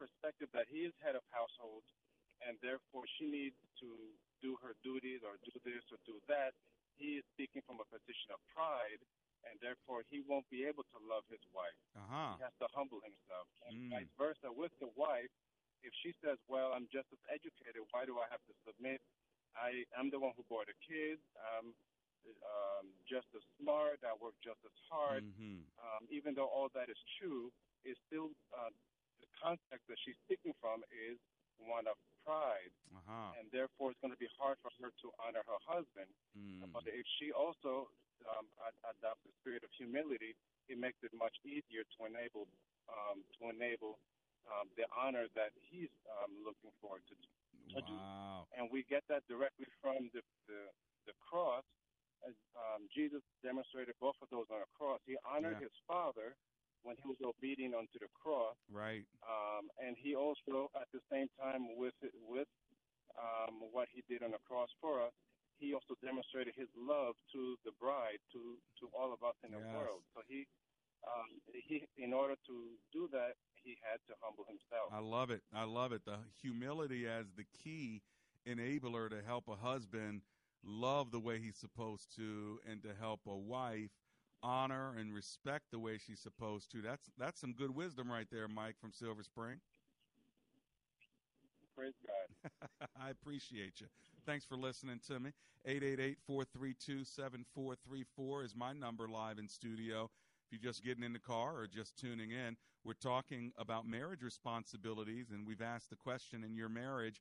perspective 0.00 0.48
that 0.56 0.66
he 0.68 0.84
is 0.88 0.92
head 1.00 1.14
of 1.14 1.22
household, 1.30 1.84
and 2.44 2.58
therefore 2.60 3.06
she 3.18 3.28
needs 3.30 3.58
to 3.80 3.88
do 4.42 4.58
her 4.60 4.74
duties 4.82 5.22
or 5.22 5.38
do 5.46 5.54
this 5.62 5.84
or 5.94 5.98
do 6.02 6.18
that, 6.26 6.52
he 6.98 7.22
is 7.22 7.24
speaking 7.32 7.62
from 7.62 7.78
a 7.78 7.86
position 7.86 8.34
of 8.34 8.42
pride, 8.50 8.98
and 9.46 9.54
therefore 9.62 10.02
he 10.10 10.22
won't 10.26 10.46
be 10.50 10.66
able 10.66 10.82
to 10.90 10.98
love 11.06 11.22
his 11.30 11.42
wife. 11.54 11.78
Uh-huh. 11.94 12.34
He 12.38 12.42
has 12.42 12.54
to 12.58 12.66
humble 12.74 12.98
himself. 13.02 13.46
And 13.66 13.74
Mm. 13.86 13.90
vice 13.90 14.12
versa 14.18 14.48
with 14.50 14.74
the 14.82 14.90
wife, 14.98 15.30
if 15.82 15.90
she 16.02 16.14
says, 16.22 16.38
Well, 16.46 16.74
I'm 16.74 16.86
just 16.90 17.10
as 17.14 17.18
educated, 17.30 17.82
why 17.90 18.06
do 18.06 18.18
I 18.18 18.26
have 18.30 18.42
to 18.46 18.54
submit? 18.66 19.02
I 19.54 19.84
am 19.98 20.10
the 20.10 20.18
one 20.18 20.32
who 20.36 20.42
bore 20.48 20.64
the 20.64 20.74
kids. 20.86 21.20
I'm 21.54 21.74
um, 22.42 22.88
just 23.08 23.26
as 23.34 23.42
smart. 23.60 24.00
I 24.04 24.14
work 24.18 24.34
just 24.42 24.60
as 24.64 24.74
hard. 24.90 25.24
Mhm. 25.24 25.64
Um, 25.78 26.02
even 26.10 26.34
though 26.34 26.48
all 26.48 26.68
that 26.74 26.88
is 26.88 26.98
true, 27.18 27.52
is 27.84 27.96
still 28.06 28.30
uh, 28.54 28.70
the 29.20 29.28
context 29.40 29.86
that 29.88 29.98
she's 30.04 30.16
speaking 30.26 30.54
from 30.60 30.82
is 30.90 31.18
one 31.58 31.86
of 31.86 31.96
pride, 32.24 32.70
Uh-huh. 32.94 33.34
and 33.38 33.50
therefore 33.50 33.90
it's 33.90 34.00
going 34.00 34.12
to 34.14 34.18
be 34.18 34.30
hard 34.38 34.58
for 34.62 34.70
her 34.80 34.90
to 35.02 35.06
honor 35.18 35.42
her 35.46 35.58
husband. 35.66 36.06
Mm. 36.38 36.70
But 36.72 36.86
if 36.86 37.06
she 37.18 37.32
also 37.32 37.90
um, 38.30 38.46
adopts 38.86 39.22
the 39.26 39.32
spirit 39.42 39.62
of 39.64 39.70
humility, 39.74 40.34
it 40.68 40.78
makes 40.78 41.02
it 41.02 41.10
much 41.14 41.34
easier 41.44 41.82
to 41.98 42.06
enable 42.06 42.46
um, 42.88 43.22
to 43.38 43.48
enable 43.50 43.98
um, 44.50 44.70
the 44.76 44.86
honor 44.94 45.26
that 45.34 45.50
he's 45.70 45.90
um, 46.22 46.30
looking 46.44 46.70
forward 46.80 47.02
to. 47.10 47.14
to 47.74 47.80
do. 47.82 47.94
Wow. 47.94 48.46
And 48.58 48.68
we 48.70 48.82
get 48.84 49.02
that 49.08 49.26
directly 49.28 49.66
from 49.80 50.10
the 50.14 50.22
the, 50.46 50.60
the 51.06 51.14
cross. 51.18 51.64
As, 52.26 52.34
um, 52.54 52.86
Jesus 52.94 53.22
demonstrated 53.42 53.94
both 54.00 54.14
of 54.22 54.28
those 54.30 54.46
on 54.50 54.62
a 54.62 54.70
cross. 54.78 55.00
He 55.06 55.16
honored 55.24 55.58
Yeah. 55.58 55.66
his 55.66 55.76
Father 55.86 56.36
when 56.82 56.96
he 56.96 57.06
was 57.06 57.18
obedient 57.22 57.74
unto 57.74 57.98
the 57.98 58.08
cross, 58.08 58.56
Right. 58.68 59.06
um, 59.22 59.70
and 59.78 59.96
he 59.96 60.14
also, 60.16 60.68
at 60.74 60.90
the 60.90 61.00
same 61.10 61.28
time, 61.38 61.76
with 61.76 61.94
it, 62.02 62.12
with 62.14 62.48
um, 63.16 63.60
what 63.70 63.88
he 63.90 64.02
did 64.08 64.22
on 64.22 64.32
the 64.32 64.38
cross 64.38 64.70
for 64.80 65.00
us, 65.02 65.12
he 65.58 65.74
also 65.74 65.94
demonstrated 66.02 66.54
his 66.56 66.68
love 66.74 67.14
to 67.32 67.56
the 67.64 67.70
bride, 67.78 68.18
to 68.32 68.58
to 68.80 68.88
all 68.98 69.12
of 69.12 69.22
us 69.22 69.36
in 69.44 69.52
the 69.52 69.58
world. 69.60 70.02
So 70.14 70.22
he, 70.26 70.46
um, 71.06 71.40
he, 71.54 71.86
in 71.96 72.12
order 72.12 72.34
to 72.46 72.78
do 72.92 73.06
that, 73.12 73.36
he 73.62 73.76
had 73.82 74.00
to 74.08 74.14
humble 74.20 74.44
himself. 74.44 74.90
I 74.90 74.98
love 74.98 75.30
it. 75.30 75.42
I 75.52 75.64
love 75.64 75.92
it. 75.92 76.04
The 76.04 76.18
humility 76.40 77.06
as 77.06 77.26
the 77.36 77.44
key 77.44 78.02
enabler 78.46 79.08
to 79.10 79.22
help 79.22 79.46
a 79.48 79.54
husband 79.54 80.22
love 80.64 81.10
the 81.10 81.20
way 81.20 81.38
he's 81.40 81.56
supposed 81.56 82.14
to 82.16 82.58
and 82.68 82.82
to 82.82 82.90
help 82.98 83.20
a 83.26 83.36
wife 83.36 83.90
honor 84.42 84.94
and 84.98 85.14
respect 85.14 85.66
the 85.70 85.78
way 85.78 85.98
she's 85.98 86.20
supposed 86.20 86.70
to. 86.72 86.82
That's 86.82 87.10
that's 87.18 87.40
some 87.40 87.52
good 87.52 87.74
wisdom 87.74 88.10
right 88.10 88.26
there, 88.30 88.48
Mike 88.48 88.76
from 88.80 88.92
Silver 88.92 89.22
Spring. 89.22 89.60
Praise 91.76 91.94
God. 92.06 92.50
I 93.00 93.10
appreciate 93.10 93.80
you. 93.80 93.86
Thanks 94.26 94.44
for 94.44 94.56
listening 94.56 95.00
to 95.08 95.20
me. 95.20 95.30
888-432-7434 95.66 98.44
is 98.44 98.54
my 98.54 98.72
number 98.72 99.08
live 99.08 99.38
in 99.38 99.48
studio. 99.48 100.10
If 100.46 100.52
you're 100.52 100.72
just 100.72 100.84
getting 100.84 101.04
in 101.04 101.12
the 101.12 101.18
car 101.18 101.56
or 101.56 101.66
just 101.66 101.96
tuning 101.96 102.30
in, 102.30 102.56
we're 102.84 102.92
talking 102.94 103.52
about 103.56 103.86
marriage 103.86 104.22
responsibilities, 104.22 105.30
and 105.30 105.46
we've 105.46 105.62
asked 105.62 105.90
the 105.90 105.96
question 105.96 106.44
in 106.44 106.56
your 106.56 106.68
marriage, 106.68 107.20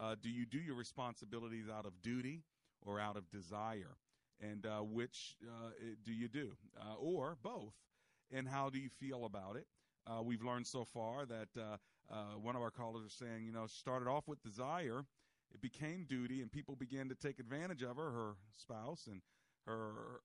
uh, 0.00 0.16
do 0.20 0.30
you 0.30 0.46
do 0.46 0.58
your 0.58 0.74
responsibilities 0.74 1.66
out 1.72 1.86
of 1.86 2.00
duty 2.02 2.42
or 2.84 3.00
out 3.00 3.16
of 3.16 3.30
desire? 3.30 3.96
And 4.40 4.66
uh, 4.66 4.80
which 4.80 5.36
uh, 5.46 5.70
do 6.04 6.12
you 6.12 6.28
do? 6.28 6.52
Uh, 6.80 6.94
or 6.98 7.36
both? 7.42 7.74
And 8.32 8.48
how 8.48 8.70
do 8.70 8.78
you 8.78 8.88
feel 8.88 9.24
about 9.24 9.56
it? 9.56 9.66
Uh, 10.06 10.22
we've 10.22 10.42
learned 10.42 10.66
so 10.66 10.84
far 10.84 11.26
that 11.26 11.48
one 12.40 12.56
of 12.56 12.62
our 12.62 12.70
callers 12.70 13.04
was 13.04 13.12
saying, 13.12 13.44
you 13.44 13.52
know, 13.52 13.66
started 13.66 14.08
off 14.08 14.26
with 14.26 14.42
desire, 14.42 15.04
it 15.54 15.60
became 15.60 16.06
duty, 16.08 16.40
and 16.40 16.50
people 16.50 16.74
began 16.74 17.08
to 17.08 17.14
take 17.14 17.38
advantage 17.38 17.82
of 17.82 17.96
her, 17.96 18.10
her 18.10 18.32
spouse, 18.50 19.06
and 19.06 19.20
her, 19.66 20.20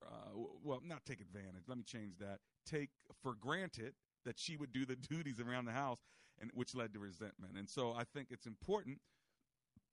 well, 0.64 0.82
not 0.84 1.06
take 1.06 1.22
advantage, 1.22 1.64
let 1.68 1.78
me 1.78 1.84
change 1.84 2.18
that, 2.20 2.40
take 2.66 2.90
for 3.22 3.36
granted 3.36 3.94
that 4.26 4.40
she 4.40 4.58
would 4.58 4.72
do 4.72 4.86
the 4.86 4.96
duties 5.10 5.40
around 5.40 5.66
the 5.66 5.72
house, 5.72 6.00
and 6.40 6.50
which 6.54 6.74
led 6.76 6.94
to 6.94 7.00
resentment. 7.00 7.54
And 7.58 7.70
so 7.70 7.94
I 7.98 8.04
think 8.04 8.28
it's 8.32 8.46
important 8.46 9.00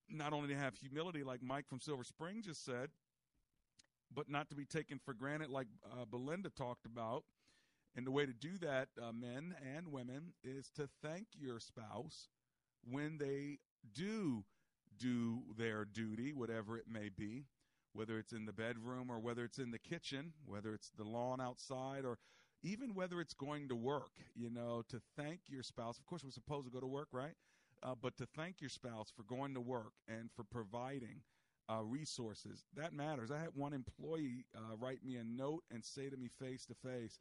not 0.09 0.33
only 0.33 0.49
to 0.49 0.57
have 0.57 0.75
humility, 0.77 1.23
like 1.23 1.43
Mike 1.43 1.69
from 1.69 1.81
Silver 1.81 2.05
Spring 2.05 2.43
just 2.43 2.65
said, 2.65 2.91
but 4.15 4.29
not 4.29 4.49
to 4.51 4.57
be 4.57 4.65
taken 4.65 4.99
for 5.05 5.15
granted, 5.15 5.51
like 5.51 5.67
uh, 5.93 6.05
Belinda 6.05 6.51
talked 6.51 6.87
about. 6.87 7.25
And 7.97 8.07
the 8.07 8.11
way 8.11 8.27
to 8.27 8.33
do 8.33 8.59
that, 8.59 8.89
uh, 9.01 9.13
men 9.13 9.55
and 9.77 9.89
women, 9.89 10.33
is 10.43 10.69
to 10.77 10.89
thank 11.03 11.27
your 11.39 11.61
spouse 11.61 12.29
when 12.83 13.19
they 13.19 13.59
do 13.93 14.45
do 14.99 15.43
their 15.57 15.85
duty, 15.85 16.33
whatever 16.33 16.77
it 16.77 16.85
may 16.89 17.09
be, 17.09 17.47
whether 17.93 18.19
it's 18.19 18.33
in 18.33 18.47
the 18.47 18.53
bedroom 18.53 19.11
or 19.11 19.19
whether 19.19 19.45
it's 19.45 19.59
in 19.59 19.71
the 19.71 19.79
kitchen, 19.79 20.33
whether 20.47 20.75
it's 20.75 20.91
the 20.97 21.05
lawn 21.05 21.41
outside 21.41 22.05
or 22.05 22.19
even 22.63 22.95
whether 22.95 23.21
it's 23.21 23.35
going 23.35 23.69
to 23.69 23.75
work, 23.75 24.13
you 24.35 24.51
know, 24.51 24.83
to 24.89 25.01
thank 25.17 25.41
your 25.49 25.63
spouse. 25.63 25.99
Of 25.99 26.07
course, 26.07 26.25
we're 26.25 26.31
supposed 26.31 26.67
to 26.67 26.73
go 26.73 26.81
to 26.81 26.87
work, 26.87 27.09
right? 27.13 27.35
Uh, 27.83 27.95
but 28.01 28.17
to 28.17 28.27
thank 28.37 28.61
your 28.61 28.71
spouse 28.71 29.13
for 29.15 29.23
going 29.25 29.55
to 29.55 29.61
work 29.61 29.93
and 30.09 30.31
for 30.35 30.45
providing 30.45 31.21
uh, 31.69 31.83
resources, 31.83 32.65
that 32.77 32.93
matters. 32.93 33.31
I 33.31 33.39
had 33.39 33.51
one 33.55 33.73
employee 33.73 34.45
uh, 34.57 34.77
write 34.79 35.05
me 35.05 35.17
a 35.17 35.25
note 35.25 35.65
and 35.71 35.85
say 35.85 36.09
to 36.09 36.17
me 36.17 36.29
face 36.41 36.65
to 36.67 36.75
face, 36.75 37.19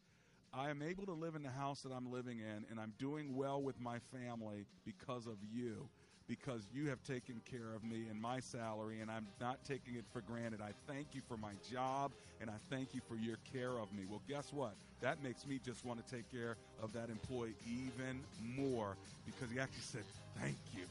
I 0.53 0.69
am 0.69 0.81
able 0.83 1.05
to 1.07 1.13
live 1.13 1.35
in 1.35 1.43
the 1.43 1.49
house 1.49 1.81
that 1.81 1.91
I'm 1.91 2.11
living 2.11 2.39
in, 2.39 2.65
and 2.69 2.79
I'm 2.79 2.93
doing 2.99 3.35
well 3.35 3.61
with 3.61 3.79
my 3.79 3.97
family 4.11 4.67
because 4.85 5.25
of 5.25 5.37
you. 5.51 5.89
Because 6.28 6.61
you 6.74 6.89
have 6.89 7.03
taken 7.03 7.41
care 7.49 7.76
of 7.76 7.84
me 7.84 8.05
and 8.09 8.21
my 8.21 8.39
salary, 8.39 9.01
and 9.01 9.11
I'm 9.11 9.28
not 9.41 9.63
taking 9.65 9.95
it 9.95 10.05
for 10.11 10.21
granted. 10.21 10.61
I 10.61 10.71
thank 10.88 11.07
you 11.13 11.21
for 11.28 11.38
my 11.38 11.53
job, 11.71 12.11
and 12.41 12.49
I 12.49 12.55
thank 12.69 12.93
you 12.93 13.01
for 13.07 13.15
your 13.15 13.38
care 13.51 13.71
of 13.71 13.91
me. 13.93 14.03
Well, 14.09 14.21
guess 14.28 14.51
what? 14.53 14.74
That 15.01 15.21
makes 15.24 15.45
me 15.45 15.59
just 15.65 15.86
want 15.86 16.05
to 16.05 16.15
take 16.15 16.32
care 16.32 16.55
of 16.82 16.93
that 16.93 17.09
employee 17.09 17.55
even 17.67 18.21
more 18.57 18.95
because 19.26 19.51
he 19.51 19.59
actually 19.59 19.82
said, 19.82 20.03
Thank 20.39 20.57
you. 20.76 20.84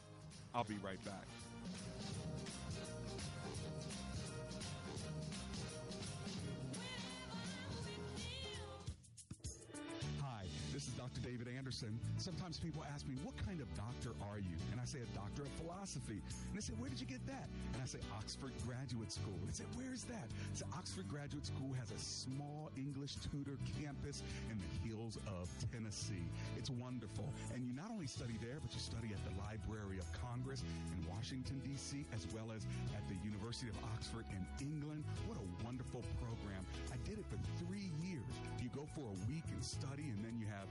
I'll 0.53 0.63
be 0.63 0.77
right 0.83 1.03
back. 1.03 1.42
David 11.23 11.47
Anderson. 11.47 11.97
Sometimes 12.17 12.59
people 12.59 12.83
ask 12.93 13.07
me, 13.07 13.15
What 13.23 13.33
kind 13.39 13.61
of 13.61 13.67
doctor 13.73 14.11
are 14.29 14.37
you? 14.37 14.55
And 14.71 14.79
I 14.79 14.85
say, 14.85 14.99
A 14.99 15.09
doctor 15.15 15.43
of 15.43 15.51
philosophy. 15.55 16.19
And 16.19 16.53
they 16.53 16.61
say, 16.61 16.73
Where 16.77 16.89
did 16.89 16.99
you 16.99 17.07
get 17.07 17.25
that? 17.25 17.47
And 17.73 17.81
I 17.81 17.87
say, 17.87 17.99
Oxford 18.11 18.51
Graduate 18.67 19.11
School. 19.11 19.39
And 19.39 19.47
they 19.47 19.55
say, 19.55 19.67
Where's 19.79 20.03
that? 20.11 20.27
I 20.27 20.53
say, 20.53 20.67
Oxford 20.75 21.07
Graduate 21.07 21.45
School 21.47 21.71
has 21.79 21.89
a 21.95 21.97
small 21.97 22.69
English 22.75 23.15
Tudor 23.31 23.55
campus 23.79 24.21
in 24.51 24.59
the 24.59 24.71
hills 24.83 25.17
of 25.25 25.47
Tennessee. 25.71 26.27
It's 26.59 26.69
wonderful. 26.69 27.31
And 27.55 27.65
you 27.65 27.73
not 27.73 27.89
only 27.89 28.07
study 28.07 28.35
there, 28.43 28.59
but 28.59 28.75
you 28.75 28.83
study 28.83 29.15
at 29.15 29.23
the 29.23 29.33
Library 29.39 29.97
of 30.03 30.07
Congress 30.11 30.61
in 30.91 30.99
Washington, 31.07 31.63
D.C., 31.63 32.05
as 32.11 32.27
well 32.35 32.51
as 32.51 32.67
at 32.91 33.07
the 33.07 33.15
University 33.23 33.71
of 33.71 33.79
Oxford 33.95 34.27
in 34.35 34.43
England. 34.59 35.07
What 35.25 35.39
a 35.39 35.47
wonderful 35.63 36.03
program. 36.19 36.67
I 36.91 36.99
did 37.07 37.17
it 37.17 37.25
for 37.31 37.39
three 37.63 37.87
years. 38.03 38.27
You 38.59 38.67
go 38.75 38.83
for 38.91 39.07
a 39.07 39.17
week 39.31 39.47
and 39.55 39.63
study, 39.63 40.11
and 40.11 40.19
then 40.19 40.35
you 40.35 40.47
have 40.51 40.67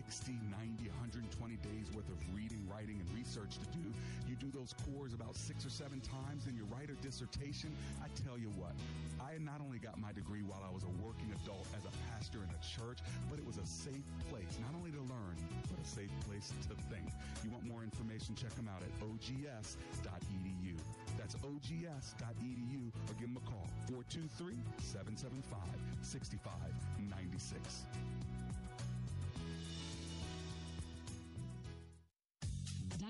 60, 0.00 0.32
90, 0.48 0.88
120 0.88 1.28
days 1.60 1.92
worth 1.92 2.08
of 2.08 2.16
reading, 2.32 2.64
writing, 2.72 2.96
and 3.04 3.08
research 3.12 3.60
to 3.60 3.68
do. 3.76 3.84
You 4.24 4.32
do 4.40 4.48
those 4.48 4.72
cores 4.88 5.12
about 5.12 5.36
six 5.36 5.60
or 5.60 5.68
seven 5.68 6.00
times, 6.00 6.48
and 6.48 6.56
you 6.56 6.64
write 6.72 6.88
a 6.88 6.96
dissertation. 7.04 7.68
I 8.00 8.08
tell 8.24 8.40
you 8.40 8.48
what, 8.56 8.72
I 9.20 9.36
not 9.44 9.60
only 9.60 9.76
got 9.76 10.00
my 10.00 10.16
degree 10.16 10.40
while 10.40 10.64
I 10.64 10.72
was 10.72 10.88
a 10.88 10.92
working 11.04 11.28
adult 11.44 11.68
as 11.76 11.84
a 11.84 11.92
pastor 12.08 12.40
in 12.40 12.48
a 12.48 12.60
church, 12.64 13.04
but 13.28 13.36
it 13.36 13.44
was 13.44 13.60
a 13.60 13.66
safe 13.68 14.08
place, 14.32 14.56
not 14.64 14.72
only 14.72 14.88
to 14.88 15.04
learn, 15.04 15.36
but 15.68 15.76
a 15.76 15.84
safe 15.84 16.12
place 16.24 16.48
to 16.48 16.74
think. 16.88 17.04
You 17.44 17.52
want 17.52 17.68
more 17.68 17.84
information? 17.84 18.32
Check 18.32 18.56
them 18.56 18.72
out 18.72 18.80
at 18.80 18.88
ogs.edu. 19.04 20.80
That's 21.20 21.36
ogs.edu 21.44 22.82
or 22.88 23.14
give 23.20 23.28
them 23.28 23.36
a 23.36 23.44
call 23.44 23.68
423 23.92 24.56
775 24.80 25.60
6596. 26.00 27.84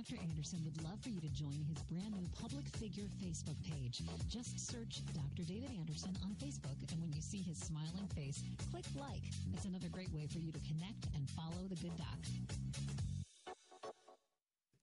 Dr. 0.01 0.23
Anderson 0.31 0.59
would 0.65 0.83
love 0.83 0.99
for 1.03 1.11
you 1.11 1.21
to 1.21 1.29
join 1.29 1.61
his 1.69 1.77
brand 1.85 2.17
new 2.17 2.27
public 2.41 2.65
figure 2.81 3.05
Facebook 3.21 3.61
page. 3.63 4.01
Just 4.31 4.59
search 4.59 5.03
Dr. 5.13 5.47
David 5.47 5.69
Anderson 5.79 6.17
on 6.25 6.35
Facebook, 6.41 6.81
and 6.91 7.03
when 7.03 7.13
you 7.13 7.21
see 7.21 7.43
his 7.43 7.59
smiling 7.59 8.09
face, 8.17 8.43
click 8.73 8.87
like. 8.99 9.21
It's 9.53 9.67
another 9.67 9.89
great 9.93 10.11
way 10.15 10.27
for 10.27 10.39
you 10.39 10.53
to 10.53 10.61
connect 10.61 11.05
and 11.15 11.29
follow 11.29 11.69
the 11.69 11.77
good 11.77 11.95
doc. 11.99 12.17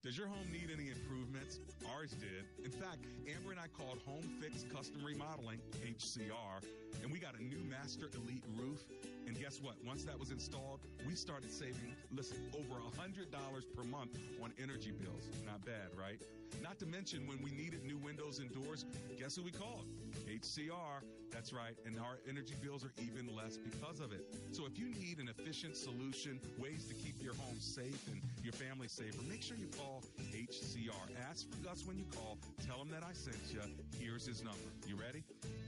Does 0.04 0.16
your 0.16 0.28
home 0.28 0.46
need 0.52 0.70
any 0.72 0.90
improvements? 0.90 1.58
Ours 1.92 2.12
did. 2.12 2.46
In 2.64 2.70
fact, 2.70 2.98
Amber 3.26 3.50
and 3.50 3.58
I 3.58 3.66
called 3.66 3.98
Home 4.06 4.22
Fix 4.40 4.64
Custom 4.72 5.04
Remodeling, 5.04 5.58
HCR, 5.84 6.62
and 7.02 7.10
we 7.10 7.18
got 7.18 7.36
a 7.36 7.42
new 7.42 7.58
Master 7.68 8.08
Elite 8.14 8.44
roof. 8.56 8.84
And 9.26 9.38
guess 9.38 9.60
what? 9.60 9.74
Once 9.84 10.04
that 10.04 10.16
was 10.16 10.30
installed, 10.30 10.78
we 11.04 11.16
started 11.16 11.50
saving, 11.50 11.96
listen, 12.14 12.38
over 12.54 12.80
$100 12.80 13.26
per 13.74 13.82
month 13.82 14.16
on 14.40 14.52
energy 14.62 14.92
bills. 14.92 15.24
Not 15.44 15.64
bad, 15.64 15.90
right? 15.98 16.22
Not 16.62 16.78
to 16.78 16.86
mention 16.86 17.26
when 17.26 17.42
we 17.42 17.50
needed 17.50 17.84
new 17.84 17.98
windows 17.98 18.38
and 18.38 18.54
doors, 18.54 18.86
guess 19.18 19.34
who 19.34 19.42
we 19.42 19.50
called? 19.50 19.84
HCR. 20.28 21.02
That's 21.32 21.52
right. 21.52 21.74
And 21.86 21.98
our 21.98 22.18
energy 22.28 22.54
bills 22.62 22.84
are 22.84 22.92
even 22.98 23.34
less 23.34 23.56
because 23.56 24.00
of 24.00 24.12
it. 24.12 24.24
So 24.52 24.66
if 24.66 24.78
you 24.78 24.88
need 24.88 25.18
an 25.18 25.28
efficient 25.28 25.76
solution, 25.76 26.40
ways 26.58 26.86
to 26.88 26.94
keep 26.94 27.22
your 27.22 27.34
home 27.34 27.58
safe 27.60 28.06
and 28.10 28.20
your 28.42 28.52
family 28.52 28.88
safer, 28.88 29.22
make 29.28 29.42
sure 29.42 29.56
you 29.56 29.68
call 29.78 30.02
HCR. 30.32 30.92
Ask 31.30 31.48
for 31.50 31.56
Gus 31.64 31.84
when 31.86 31.98
you 31.98 32.04
call. 32.14 32.38
Tell 32.66 32.80
him 32.80 32.90
that 32.90 33.02
I 33.02 33.12
sent 33.12 33.38
you. 33.52 33.60
Here's 34.00 34.26
his 34.26 34.42
number. 34.42 34.58
You 34.86 34.96
ready? 34.96 35.22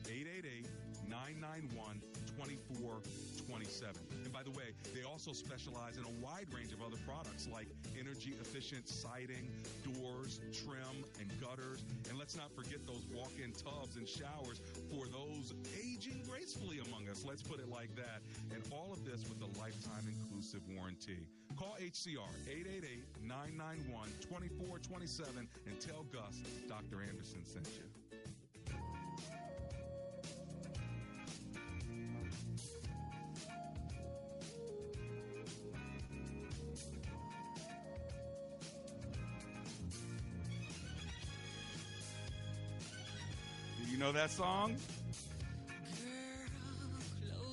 888 0.08 0.89
991 1.11 1.98
2427. 2.38 3.98
And 4.24 4.32
by 4.32 4.46
the 4.46 4.54
way, 4.54 4.70
they 4.94 5.02
also 5.02 5.34
specialize 5.34 5.98
in 5.98 6.06
a 6.06 6.14
wide 6.22 6.46
range 6.54 6.72
of 6.72 6.80
other 6.80 6.96
products 7.04 7.50
like 7.50 7.66
energy 7.98 8.32
efficient 8.40 8.88
siding, 8.88 9.50
doors, 9.82 10.40
trim, 10.54 11.04
and 11.18 11.28
gutters. 11.42 11.82
And 12.08 12.16
let's 12.16 12.38
not 12.38 12.54
forget 12.54 12.86
those 12.86 13.02
walk 13.12 13.34
in 13.42 13.50
tubs 13.52 13.98
and 13.98 14.06
showers 14.06 14.62
for 14.88 15.11
those 15.11 15.52
aging 15.76 16.22
gracefully 16.30 16.78
among 16.78 17.11
us. 17.11 17.26
Let's 17.26 17.42
put 17.42 17.58
it 17.58 17.68
like 17.68 17.90
that. 17.96 18.22
And 18.54 18.62
all 18.70 18.94
of 18.94 19.04
this 19.04 19.26
with 19.28 19.42
a 19.42 19.50
lifetime 19.58 20.06
inclusive 20.06 20.62
warranty. 20.72 21.26
Call 21.58 21.76
HCR 21.82 22.30
888 22.48 23.04
991 23.26 24.08
2427 24.22 25.48
and 25.66 25.80
tell 25.80 26.06
Gus 26.14 26.40
Dr. 26.68 27.02
Anderson 27.02 27.44
sent 27.44 27.68
you. 27.76 27.99
Know 44.01 44.12
that 44.12 44.30
song? 44.30 44.74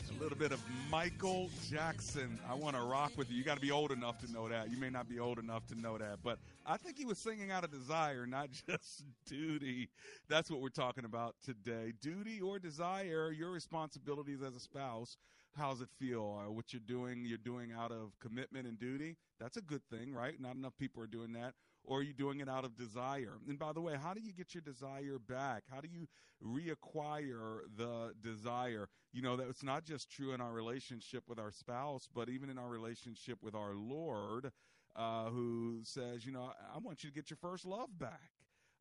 A 0.10 0.24
little 0.24 0.38
bit 0.38 0.54
of 0.54 0.62
Michael 0.90 1.50
Jackson. 1.70 2.40
I 2.50 2.54
want 2.54 2.78
to 2.78 2.82
rock 2.84 3.12
with 3.18 3.30
you. 3.30 3.36
You 3.36 3.44
got 3.44 3.56
to 3.56 3.62
be 3.62 3.70
old 3.70 3.92
enough 3.92 4.18
to 4.20 4.32
know 4.32 4.48
that. 4.48 4.72
You 4.72 4.78
may 4.78 4.90
not 4.90 5.10
be 5.10 5.20
old 5.20 5.40
enough 5.40 5.68
to 5.68 5.76
know 5.76 5.98
that, 5.98 6.20
but 6.24 6.40
I 6.66 6.78
think 6.78 6.98
he 6.98 7.04
was 7.04 7.18
singing 7.18 7.52
out 7.52 7.66
of 7.66 7.72
desire, 7.72 8.26
not 8.26 8.48
just 8.70 9.04
duty. 9.26 9.90
That's 10.30 10.50
what 10.50 10.62
we're 10.62 10.70
talking 10.70 11.04
about 11.04 11.36
today. 11.44 11.92
Duty 12.02 12.40
or 12.40 12.60
desire, 12.60 13.30
your 13.30 13.52
responsibilities 13.52 14.42
as 14.42 14.56
a 14.56 14.62
spouse. 14.62 15.18
How's 15.58 15.82
it 15.82 15.90
feel? 16.00 16.40
Uh, 16.42 16.50
what 16.50 16.72
you're 16.72 16.80
doing, 16.88 17.26
you're 17.26 17.38
doing 17.40 17.74
out 17.78 17.92
of 17.92 18.18
commitment 18.22 18.68
and 18.68 18.80
duty. 18.80 19.18
That's 19.38 19.58
a 19.58 19.62
good 19.62 19.82
thing, 19.92 20.14
right? 20.14 20.40
Not 20.40 20.56
enough 20.56 20.78
people 20.80 21.04
are 21.04 21.08
doing 21.08 21.34
that. 21.34 21.56
Or 21.88 22.00
are 22.00 22.04
you 22.04 22.14
doing 22.14 22.42
it 22.42 22.50
out 22.50 22.66
of 22.66 22.76
desire? 22.76 23.38
And 23.48 23.58
by 23.58 23.72
the 23.72 23.80
way, 23.80 23.96
how 23.96 24.14
do 24.14 24.20
you 24.20 24.34
get 24.34 24.54
your 24.54 24.62
desire 24.62 25.18
back? 25.18 25.64
How 25.72 25.80
do 25.80 25.88
you 25.88 26.08
reacquire 26.46 27.62
the 27.78 28.14
desire? 28.22 28.90
You 29.14 29.22
know, 29.22 29.38
that 29.38 29.48
it's 29.48 29.64
not 29.64 29.86
just 29.86 30.12
true 30.12 30.34
in 30.34 30.42
our 30.42 30.52
relationship 30.52 31.24
with 31.30 31.40
our 31.40 31.52
spouse, 31.52 32.10
but 32.14 32.28
even 32.28 32.50
in 32.50 32.58
our 32.58 32.68
relationship 32.68 33.38
with 33.42 33.56
our 33.56 33.74
Lord, 33.74 34.52
uh, 34.98 35.30
who 35.30 35.80
says, 35.84 36.26
you 36.26 36.34
know, 36.34 36.52
I 36.76 36.78
want 36.80 37.06
you 37.06 37.10
to 37.10 37.16
get 37.16 37.30
your 37.30 37.38
first 37.38 37.66
love 37.66 37.98
back. 37.98 38.32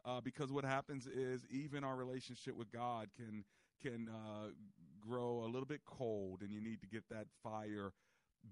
Uh, 0.05 0.21
because 0.21 0.53
what 0.53 0.65
happens 0.65 1.07
is 1.09 1.45
even 1.51 1.83
our 1.83 1.97
relationship 1.97 2.55
with 2.57 2.71
God 2.71 3.09
can 3.17 3.45
can 3.83 4.09
uh, 4.09 4.49
grow 5.01 5.43
a 5.45 5.47
little 5.47 5.67
bit 5.67 5.81
cold, 5.85 6.43
and 6.43 6.53
you 6.53 6.61
need 6.61 6.81
to 6.81 6.87
get 6.87 7.05
that 7.11 7.27
fire 7.43 7.93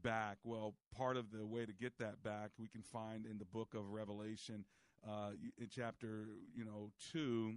back. 0.03 0.39
Well, 0.45 0.75
part 0.97 1.17
of 1.17 1.31
the 1.31 1.47
way 1.47 1.67
to 1.67 1.73
get 1.73 1.99
that 1.99 2.23
back, 2.23 2.51
we 2.59 2.69
can 2.69 2.83
find 2.83 3.27
in 3.27 3.39
the 3.39 3.45
book 3.45 3.75
of 3.75 3.91
Revelation, 3.91 4.65
uh, 5.09 5.31
in 5.59 5.69
chapter 5.71 6.29
you 6.55 6.65
know 6.65 6.91
two, 7.13 7.55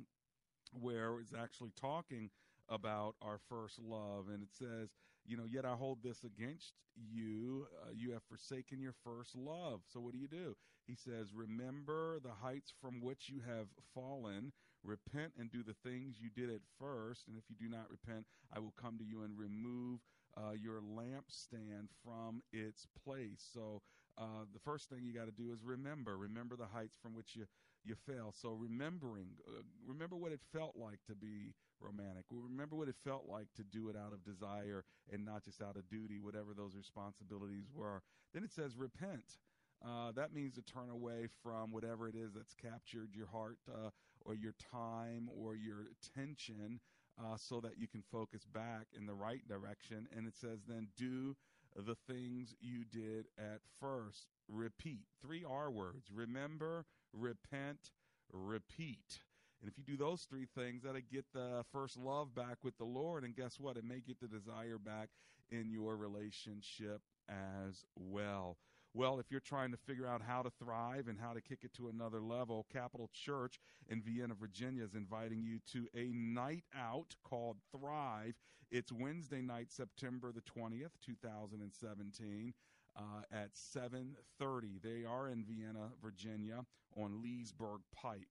where 0.74 1.20
it's 1.20 1.34
actually 1.34 1.72
talking 1.80 2.30
about 2.70 3.16
our 3.22 3.40
first 3.50 3.80
love, 3.80 4.26
and 4.32 4.44
it 4.44 4.50
says, 4.52 4.90
you 5.26 5.38
know, 5.38 5.46
yet 5.50 5.66
I 5.66 5.74
hold 5.74 6.00
this 6.04 6.24
against 6.24 6.74
you. 6.96 7.68
Uh, 7.84 7.92
you 7.96 8.12
have 8.12 8.24
forsaken 8.24 8.82
your 8.82 8.96
first 9.04 9.36
love. 9.36 9.82
So 9.92 10.00
what 10.00 10.14
do 10.14 10.20
you 10.20 10.28
do? 10.28 10.56
He 10.86 10.96
says, 10.96 11.34
remember 11.34 12.20
the 12.20 12.32
heights 12.42 12.74
from 12.82 13.02
which 13.02 13.30
you 13.30 13.42
have 13.46 13.68
fallen. 13.94 14.54
Repent 14.84 15.34
and 15.38 15.52
do 15.52 15.64
the 15.64 15.76
things 15.84 16.16
you 16.22 16.30
did 16.30 16.54
at 16.54 16.62
first. 16.80 17.28
And 17.28 17.38
if 17.38 17.44
you 17.50 17.56
do 17.60 17.70
not 17.70 17.90
repent, 17.92 18.26
I 18.56 18.60
will 18.60 18.74
come 18.82 18.98
to 18.98 19.04
you 19.04 19.24
and 19.24 19.38
remove 19.38 20.00
uh, 20.38 20.52
your 20.54 20.82
lampstand 20.82 21.90
from 22.04 22.44
its 22.54 22.88
place. 23.04 23.44
So 23.54 23.82
uh, 24.18 24.46
the 24.54 24.60
first 24.60 24.90
thing 24.90 25.00
you 25.04 25.14
got 25.14 25.26
to 25.26 25.32
do 25.32 25.52
is 25.52 25.64
remember. 25.64 26.18
Remember 26.18 26.56
the 26.56 26.68
heights 26.68 26.98
from 27.02 27.16
which 27.16 27.36
you 27.36 27.46
you 27.84 27.96
fell. 27.96 28.34
So 28.34 28.52
remembering, 28.52 29.30
uh, 29.48 29.62
remember 29.88 30.18
what 30.18 30.34
it 30.34 30.42
felt 30.54 30.76
like 30.76 31.00
to 31.08 31.16
be 31.16 31.54
romantic. 31.80 32.26
Remember 32.30 32.76
what 32.76 32.90
it 32.90 32.96
felt 33.04 33.26
like 33.30 33.48
to 33.56 33.64
do 33.64 33.90
it 33.90 33.96
out 33.96 34.14
of 34.14 34.24
desire 34.26 34.84
and 35.12 35.24
not 35.26 35.44
just 35.46 35.62
out 35.62 35.78
of 35.78 35.88
duty, 35.90 36.20
whatever 36.20 36.54
those 36.56 36.76
responsibilities 36.76 37.68
were. 37.74 38.02
Then 38.34 38.44
it 38.44 38.52
says 38.52 38.76
repent. 38.78 39.38
Uh, 39.86 40.12
that 40.14 40.34
means 40.34 40.56
to 40.56 40.62
turn 40.62 40.90
away 40.90 41.28
from 41.44 41.72
whatever 41.72 42.08
it 42.10 42.16
is 42.16 42.34
that's 42.34 42.56
captured 42.56 43.10
your 43.14 43.28
heart 43.28 43.60
uh, 43.72 43.90
or 44.22 44.36
your 44.36 44.54
time 44.72 45.30
or 45.38 45.56
your 45.56 45.86
attention 45.94 46.80
uh, 47.20 47.38
so 47.38 47.60
that 47.62 47.78
you 47.78 47.88
can 47.88 48.04
focus 48.12 48.46
back 48.46 48.88
in 48.98 49.06
the 49.06 49.14
right 49.14 49.48
direction. 49.48 50.08
And 50.16 50.28
it 50.28 50.36
says, 50.36 50.60
then 50.68 50.88
do 50.98 51.36
the 51.76 51.96
things 52.08 52.56
you 52.60 52.84
did 52.92 53.26
at 53.38 53.60
first. 53.80 54.28
Repeat. 54.48 55.06
Three 55.22 55.44
R 55.48 55.70
words. 55.70 56.08
Remember, 56.14 56.86
repent, 57.14 57.92
repeat. 58.32 59.20
And 59.62 59.70
if 59.70 59.78
you 59.78 59.84
do 59.84 59.98
those 59.98 60.22
three 60.30 60.48
things, 60.56 60.84
that'll 60.84 61.02
get 61.12 61.26
the 61.34 61.64
first 61.72 61.98
love 61.98 62.36
back 62.36 62.58
with 62.64 62.78
the 62.78 62.86
Lord. 62.86 63.24
And 63.24 63.36
guess 63.36 63.60
what? 63.60 63.78
It 63.78 63.84
may 63.84 64.02
get 64.06 64.20
the 64.20 64.28
desire 64.28 64.78
back 64.78 65.10
in 65.50 65.72
your 65.72 65.96
relationship 65.96 67.02
as 67.30 67.84
well. 67.96 68.58
Well, 68.94 69.20
if 69.20 69.30
you're 69.30 69.40
trying 69.40 69.72
to 69.72 69.78
figure 69.78 70.08
out 70.08 70.22
how 70.22 70.42
to 70.42 70.50
thrive 70.50 71.08
and 71.08 71.20
how 71.20 71.34
to 71.34 71.42
kick 71.42 71.60
it 71.64 71.74
to 71.74 71.90
another 71.90 72.20
level, 72.20 72.66
Capital 72.72 73.10
Church 73.14 73.60
in 73.88 74.02
Vienna, 74.02 74.34
Virginia 74.34 74.84
is 74.84 74.96
inviting 74.96 75.44
you 75.44 75.60
to 75.74 75.88
a 75.96 76.12
night 76.14 76.64
out 76.76 77.16
called 77.24 77.58
Thrive. 77.72 78.34
It's 78.72 78.92
Wednesday 78.92 79.42
night, 79.42 79.72
September 79.72 80.32
the 80.32 80.42
20th, 80.42 80.92
2017. 81.06 82.54
Uh, 82.96 83.22
at 83.32 83.54
7.30 83.54 84.82
they 84.82 85.06
are 85.06 85.30
in 85.30 85.44
vienna 85.44 85.90
virginia 86.02 86.66
on 86.96 87.22
leesburg 87.22 87.82
pike 87.96 88.28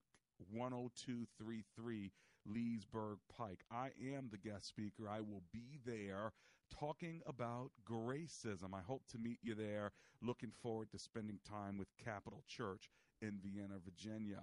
10233 0.53 2.11
leesburg 2.45 3.19
pike 3.33 3.61
i 3.71 3.91
am 4.13 4.29
the 4.33 4.39
guest 4.39 4.67
speaker 4.67 5.09
i 5.09 5.21
will 5.21 5.45
be 5.53 5.79
there 5.87 6.33
talking 6.71 7.23
about 7.27 7.71
gracism. 7.89 8.75
I 8.75 8.81
hope 8.87 9.03
to 9.11 9.19
meet 9.19 9.39
you 9.43 9.55
there. 9.55 9.93
Looking 10.23 10.53
forward 10.63 10.91
to 10.93 10.99
spending 10.99 11.39
time 11.49 11.79
with 11.79 11.89
Capital 12.03 12.43
Church 12.47 12.89
in 13.21 13.39
Vienna, 13.43 13.77
Virginia. 13.85 14.41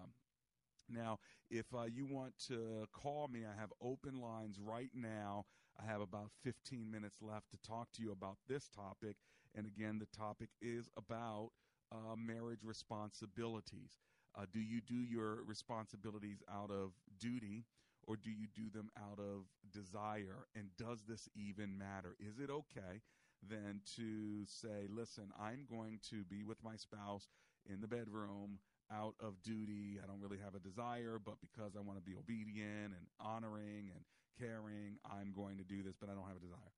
Now, 0.89 1.19
if 1.49 1.65
uh, 1.73 1.83
you 1.83 2.05
want 2.05 2.33
to 2.47 2.85
call 2.93 3.27
me, 3.27 3.41
I 3.45 3.59
have 3.59 3.71
open 3.81 4.21
lines 4.21 4.59
right 4.59 4.91
now. 4.93 5.45
I 5.81 5.85
have 5.85 6.01
about 6.01 6.31
15 6.43 6.89
minutes 6.91 7.21
left 7.21 7.49
to 7.51 7.57
talk 7.67 7.91
to 7.93 8.01
you 8.01 8.11
about 8.11 8.37
this 8.47 8.69
topic. 8.69 9.17
And 9.55 9.65
again, 9.65 9.99
the 9.99 10.07
topic 10.17 10.49
is 10.61 10.89
about 10.97 11.51
uh, 11.91 12.15
marriage 12.17 12.63
responsibilities. 12.63 13.99
Uh, 14.35 14.45
do 14.51 14.59
you 14.59 14.81
do 14.81 14.95
your 15.03 15.43
responsibilities 15.45 16.41
out 16.51 16.71
of 16.71 16.91
duty? 17.19 17.65
Or 18.07 18.15
do 18.15 18.29
you 18.29 18.47
do 18.53 18.69
them 18.69 18.89
out 18.97 19.19
of 19.19 19.45
desire? 19.71 20.47
And 20.55 20.69
does 20.77 21.03
this 21.07 21.29
even 21.35 21.77
matter? 21.77 22.15
Is 22.19 22.39
it 22.39 22.49
okay 22.49 23.01
then 23.47 23.81
to 23.97 24.45
say, 24.45 24.87
listen, 24.89 25.31
I'm 25.39 25.65
going 25.69 25.99
to 26.09 26.23
be 26.23 26.43
with 26.43 26.63
my 26.63 26.75
spouse 26.75 27.27
in 27.69 27.81
the 27.81 27.87
bedroom 27.87 28.59
out 28.91 29.15
of 29.19 29.41
duty. 29.41 29.99
I 30.03 30.07
don't 30.07 30.21
really 30.21 30.39
have 30.43 30.55
a 30.55 30.59
desire, 30.59 31.19
but 31.23 31.35
because 31.41 31.75
I 31.75 31.81
want 31.81 31.97
to 31.97 32.03
be 32.03 32.15
obedient 32.17 32.93
and 32.93 33.07
honoring 33.19 33.91
and 33.93 34.03
caring, 34.39 34.97
I'm 35.05 35.33
going 35.35 35.57
to 35.57 35.63
do 35.63 35.83
this, 35.83 35.95
but 35.99 36.09
I 36.09 36.13
don't 36.13 36.27
have 36.27 36.37
a 36.37 36.45
desire. 36.45 36.71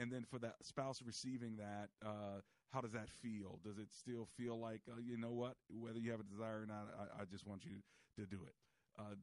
And 0.00 0.12
then 0.12 0.24
for 0.24 0.38
that 0.38 0.56
spouse 0.62 1.02
receiving 1.04 1.56
that, 1.56 1.88
uh, 2.04 2.40
how 2.72 2.80
does 2.80 2.92
that 2.92 3.10
feel? 3.10 3.58
Does 3.64 3.78
it 3.78 3.88
still 3.90 4.28
feel 4.36 4.58
like, 4.58 4.82
uh, 4.88 5.00
you 5.00 5.16
know 5.16 5.32
what, 5.32 5.56
whether 5.68 5.98
you 5.98 6.10
have 6.10 6.20
a 6.20 6.24
desire 6.24 6.62
or 6.62 6.66
not, 6.66 6.88
I, 6.98 7.22
I 7.22 7.24
just 7.24 7.46
want 7.46 7.64
you 7.64 7.82
to 8.16 8.26
do 8.26 8.38
it? 8.46 8.54
Uh, 8.98 9.14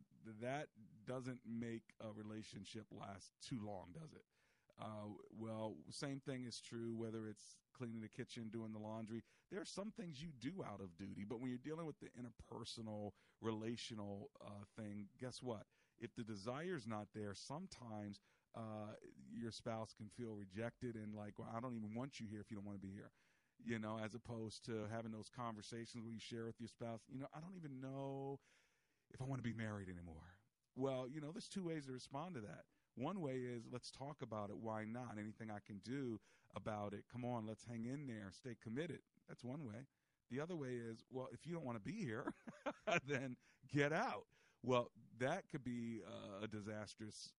that 0.42 0.68
doesn't 1.06 1.40
make 1.46 1.84
a 2.02 2.12
relationship 2.12 2.86
last 2.92 3.32
too 3.48 3.60
long, 3.66 3.88
does 3.94 4.14
it? 4.14 4.24
Uh, 4.82 5.08
well, 5.38 5.76
same 5.90 6.20
thing 6.20 6.46
is 6.46 6.60
true 6.60 6.94
whether 6.96 7.28
it's 7.28 7.56
cleaning 7.78 8.02
the 8.02 8.10
kitchen, 8.10 8.50
doing 8.52 8.74
the 8.74 8.80
laundry. 8.80 9.24
There 9.52 9.62
are 9.62 9.66
some 9.66 9.92
things 9.92 10.22
you 10.22 10.30
do 10.40 10.64
out 10.64 10.82
of 10.82 10.98
duty, 10.98 11.26
but 11.28 11.40
when 11.40 11.50
you're 11.50 11.60
dealing 11.60 11.86
with 11.86 12.00
the 12.00 12.10
interpersonal, 12.20 13.12
relational 13.42 14.30
uh, 14.44 14.64
thing, 14.78 15.08
guess 15.20 15.42
what? 15.42 15.64
If 16.00 16.14
the 16.16 16.24
desire's 16.24 16.88
not 16.88 17.08
there, 17.14 17.34
sometimes 17.34 18.20
uh, 18.56 18.96
your 19.32 19.52
spouse 19.52 19.94
can 19.96 20.10
feel 20.18 20.34
rejected 20.36 20.96
and 20.96 21.14
like, 21.16 21.38
well, 21.38 21.50
I 21.56 21.60
don't 21.60 21.76
even 21.76 21.96
want 21.96 22.20
you 22.20 22.28
here 22.30 22.42
if 22.42 22.50
you 22.52 22.58
don't 22.58 22.66
want 22.66 22.82
to 22.82 22.86
be 22.86 22.94
here. 22.94 23.12
You 23.64 23.80
know, 23.80 23.98
as 24.04 24.14
opposed 24.16 24.66
to 24.66 24.84
having 24.92 25.12
those 25.12 25.30
conversations 25.30 26.04
where 26.04 26.12
you 26.12 26.20
share 26.20 26.46
with 26.46 26.60
your 26.60 26.68
spouse, 26.68 27.00
you 27.08 27.20
know, 27.20 27.28
I 27.34 27.40
don't 27.40 27.56
even 27.56 27.80
know 27.80 28.40
if 29.14 29.22
I 29.22 29.26
want 29.26 29.40
to 29.40 29.50
be 29.50 29.54
married 29.54 29.90
anymore. 29.90 30.16
Well, 30.76 31.08
you 31.12 31.22
know, 31.22 31.32
there's 31.32 31.48
two 31.48 31.64
ways 31.64 31.86
to 31.86 31.94
respond 31.94 32.36
to 32.36 32.42
that. 32.42 32.64
One 32.96 33.22
way 33.22 33.36
is 33.36 33.64
let's 33.72 33.92
talk 33.92 34.18
about 34.22 34.50
it. 34.50 34.58
Why 34.58 34.86
not? 34.86 35.18
Anything 35.20 35.50
I 35.52 35.60
can 35.66 35.80
do 35.84 36.20
about 36.56 36.94
it. 36.94 37.04
Come 37.12 37.26
on, 37.26 37.46
let's 37.46 37.66
hang 37.66 37.86
in 37.86 38.08
there, 38.08 38.32
stay 38.32 38.56
committed. 38.62 39.00
That's 39.28 39.44
one 39.44 39.66
way. 39.66 39.88
The 40.32 40.40
other 40.40 40.56
way 40.56 40.70
is, 40.70 41.04
well, 41.12 41.28
if 41.32 41.46
you 41.46 41.54
don't 41.54 41.66
want 41.66 41.78
to 41.78 41.92
be 41.92 42.04
here, 42.04 42.34
then 43.08 43.36
get 43.72 43.94
out. 43.94 44.26
Well, 44.64 44.90
that 45.20 45.44
could 45.52 45.64
be 45.64 46.02
a 46.42 46.48
disastrous 46.48 47.32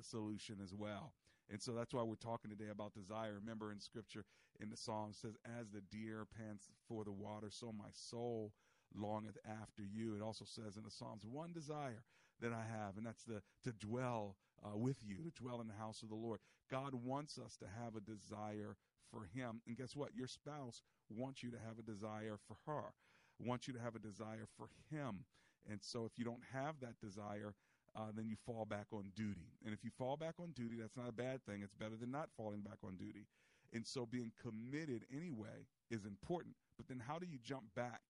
solution 0.00 0.56
as 0.62 0.74
well. 0.74 1.12
And 1.50 1.60
so 1.60 1.72
that's 1.72 1.92
why 1.92 2.02
we're 2.02 2.14
talking 2.14 2.50
today 2.50 2.70
about 2.70 2.94
desire. 2.94 3.34
Remember 3.34 3.72
in 3.72 3.80
scripture 3.80 4.24
in 4.60 4.70
the 4.70 4.76
Psalm 4.76 5.12
says, 5.12 5.34
As 5.58 5.68
the 5.70 5.82
deer 5.90 6.26
pants 6.38 6.70
for 6.88 7.04
the 7.04 7.12
water, 7.12 7.48
so 7.50 7.72
my 7.72 7.90
soul 7.92 8.52
longeth 8.94 9.38
after 9.46 9.82
you. 9.82 10.14
It 10.14 10.22
also 10.22 10.44
says 10.44 10.76
in 10.76 10.84
the 10.84 10.90
Psalms, 10.90 11.24
one 11.24 11.52
desire 11.52 12.02
that 12.40 12.52
I 12.52 12.62
have, 12.62 12.96
and 12.96 13.06
that's 13.06 13.24
the 13.24 13.42
to 13.64 13.72
dwell 13.72 14.36
uh, 14.64 14.76
with 14.76 14.98
you, 15.04 15.16
to 15.16 15.42
dwell 15.42 15.60
in 15.60 15.68
the 15.68 15.74
house 15.74 16.02
of 16.02 16.08
the 16.08 16.14
Lord. 16.14 16.40
God 16.70 16.94
wants 16.94 17.38
us 17.38 17.56
to 17.58 17.66
have 17.82 17.96
a 17.96 18.00
desire 18.00 18.76
for 19.10 19.26
Him, 19.34 19.60
and 19.66 19.76
guess 19.76 19.96
what? 19.96 20.14
Your 20.14 20.26
spouse 20.26 20.82
wants 21.10 21.42
you 21.42 21.50
to 21.50 21.58
have 21.58 21.78
a 21.78 21.82
desire 21.82 22.38
for 22.46 22.56
her, 22.66 22.92
wants 23.38 23.66
you 23.66 23.74
to 23.74 23.80
have 23.80 23.94
a 23.94 24.00
desire 24.00 24.46
for 24.56 24.68
Him. 24.90 25.24
And 25.68 25.80
so, 25.82 26.04
if 26.04 26.12
you 26.18 26.24
don't 26.24 26.42
have 26.52 26.80
that 26.80 26.98
desire, 27.00 27.54
uh, 27.96 28.12
then 28.14 28.28
you 28.28 28.36
fall 28.46 28.64
back 28.64 28.86
on 28.92 29.10
duty. 29.14 29.52
And 29.64 29.74
if 29.74 29.84
you 29.84 29.90
fall 29.98 30.16
back 30.16 30.34
on 30.40 30.52
duty, 30.52 30.76
that's 30.80 30.96
not 30.96 31.08
a 31.08 31.12
bad 31.12 31.44
thing. 31.44 31.60
It's 31.62 31.74
better 31.74 31.96
than 32.00 32.10
not 32.10 32.30
falling 32.36 32.60
back 32.60 32.78
on 32.84 32.96
duty. 32.96 33.26
And 33.72 33.86
so, 33.86 34.06
being 34.06 34.32
committed 34.40 35.04
anyway 35.14 35.66
is 35.90 36.06
important. 36.06 36.54
But 36.76 36.88
then, 36.88 37.02
how 37.06 37.18
do 37.18 37.26
you 37.26 37.38
jump 37.42 37.64
back 37.76 38.00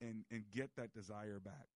and 0.00 0.24
and 0.30 0.44
get 0.54 0.70
that 0.76 0.92
desire 0.92 1.40
back. 1.40 1.68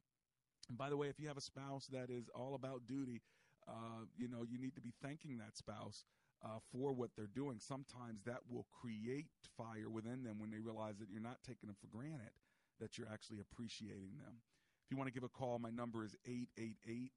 And 0.68 0.78
by 0.78 0.88
the 0.88 0.96
way, 0.96 1.08
if 1.08 1.18
you 1.18 1.28
have 1.28 1.36
a 1.36 1.42
spouse 1.42 1.86
that 1.92 2.10
is 2.10 2.28
all 2.34 2.54
about 2.54 2.86
duty, 2.86 3.22
uh, 3.68 4.04
you 4.16 4.28
know 4.28 4.44
you 4.48 4.58
need 4.58 4.74
to 4.74 4.80
be 4.80 4.92
thanking 5.02 5.38
that 5.38 5.56
spouse 5.56 6.04
uh, 6.44 6.58
for 6.72 6.92
what 6.92 7.10
they're 7.16 7.26
doing. 7.34 7.58
Sometimes 7.58 8.22
that 8.24 8.40
will 8.48 8.66
create 8.80 9.26
fire 9.56 9.90
within 9.90 10.22
them 10.22 10.38
when 10.38 10.50
they 10.50 10.58
realize 10.58 10.98
that 10.98 11.08
you're 11.10 11.20
not 11.20 11.38
taking 11.46 11.66
them 11.66 11.76
for 11.80 11.88
granted, 11.88 12.32
that 12.80 12.96
you're 12.96 13.08
actually 13.12 13.40
appreciating 13.40 14.16
them. 14.16 14.40
If 14.84 14.90
you 14.90 14.96
want 14.96 15.08
to 15.08 15.14
give 15.14 15.24
a 15.24 15.28
call, 15.28 15.58
my 15.58 15.70
number 15.70 16.04
is 16.04 16.16
888 16.26 17.12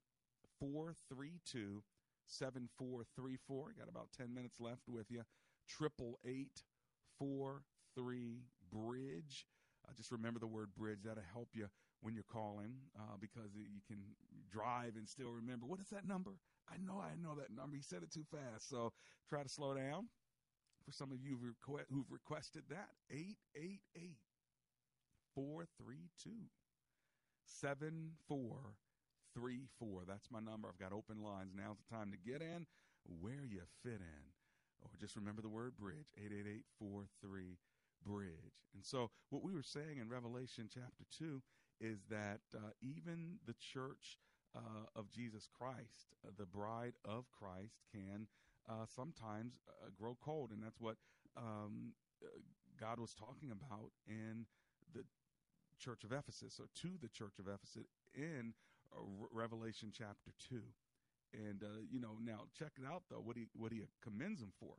432 0.60 1.82
7434. 2.26 3.74
Got 3.78 3.88
about 3.88 4.08
10 4.16 4.34
minutes 4.34 4.60
left 4.60 4.88
with 4.88 5.10
you. 5.10 5.22
Triple 5.68 6.18
eight 6.26 6.62
four 7.18 7.62
three 7.94 8.42
bridge. 8.70 9.46
Uh, 9.86 9.92
just 9.96 10.12
remember 10.12 10.40
the 10.40 10.46
word 10.46 10.74
bridge. 10.76 11.00
That'll 11.04 11.22
help 11.32 11.48
you 11.54 11.68
when 12.00 12.14
you're 12.14 12.24
calling 12.24 12.74
uh, 12.98 13.16
because 13.20 13.54
you 13.54 13.80
can 13.86 13.98
drive 14.50 14.96
and 14.96 15.08
still 15.08 15.30
remember. 15.30 15.66
What 15.66 15.80
is 15.80 15.88
that 15.90 16.06
number? 16.06 16.32
I 16.68 16.76
know 16.78 17.00
I 17.00 17.14
know 17.20 17.34
that 17.36 17.50
number. 17.54 17.76
He 17.76 17.82
said 17.82 18.02
it 18.02 18.10
too 18.12 18.24
fast. 18.30 18.68
So 18.68 18.92
try 19.28 19.42
to 19.42 19.48
slow 19.48 19.74
down. 19.74 20.08
For 20.84 20.92
some 20.92 21.12
of 21.12 21.18
you 21.18 21.38
who've 21.40 21.56
requested 22.10 22.64
that, 22.68 22.90
888 23.10 24.18
432 25.34 26.30
7434. 27.46 30.04
That's 30.06 30.30
my 30.30 30.40
number. 30.40 30.68
I've 30.68 30.78
got 30.78 30.92
open 30.92 31.22
lines. 31.22 31.54
Now's 31.56 31.78
the 31.78 31.84
time 31.94 32.12
to 32.12 32.18
get 32.18 32.42
in 32.42 32.66
where 33.20 33.44
you 33.48 33.62
fit 33.82 34.00
in. 34.00 34.32
Or 34.82 34.90
just 35.00 35.16
remember 35.16 35.40
the 35.40 35.48
word 35.48 35.76
bridge, 35.78 36.12
888 36.18 36.64
43 36.78 37.56
bridge. 38.04 38.68
And 38.74 38.84
so, 38.84 39.10
what 39.30 39.42
we 39.42 39.52
were 39.52 39.62
saying 39.62 39.98
in 40.00 40.08
Revelation 40.08 40.68
chapter 40.72 41.04
2 41.18 41.42
is 41.80 41.98
that 42.10 42.40
uh, 42.54 42.70
even 42.82 43.38
the 43.46 43.54
church 43.54 44.18
uh, 44.54 44.86
of 44.94 45.10
Jesus 45.10 45.48
Christ, 45.56 46.14
uh, 46.26 46.30
the 46.38 46.46
bride 46.46 46.94
of 47.04 47.24
Christ, 47.32 47.82
can 47.92 48.26
uh, 48.68 48.86
sometimes 48.94 49.54
uh, 49.68 49.88
grow 49.98 50.16
cold. 50.24 50.50
And 50.50 50.62
that's 50.62 50.80
what 50.80 50.96
um, 51.36 51.92
uh, 52.22 52.28
God 52.80 52.98
was 52.98 53.14
talking 53.14 53.50
about 53.50 53.90
in 54.06 54.46
the 54.94 55.04
church 55.78 56.04
of 56.04 56.12
Ephesus, 56.12 56.60
or 56.60 56.66
to 56.82 56.94
the 57.00 57.08
church 57.08 57.38
of 57.38 57.48
Ephesus 57.48 57.88
in 58.14 58.54
Revelation 59.32 59.90
chapter 59.92 60.30
2. 60.48 60.60
And, 61.34 61.64
you 61.90 61.98
know, 61.98 62.16
now 62.24 62.42
check 62.56 62.70
it 62.78 62.86
out, 62.86 63.02
though, 63.10 63.20
what 63.20 63.36
he, 63.36 63.48
what 63.56 63.72
he 63.72 63.82
commends 64.00 64.40
them 64.40 64.52
for 64.60 64.76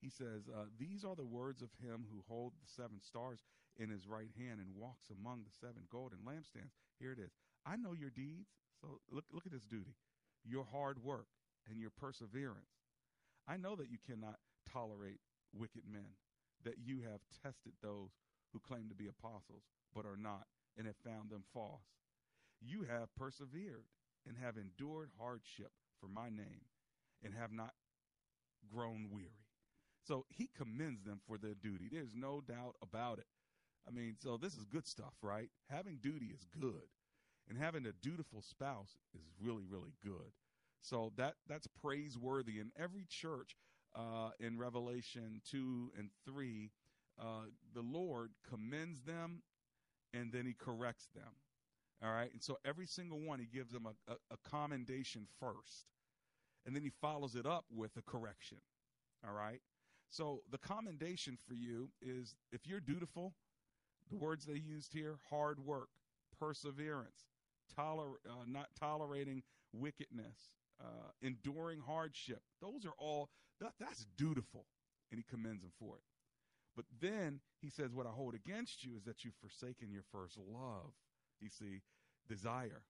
he 0.00 0.10
says, 0.10 0.48
uh, 0.48 0.66
These 0.78 1.04
are 1.04 1.14
the 1.14 1.24
words 1.24 1.62
of 1.62 1.70
him 1.80 2.06
who 2.10 2.24
holds 2.28 2.56
the 2.58 2.68
seven 2.68 3.00
stars 3.00 3.40
in 3.76 3.90
his 3.90 4.06
right 4.06 4.30
hand 4.38 4.60
and 4.60 4.76
walks 4.76 5.10
among 5.10 5.42
the 5.44 5.54
seven 5.60 5.84
golden 5.90 6.18
lampstands. 6.26 6.72
Here 6.98 7.12
it 7.12 7.18
is. 7.18 7.32
I 7.66 7.76
know 7.76 7.92
your 7.92 8.10
deeds. 8.10 8.48
So 8.80 9.00
look, 9.10 9.24
look 9.32 9.46
at 9.46 9.52
this 9.52 9.64
duty 9.64 9.94
your 10.46 10.66
hard 10.70 11.02
work 11.02 11.26
and 11.70 11.80
your 11.80 11.90
perseverance. 11.90 12.84
I 13.48 13.56
know 13.56 13.76
that 13.76 13.90
you 13.90 13.98
cannot 14.04 14.36
tolerate 14.70 15.20
wicked 15.54 15.82
men, 15.90 16.16
that 16.64 16.76
you 16.84 17.00
have 17.00 17.20
tested 17.42 17.72
those 17.82 18.10
who 18.52 18.60
claim 18.60 18.88
to 18.88 18.94
be 18.94 19.08
apostles 19.08 19.62
but 19.94 20.04
are 20.04 20.18
not, 20.18 20.46
and 20.76 20.86
have 20.86 20.96
found 21.04 21.30
them 21.30 21.44
false. 21.52 21.86
You 22.60 22.82
have 22.82 23.14
persevered 23.16 23.86
and 24.26 24.36
have 24.42 24.56
endured 24.56 25.10
hardship 25.18 25.70
for 26.00 26.08
my 26.08 26.28
name, 26.28 26.66
and 27.22 27.32
have 27.34 27.52
not 27.52 27.72
grown 28.68 29.08
weary. 29.10 29.43
So 30.06 30.26
he 30.28 30.50
commends 30.56 31.02
them 31.02 31.20
for 31.26 31.38
their 31.38 31.54
duty. 31.54 31.88
There's 31.90 32.14
no 32.14 32.42
doubt 32.46 32.76
about 32.82 33.18
it. 33.18 33.26
I 33.86 33.90
mean, 33.90 34.16
so 34.18 34.36
this 34.36 34.54
is 34.54 34.64
good 34.64 34.86
stuff, 34.86 35.14
right? 35.22 35.48
Having 35.68 35.98
duty 36.02 36.26
is 36.26 36.46
good. 36.58 36.88
And 37.48 37.58
having 37.58 37.86
a 37.86 37.92
dutiful 37.92 38.42
spouse 38.42 38.96
is 39.14 39.22
really, 39.40 39.64
really 39.68 39.94
good. 40.02 40.32
So 40.80 41.12
that 41.16 41.34
that's 41.48 41.66
praiseworthy. 41.82 42.58
In 42.58 42.70
every 42.78 43.06
church 43.08 43.56
uh, 43.94 44.30
in 44.40 44.58
Revelation 44.58 45.40
2 45.50 45.92
and 45.98 46.10
3, 46.26 46.70
uh, 47.20 47.24
the 47.74 47.82
Lord 47.82 48.30
commends 48.48 49.02
them 49.02 49.42
and 50.12 50.32
then 50.32 50.46
he 50.46 50.54
corrects 50.54 51.08
them. 51.14 51.32
All 52.02 52.12
right. 52.12 52.30
And 52.32 52.42
so 52.42 52.58
every 52.64 52.86
single 52.86 53.20
one, 53.20 53.38
he 53.38 53.46
gives 53.46 53.72
them 53.72 53.86
a, 53.86 54.12
a, 54.12 54.16
a 54.32 54.48
commendation 54.48 55.26
first. 55.40 55.86
And 56.66 56.74
then 56.74 56.82
he 56.82 56.90
follows 57.00 57.34
it 57.34 57.46
up 57.46 57.64
with 57.74 57.96
a 57.96 58.02
correction. 58.02 58.58
All 59.26 59.34
right. 59.34 59.60
So 60.14 60.42
the 60.48 60.58
commendation 60.58 61.36
for 61.44 61.54
you 61.54 61.90
is 62.00 62.36
if 62.52 62.68
you're 62.68 62.78
dutiful, 62.78 63.34
the 64.08 64.16
words 64.16 64.44
they 64.44 64.54
used 64.54 64.92
here 64.92 65.18
hard 65.28 65.58
work, 65.58 65.88
perseverance, 66.38 67.26
toler- 67.74 68.20
uh, 68.24 68.44
not 68.46 68.68
tolerating 68.78 69.42
wickedness, 69.72 70.52
uh, 70.80 71.10
enduring 71.20 71.80
hardship. 71.80 72.42
Those 72.60 72.86
are 72.86 72.94
all, 72.96 73.28
that, 73.60 73.72
that's 73.80 74.06
dutiful. 74.16 74.66
And 75.10 75.18
he 75.18 75.24
commends 75.28 75.62
them 75.62 75.72
for 75.80 75.96
it. 75.96 76.02
But 76.76 76.84
then 77.00 77.40
he 77.60 77.68
says, 77.68 77.92
What 77.92 78.06
I 78.06 78.10
hold 78.10 78.34
against 78.34 78.84
you 78.84 78.96
is 78.96 79.02
that 79.04 79.24
you've 79.24 79.34
forsaken 79.40 79.90
your 79.90 80.04
first 80.12 80.38
love. 80.38 80.92
You 81.40 81.48
see, 81.50 81.82
desire. 82.28 82.82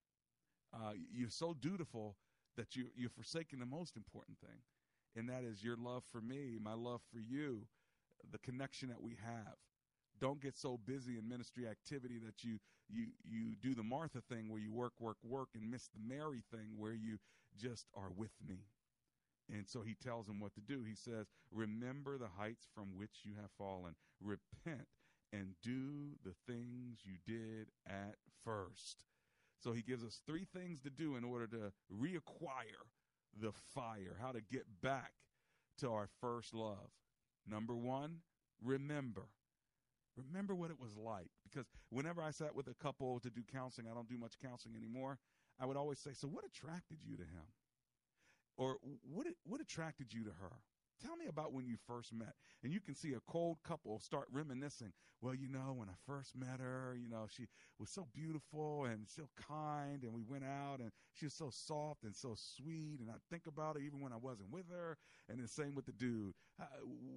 Uh, 0.75 0.93
you're 1.11 1.31
so 1.31 1.55
dutiful 1.59 2.17
that 2.59 2.77
you, 2.77 2.89
you're 2.95 3.09
forsaking 3.09 3.61
the 3.61 3.67
most 3.67 3.97
important 3.97 4.39
thing, 4.41 4.61
and 5.17 5.29
that 5.29 5.45
is 5.45 5.63
your 5.63 5.77
love 5.77 6.03
for 6.11 6.21
me, 6.21 6.59
my 6.61 6.75
love 6.75 7.01
for 7.13 7.19
you, 7.19 7.67
the 8.31 8.39
connection 8.39 8.89
that 8.89 9.03
we 9.03 9.17
have. 9.25 9.55
Don't 10.21 10.41
get 10.41 10.57
so 10.57 10.79
busy 10.87 11.19
in 11.19 11.29
ministry 11.29 11.67
activity 11.67 12.19
that 12.25 12.45
you 12.45 12.59
you 12.89 13.07
you 13.25 13.55
do 13.61 13.75
the 13.75 13.83
Martha 13.83 14.21
thing 14.29 14.49
where 14.49 14.61
you 14.61 14.73
work, 14.73 14.93
work, 15.01 15.17
work, 15.23 15.49
and 15.55 15.71
miss 15.71 15.89
the 15.89 16.01
Mary 16.07 16.43
thing 16.53 16.77
where 16.77 16.93
you 16.95 17.19
just 17.57 17.87
are 17.95 18.11
with 18.17 18.33
me. 18.47 18.59
And 19.53 19.69
so 19.69 19.83
he 19.83 19.95
tells 19.95 20.29
him 20.29 20.41
what 20.41 20.55
to 20.55 20.61
do. 20.61 20.85
He 20.85 20.95
says, 20.95 21.27
Remember 21.51 22.17
the 22.17 22.29
heights 22.39 22.67
from 22.75 22.97
which 22.97 23.21
you 23.25 23.33
have 23.41 23.51
fallen. 23.59 23.95
Repent 24.21 24.87
and 25.33 25.55
do 25.63 26.17
the 26.25 26.35
things 26.47 27.01
you 27.05 27.17
did 27.27 27.69
at 27.87 28.15
first. 28.45 29.05
So 29.63 29.73
he 29.73 29.83
gives 29.83 30.05
us 30.05 30.21
three 30.27 30.47
things 30.55 30.81
to 30.83 30.91
do 30.91 31.17
in 31.17 31.25
order 31.25 31.47
to 31.49 31.73
reacquire 31.93 32.87
the 33.41 33.53
fire, 33.53 34.17
how 34.21 34.33
to 34.33 34.41
get 34.41 34.65
back 34.83 35.13
to 35.79 35.91
our 35.91 36.09
first 36.21 36.55
love. 36.55 36.91
Number 37.47 37.77
one, 37.77 38.19
remember. 38.63 39.27
Remember 40.17 40.55
what 40.55 40.71
it 40.71 40.81
was 40.81 40.97
like. 40.97 41.31
Because 41.45 41.67
whenever 41.91 42.23
I 42.23 42.31
sat 42.31 42.55
with 42.55 42.69
a 42.69 42.75
couple 42.75 43.19
to 43.21 43.31
do 43.31 43.43
counseling, 43.53 43.89
I 43.91 43.95
don't 43.95 44.09
do 44.09 44.19
much 44.19 44.35
counseling 44.43 44.77
anymore. 44.77 45.19
I 45.61 45.67
would 45.67 45.77
always 45.77 45.99
say, 45.99 46.11
So, 46.15 46.29
what 46.29 46.45
attracted 46.45 46.99
you 47.03 47.17
to 47.17 47.23
him? 47.23 47.47
or 48.57 48.77
what 49.03 49.27
what 49.45 49.61
attracted 49.61 50.13
you 50.13 50.25
to 50.25 50.31
her? 50.31 50.53
Tell 51.03 51.17
me 51.17 51.27
about 51.27 51.53
when 51.53 51.67
you 51.67 51.77
first 51.87 52.13
met. 52.13 52.35
And 52.63 52.73
you 52.73 52.81
can 52.81 52.95
see 52.95 53.13
a 53.13 53.21
cold 53.31 53.59
couple 53.63 53.99
start 54.01 54.27
reminiscing. 54.33 54.93
Well, 55.21 55.35
you 55.35 55.49
know, 55.49 55.75
when 55.77 55.89
I 55.89 55.95
first 56.07 56.37
met 56.37 56.61
her, 56.61 56.97
you 57.01 57.09
know, 57.09 57.27
she 57.29 57.47
was 57.79 57.91
so 57.91 58.07
beautiful 58.15 58.85
and 58.85 59.07
so 59.09 59.29
kind. 59.49 60.03
And 60.03 60.13
we 60.15 60.23
went 60.23 60.45
out 60.45 60.81
and 60.81 60.91
she 61.15 61.27
was 61.27 61.35
so 61.35 61.51
soft 61.51 62.05
and 62.05 62.15
so 62.15 62.35
sweet. 62.37 62.99
And 63.01 63.11
I 63.11 63.15
think 63.31 63.47
about 63.47 63.77
her 63.77 63.81
even 63.83 64.01
when 64.01 64.13
I 64.13 64.17
wasn't 64.17 64.51
with 64.51 64.69
her. 64.71 64.97
And 65.29 65.39
the 65.43 65.49
same 65.49 65.75
with 65.75 65.87
the 65.87 65.93
dude. 65.93 66.35
Uh, 66.61 66.65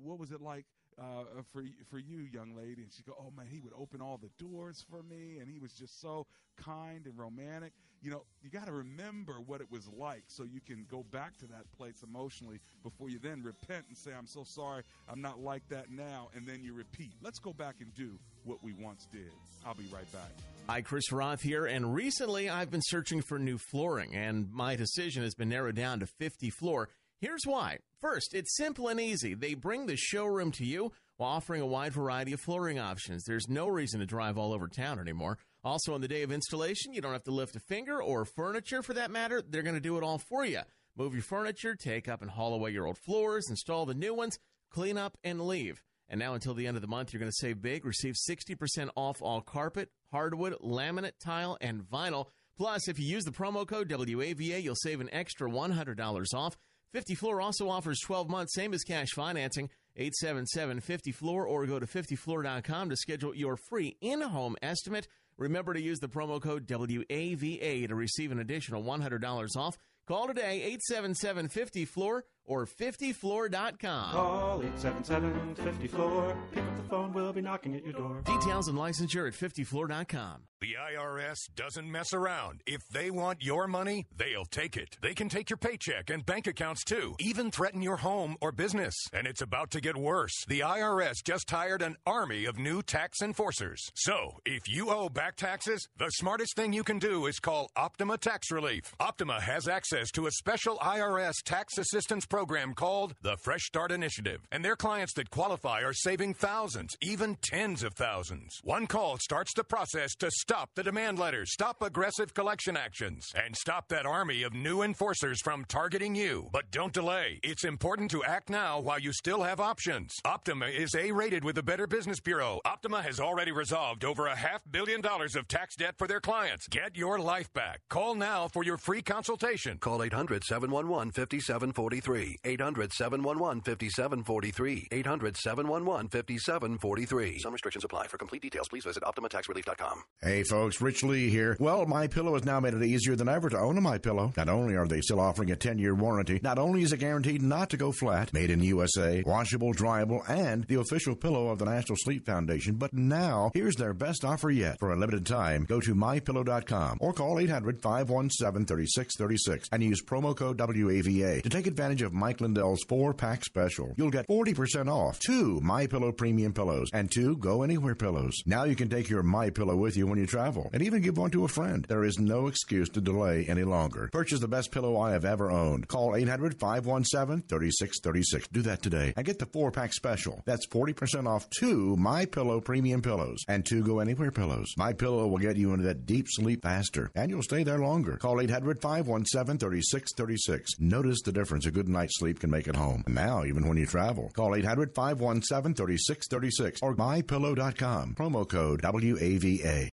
what 0.01 0.19
was 0.19 0.31
it 0.31 0.41
like 0.41 0.65
uh, 0.99 1.23
for 1.51 1.63
for 1.89 1.99
you, 1.99 2.19
young 2.19 2.55
lady? 2.55 2.81
And 2.83 2.91
she 2.91 3.03
go, 3.03 3.13
oh 3.19 3.31
man, 3.35 3.47
he 3.49 3.59
would 3.59 3.73
open 3.77 4.01
all 4.01 4.17
the 4.17 4.31
doors 4.43 4.83
for 4.89 5.03
me, 5.03 5.37
and 5.39 5.49
he 5.49 5.59
was 5.59 5.73
just 5.73 6.01
so 6.01 6.25
kind 6.57 7.05
and 7.05 7.17
romantic. 7.17 7.73
You 8.01 8.11
know, 8.11 8.23
you 8.43 8.49
got 8.49 8.67
to 8.67 8.71
remember 8.71 9.33
what 9.45 9.59
it 9.59 9.71
was 9.71 9.87
like, 9.97 10.23
so 10.27 10.43
you 10.43 10.61
can 10.61 10.85
go 10.89 11.03
back 11.11 11.37
to 11.39 11.47
that 11.47 11.71
place 11.77 12.03
emotionally 12.03 12.59
before 12.83 13.09
you 13.09 13.19
then 13.19 13.41
repent 13.43 13.85
and 13.89 13.97
say, 13.97 14.11
I'm 14.17 14.27
so 14.27 14.43
sorry, 14.45 14.83
I'm 15.09 15.21
not 15.21 15.39
like 15.39 15.67
that 15.69 15.91
now, 15.91 16.29
and 16.35 16.45
then 16.45 16.63
you 16.63 16.73
repeat. 16.73 17.13
Let's 17.21 17.39
go 17.39 17.53
back 17.53 17.75
and 17.79 17.93
do 17.95 18.19
what 18.43 18.63
we 18.63 18.73
once 18.73 19.07
did. 19.11 19.31
I'll 19.65 19.73
be 19.73 19.87
right 19.91 20.09
back. 20.13 20.29
Hi, 20.69 20.81
Chris 20.81 21.11
Roth 21.11 21.41
here, 21.41 21.65
and 21.65 21.93
recently 21.93 22.49
I've 22.49 22.69
been 22.69 22.81
searching 22.83 23.21
for 23.21 23.39
new 23.39 23.57
flooring, 23.57 24.15
and 24.15 24.51
my 24.51 24.75
decision 24.75 25.23
has 25.23 25.33
been 25.33 25.49
narrowed 25.49 25.75
down 25.75 25.99
to 26.01 26.07
50 26.19 26.49
Floor. 26.51 26.89
Here's 27.19 27.45
why. 27.45 27.79
First, 27.99 28.35
it's 28.35 28.55
simple 28.55 28.89
and 28.89 28.99
easy. 28.99 29.33
They 29.33 29.55
bring 29.55 29.87
the 29.87 29.97
showroom 29.97 30.51
to 30.53 30.63
you 30.63 30.91
while 31.17 31.31
offering 31.31 31.61
a 31.61 31.65
wide 31.65 31.93
variety 31.93 32.33
of 32.33 32.39
flooring 32.39 32.77
options. 32.77 33.23
There's 33.23 33.49
no 33.49 33.67
reason 33.67 33.99
to 34.01 34.05
drive 34.05 34.37
all 34.37 34.53
over 34.53 34.67
town 34.67 34.99
anymore. 34.99 35.39
Also, 35.67 35.93
on 35.93 35.99
the 35.99 36.07
day 36.07 36.23
of 36.23 36.31
installation, 36.31 36.93
you 36.93 37.01
don't 37.01 37.11
have 37.11 37.25
to 37.25 37.31
lift 37.31 37.57
a 37.57 37.59
finger 37.59 38.01
or 38.01 38.23
furniture 38.23 38.81
for 38.81 38.93
that 38.93 39.11
matter. 39.11 39.41
They're 39.41 39.63
going 39.63 39.75
to 39.75 39.81
do 39.81 39.97
it 39.97 40.03
all 40.03 40.17
for 40.17 40.45
you. 40.45 40.61
Move 40.95 41.13
your 41.13 41.21
furniture, 41.21 41.75
take 41.75 42.07
up 42.07 42.21
and 42.21 42.31
haul 42.31 42.53
away 42.53 42.71
your 42.71 42.87
old 42.87 42.97
floors, 42.97 43.49
install 43.49 43.85
the 43.85 43.93
new 43.93 44.13
ones, 44.13 44.39
clean 44.71 44.97
up, 44.97 45.17
and 45.25 45.41
leave. 45.41 45.83
And 46.07 46.21
now 46.21 46.35
until 46.35 46.53
the 46.53 46.67
end 46.67 46.77
of 46.77 46.81
the 46.81 46.87
month, 46.87 47.11
you're 47.11 47.19
going 47.19 47.29
to 47.29 47.37
save 47.37 47.61
big. 47.61 47.83
Receive 47.83 48.15
60% 48.15 48.91
off 48.95 49.21
all 49.21 49.41
carpet, 49.41 49.89
hardwood, 50.09 50.55
laminate, 50.63 51.19
tile, 51.19 51.57
and 51.59 51.81
vinyl. 51.81 52.27
Plus, 52.55 52.87
if 52.87 52.97
you 52.97 53.05
use 53.05 53.25
the 53.25 53.31
promo 53.31 53.67
code 53.67 53.89
WAVA, 53.89 54.63
you'll 54.63 54.73
save 54.73 55.01
an 55.01 55.09
extra 55.11 55.49
$100 55.49 56.33
off. 56.33 56.55
50 56.93 57.13
Floor 57.15 57.41
also 57.41 57.67
offers 57.67 57.99
12 57.99 58.29
months, 58.29 58.53
same 58.55 58.73
as 58.73 58.85
cash 58.85 59.09
financing. 59.09 59.69
877 59.97 60.79
50 60.79 61.11
Floor 61.11 61.45
or 61.45 61.65
go 61.65 61.77
to 61.77 61.85
50floor.com 61.85 62.89
to 62.89 62.95
schedule 62.95 63.35
your 63.35 63.57
free 63.57 63.97
in 63.99 64.21
home 64.21 64.55
estimate. 64.61 65.07
Remember 65.37 65.73
to 65.73 65.81
use 65.81 65.99
the 65.99 66.09
promo 66.09 66.41
code 66.41 66.67
WAVA 66.67 67.87
to 67.87 67.95
receive 67.95 68.31
an 68.31 68.39
additional 68.39 68.83
$100 68.83 69.55
off. 69.55 69.77
Call 70.07 70.27
today 70.27 70.63
877 70.63 71.49
50 71.49 71.85
Floor 71.85 72.23
or 72.47 72.65
50floor.com. 72.65 74.11
Call 74.11 74.61
877 74.63 75.55
50 75.55 75.87
Floor. 75.87 76.37
Pick 76.51 76.63
up 76.63 76.77
the 76.77 76.83
phone, 76.83 77.13
we'll 77.13 77.33
be 77.33 77.41
knocking 77.41 77.75
at 77.75 77.83
your 77.83 77.93
door. 77.93 78.21
Details 78.25 78.69
and 78.69 78.77
licensure 78.77 79.27
at 79.27 79.33
50floor.com. 79.33 80.43
The 80.59 80.73
IRS 80.73 81.37
doesn't 81.55 81.91
mess 81.91 82.13
around. 82.13 82.61
If 82.65 82.81
they 82.91 83.11
want 83.11 83.43
your 83.43 83.67
money, 83.67 84.07
they'll 84.15 84.45
take 84.45 84.75
it. 84.75 84.97
They 85.03 85.13
can 85.13 85.29
take 85.29 85.51
your 85.51 85.57
paycheck 85.57 86.09
and 86.09 86.25
bank 86.25 86.47
accounts 86.47 86.83
too, 86.83 87.15
even 87.19 87.51
threaten 87.51 87.83
your 87.83 87.97
home 87.97 88.37
or 88.41 88.51
business. 88.51 88.95
And 89.13 89.27
it's 89.27 89.43
about 89.43 89.69
to 89.71 89.81
get 89.81 89.95
worse. 89.95 90.33
The 90.47 90.61
IRS 90.61 91.23
just 91.23 91.51
hired 91.51 91.83
an 91.83 91.97
army 92.07 92.45
of 92.45 92.57
new 92.57 92.81
tax 92.81 93.21
enforcers. 93.21 93.83
So, 93.93 94.39
if 94.45 94.67
you 94.67 94.89
owe 94.89 95.09
back 95.09 95.35
taxes, 95.35 95.87
the 95.97 96.09
smartest 96.09 96.55
thing 96.55 96.73
you 96.73 96.83
can 96.83 96.97
do 96.97 97.27
is 97.27 97.39
call 97.39 97.69
Optima 97.75 98.17
Tax 98.17 98.49
Relief. 98.49 98.95
Optima 98.99 99.39
has 99.39 99.67
access 99.67 100.09
to 100.11 100.25
a 100.25 100.31
special 100.31 100.77
IRS 100.77 101.35
tax 101.45 101.77
assistance 101.77 102.25
program 102.25 102.36
called 102.45 103.15
the 103.21 103.35
Fresh 103.37 103.63
Start 103.63 103.91
Initiative. 103.91 104.41
And 104.51 104.63
their 104.63 104.75
clients 104.75 105.13
that 105.13 105.31
qualify 105.31 105.81
are 105.81 105.93
saving 105.93 106.35
thousands, 106.35 106.95
even 107.01 107.37
tens 107.41 107.83
of 107.83 107.93
thousands. 107.93 108.59
One 108.63 108.85
call 108.85 109.17
starts 109.17 109.53
the 109.55 109.63
process 109.63 110.15
to 110.17 110.29
stop 110.29 110.69
the 110.75 110.83
demand 110.83 111.17
letters, 111.17 111.51
stop 111.51 111.81
aggressive 111.81 112.33
collection 112.33 112.77
actions, 112.77 113.25
and 113.35 113.55
stop 113.55 113.87
that 113.87 114.05
army 114.05 114.43
of 114.43 114.53
new 114.53 114.83
enforcers 114.83 115.41
from 115.41 115.65
targeting 115.65 116.13
you. 116.13 116.49
But 116.51 116.69
don't 116.69 116.93
delay. 116.93 117.39
It's 117.43 117.63
important 117.65 118.11
to 118.11 118.23
act 118.23 118.49
now 118.49 118.79
while 118.79 118.99
you 118.99 119.11
still 119.13 119.41
have 119.41 119.59
options. 119.59 120.13
Optima 120.23 120.67
is 120.67 120.93
A 120.95 121.11
rated 121.11 121.43
with 121.43 121.55
the 121.55 121.63
Better 121.63 121.87
Business 121.87 122.19
Bureau. 122.19 122.59
Optima 122.65 123.01
has 123.01 123.19
already 123.19 123.51
resolved 123.51 124.05
over 124.05 124.27
a 124.27 124.35
half 124.35 124.61
billion 124.69 125.01
dollars 125.01 125.35
of 125.35 125.47
tax 125.47 125.75
debt 125.75 125.95
for 125.97 126.07
their 126.07 126.21
clients. 126.21 126.67
Get 126.67 126.95
your 126.95 127.17
life 127.17 127.51
back. 127.53 127.81
Call 127.89 128.13
now 128.13 128.47
for 128.47 128.63
your 128.63 128.77
free 128.77 129.01
consultation. 129.01 129.77
Call 129.79 130.03
800 130.03 130.43
711 130.43 131.11
5743. 131.11 132.26
800 132.43 132.93
711 132.93 133.61
5743. 133.61 134.87
800 134.91 135.37
711 135.37 136.09
5743. 136.09 137.39
Some 137.39 137.53
restrictions 137.53 137.83
apply. 137.83 138.07
For 138.07 138.17
complete 138.17 138.41
details, 138.41 138.67
please 138.69 138.83
visit 138.83 139.03
OptimaTaxRelief.com. 139.03 140.03
Hey 140.21 140.43
folks, 140.43 140.81
Rich 140.81 141.03
Lee 141.03 141.29
here. 141.29 141.57
Well, 141.59 141.85
My 141.85 142.07
Pillow 142.07 142.33
has 142.33 142.45
now 142.45 142.59
made 142.59 142.73
it 142.73 142.83
easier 142.83 143.15
than 143.15 143.29
ever 143.29 143.49
to 143.49 143.57
own 143.57 143.77
a 143.77 143.81
My 143.81 143.97
Pillow. 143.97 144.33
Not 144.35 144.49
only 144.49 144.75
are 144.75 144.87
they 144.87 145.01
still 145.01 145.19
offering 145.19 145.51
a 145.51 145.55
10-year 145.55 145.95
warranty, 145.95 146.39
not 146.43 146.59
only 146.59 146.83
is 146.83 146.93
it 146.93 146.97
guaranteed 146.97 147.41
not 147.41 147.69
to 147.69 147.77
go 147.77 147.91
flat, 147.91 148.33
made 148.33 148.49
in 148.49 148.61
USA, 148.61 149.23
washable, 149.25 149.73
dryable, 149.73 150.27
and 150.29 150.65
the 150.65 150.79
official 150.79 151.15
pillow 151.15 151.49
of 151.49 151.59
the 151.59 151.65
National 151.65 151.95
Sleep 151.97 152.25
Foundation, 152.25 152.75
but 152.75 152.93
now 152.93 153.51
here's 153.53 153.75
their 153.75 153.93
best 153.93 154.25
offer 154.25 154.49
yet. 154.49 154.79
For 154.79 154.91
a 154.91 154.95
limited 154.95 155.25
time, 155.25 155.65
go 155.65 155.79
to 155.79 155.95
mypillow.com 155.95 156.97
or 157.01 157.13
call 157.13 157.35
800-517-3636 157.37 159.67
and 159.71 159.83
use 159.83 160.03
promo 160.03 160.35
code 160.35 160.57
WAVA 160.57 161.41
to 161.43 161.49
take 161.49 161.67
advantage 161.67 162.01
of 162.01 162.06
Mike 162.13 162.41
Lindell's 162.41 162.83
four 162.83 163.13
pack 163.13 163.43
special. 163.43 163.93
You'll 163.97 164.11
get 164.11 164.27
40% 164.27 164.91
off 164.91 165.19
two 165.19 165.59
My 165.61 165.87
Pillow 165.87 166.11
premium 166.11 166.53
pillows 166.53 166.89
and 166.93 167.11
two 167.11 167.37
Go 167.37 167.63
Anywhere 167.63 167.95
pillows. 167.95 168.41
Now 168.45 168.63
you 168.63 168.75
can 168.75 168.89
take 168.89 169.09
your 169.09 169.23
My 169.23 169.49
Pillow 169.49 169.75
with 169.75 169.97
you 169.97 170.07
when 170.07 170.19
you 170.19 170.25
travel 170.25 170.69
and 170.73 170.81
even 170.81 171.01
give 171.01 171.17
one 171.17 171.31
to 171.31 171.45
a 171.45 171.47
friend. 171.47 171.85
There 171.87 172.03
is 172.03 172.19
no 172.19 172.47
excuse 172.47 172.89
to 172.89 173.01
delay 173.01 173.45
any 173.47 173.63
longer. 173.63 174.09
Purchase 174.11 174.39
the 174.39 174.47
best 174.47 174.71
pillow 174.71 174.99
I 174.99 175.11
have 175.11 175.25
ever 175.25 175.51
owned. 175.51 175.87
Call 175.87 176.15
800 176.15 176.59
517 176.59 177.47
3636. 177.47 178.47
Do 178.49 178.61
that 178.63 178.81
today 178.81 179.13
and 179.15 179.25
get 179.25 179.39
the 179.39 179.45
four 179.45 179.71
pack 179.71 179.93
special. 179.93 180.41
That's 180.45 180.67
40% 180.67 181.27
off 181.27 181.49
two 181.49 181.95
My 181.97 182.25
Pillow 182.25 182.61
premium 182.61 183.01
pillows 183.01 183.43
and 183.47 183.65
two 183.65 183.83
Go 183.83 183.99
Anywhere 183.99 184.31
pillows. 184.31 184.73
My 184.77 184.93
Pillow 184.93 185.27
will 185.27 185.37
get 185.37 185.57
you 185.57 185.71
into 185.71 185.85
that 185.85 186.05
deep 186.05 186.27
sleep 186.29 186.63
faster 186.63 187.11
and 187.15 187.29
you'll 187.29 187.43
stay 187.43 187.63
there 187.63 187.79
longer. 187.79 188.17
Call 188.17 188.41
800 188.41 188.81
517 188.81 189.57
3636. 189.59 190.79
Notice 190.79 191.21
the 191.21 191.31
difference 191.31 191.65
a 191.65 191.71
good 191.71 191.89
night's 191.97 192.19
sleep 192.19 192.39
can 192.39 192.51
make 192.51 192.67
at 192.67 192.75
home. 192.75 193.03
Now, 193.07 193.43
even 193.43 193.67
when 193.67 193.77
you 193.77 193.85
travel, 193.85 194.29
call 194.35 194.55
800 194.55 194.93
517 194.93 195.73
3636 195.73 196.79
or 196.81 196.95
mypillow.com. 196.95 198.15
Promo 198.15 198.47
code 198.47 198.81
WAVA. 198.81 199.96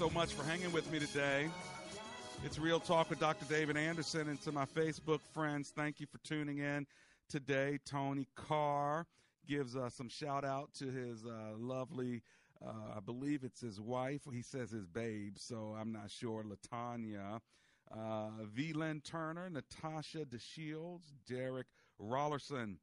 So 0.00 0.08
much 0.08 0.32
for 0.32 0.42
hanging 0.44 0.72
with 0.72 0.90
me 0.90 0.98
today. 0.98 1.50
It's 2.42 2.58
Real 2.58 2.80
Talk 2.80 3.10
with 3.10 3.20
Dr. 3.20 3.44
David 3.44 3.76
Anderson. 3.76 4.30
And 4.30 4.40
to 4.40 4.50
my 4.50 4.64
Facebook 4.64 5.20
friends, 5.34 5.74
thank 5.76 6.00
you 6.00 6.06
for 6.06 6.16
tuning 6.26 6.56
in 6.56 6.86
today. 7.28 7.78
Tony 7.84 8.26
Carr 8.34 9.06
gives 9.46 9.76
uh, 9.76 9.90
some 9.90 10.08
shout 10.08 10.42
out 10.42 10.72
to 10.78 10.86
his 10.86 11.26
uh, 11.26 11.54
lovely, 11.58 12.22
uh, 12.66 12.96
I 12.96 13.00
believe 13.00 13.44
it's 13.44 13.60
his 13.60 13.78
wife. 13.78 14.22
He 14.32 14.40
says 14.40 14.70
his 14.70 14.86
babe, 14.86 15.34
so 15.36 15.76
I'm 15.78 15.92
not 15.92 16.10
sure. 16.10 16.44
Latanya. 16.44 17.40
Uh, 17.94 18.30
V. 18.54 18.72
Lynn 18.72 19.02
Turner, 19.02 19.50
Natasha 19.50 20.24
DeShields, 20.24 21.12
Derek 21.28 21.66
Rollerson, 22.02 22.76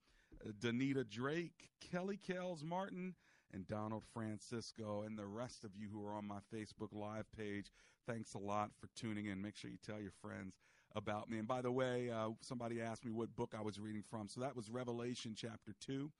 uh, 0.45 0.51
Danita 0.61 1.09
Drake, 1.09 1.71
Kelly 1.81 2.17
Kells 2.17 2.63
Martin, 2.63 3.15
and 3.53 3.67
Donald 3.67 4.03
Francisco, 4.13 5.03
and 5.05 5.17
the 5.17 5.25
rest 5.25 5.63
of 5.63 5.71
you 5.75 5.87
who 5.91 6.05
are 6.05 6.13
on 6.13 6.27
my 6.27 6.39
Facebook 6.53 6.93
Live 6.93 7.25
page. 7.37 7.71
Thanks 8.05 8.33
a 8.33 8.39
lot 8.39 8.71
for 8.79 8.87
tuning 8.95 9.27
in. 9.27 9.41
Make 9.41 9.55
sure 9.55 9.71
you 9.71 9.77
tell 9.85 10.01
your 10.01 10.11
friends 10.21 10.57
about 10.95 11.29
me. 11.29 11.37
And 11.37 11.47
by 11.47 11.61
the 11.61 11.71
way, 11.71 12.09
uh, 12.09 12.29
somebody 12.41 12.81
asked 12.81 13.05
me 13.05 13.11
what 13.11 13.35
book 13.35 13.53
I 13.57 13.61
was 13.61 13.79
reading 13.79 14.03
from. 14.09 14.27
So 14.27 14.41
that 14.41 14.55
was 14.55 14.69
Revelation 14.69 15.33
chapter 15.35 15.73
2, 15.81 16.11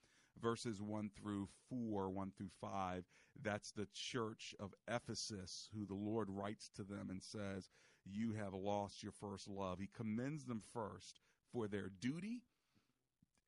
verses 0.42 0.82
1 0.82 1.10
through 1.20 1.48
4, 1.70 2.10
1 2.10 2.32
through 2.38 2.52
5. 2.62 3.04
That's 3.44 3.72
the 3.72 3.88
church 3.94 4.56
of 4.60 4.74
Ephesus, 4.88 5.70
who 5.74 5.86
the 5.86 5.96
Lord 5.96 6.30
writes 6.30 6.70
to 6.76 6.84
them 6.84 7.08
and 7.10 7.22
says, 7.22 7.70
You 8.06 8.34
have 8.34 8.54
lost 8.54 9.04
your 9.04 9.12
first 9.12 9.48
love. 9.48 9.80
He 9.80 9.90
commends 9.96 10.46
them 10.46 10.62
first 10.74 11.20
for 11.52 11.68
their 11.68 11.90
duty, 12.00 12.42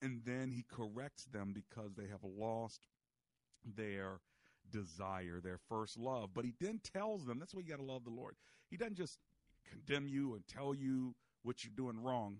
and 0.02 0.22
then 0.26 0.52
he 0.52 0.64
corrects 0.70 1.26
them 1.26 1.54
because 1.54 1.94
they 1.96 2.08
have 2.08 2.24
lost 2.24 2.88
their 3.76 4.20
desire, 4.72 5.40
their 5.42 5.60
first 5.70 5.98
love. 5.98 6.30
But 6.34 6.46
he 6.46 6.54
then 6.60 6.80
tells 6.84 7.26
them 7.26 7.40
that's 7.40 7.54
why 7.54 7.62
you 7.62 7.70
got 7.70 7.80
to 7.80 7.84
love 7.84 8.04
the 8.04 8.12
Lord. 8.12 8.36
He 8.70 8.78
doesn't 8.78 8.98
just 8.98 9.20
condemn 9.70 10.08
you 10.08 10.36
and 10.36 10.48
tell 10.48 10.74
you 10.74 11.16
what 11.44 11.64
you're 11.64 11.74
doing 11.76 12.02
wrong. 12.02 12.38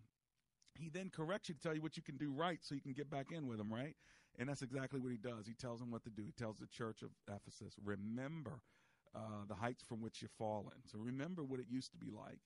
He 0.78 0.90
then 0.90 1.10
corrects 1.10 1.50
you 1.50 1.56
to 1.56 1.62
tell 1.62 1.76
you 1.76 1.82
what 1.82 1.98
you 1.98 2.04
can 2.04 2.18
do 2.18 2.32
right 2.32 2.60
so 2.62 2.76
you 2.76 2.82
can 2.82 2.94
get 2.94 3.10
back 3.10 3.32
in 3.32 3.48
with 3.48 3.60
him, 3.60 3.72
right? 3.74 3.96
And 4.38 4.48
that's 4.48 4.62
exactly 4.62 5.00
what 5.00 5.12
he 5.12 5.18
does. 5.18 5.46
He 5.46 5.54
tells 5.54 5.80
them 5.80 5.92
what 5.92 6.04
to 6.04 6.10
do. 6.10 6.24
He 6.26 6.32
tells 6.32 6.58
the 6.58 6.68
church 6.68 7.02
of 7.02 7.10
Ephesus, 7.28 7.74
remember 7.84 8.62
uh, 9.16 9.46
the 9.48 9.56
heights 9.56 9.84
from 9.84 10.02
which 10.02 10.22
you've 10.22 10.32
fallen. 10.32 10.78
So 10.86 11.00
remember 11.00 11.44
what 11.44 11.60
it 11.60 11.66
used 11.70 11.92
to 11.92 11.98
be 11.98 12.12
like. 12.12 12.40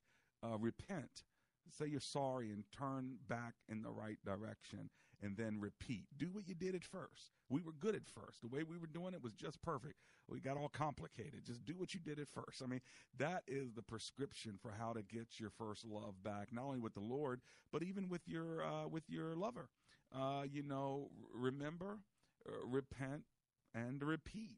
Uh, 0.43 0.57
repent. 0.57 1.23
Say 1.69 1.87
you're 1.87 1.99
sorry 1.99 2.51
and 2.51 2.63
turn 2.77 3.17
back 3.27 3.53
in 3.69 3.81
the 3.81 3.91
right 3.91 4.17
direction 4.25 4.89
and 5.21 5.37
then 5.37 5.59
repeat. 5.59 6.05
Do 6.17 6.27
what 6.31 6.47
you 6.47 6.55
did 6.55 6.75
at 6.75 6.83
first. 6.83 7.31
We 7.49 7.61
were 7.61 7.71
good 7.71 7.95
at 7.95 8.07
first. 8.07 8.41
The 8.41 8.47
way 8.47 8.63
we 8.63 8.77
were 8.77 8.87
doing 8.87 9.13
it 9.13 9.23
was 9.23 9.33
just 9.33 9.61
perfect. 9.61 9.95
We 10.27 10.39
got 10.39 10.57
all 10.57 10.69
complicated. 10.69 11.43
Just 11.45 11.65
do 11.65 11.73
what 11.77 11.93
you 11.93 11.99
did 11.99 12.19
at 12.19 12.27
first. 12.29 12.61
I 12.63 12.67
mean, 12.67 12.81
that 13.17 13.43
is 13.47 13.73
the 13.73 13.81
prescription 13.81 14.57
for 14.61 14.71
how 14.77 14.93
to 14.93 15.01
get 15.01 15.39
your 15.39 15.49
first 15.49 15.85
love 15.85 16.23
back, 16.23 16.49
not 16.51 16.65
only 16.65 16.79
with 16.79 16.93
the 16.93 17.01
Lord, 17.01 17.41
but 17.71 17.83
even 17.83 18.09
with 18.09 18.21
your 18.27 18.63
uh, 18.63 18.87
with 18.87 19.03
your 19.09 19.35
lover. 19.35 19.69
Uh, 20.15 20.43
you 20.51 20.63
know, 20.63 21.09
remember, 21.33 21.99
uh, 22.47 22.65
repent, 22.65 23.23
and 23.73 24.01
repeat. 24.03 24.57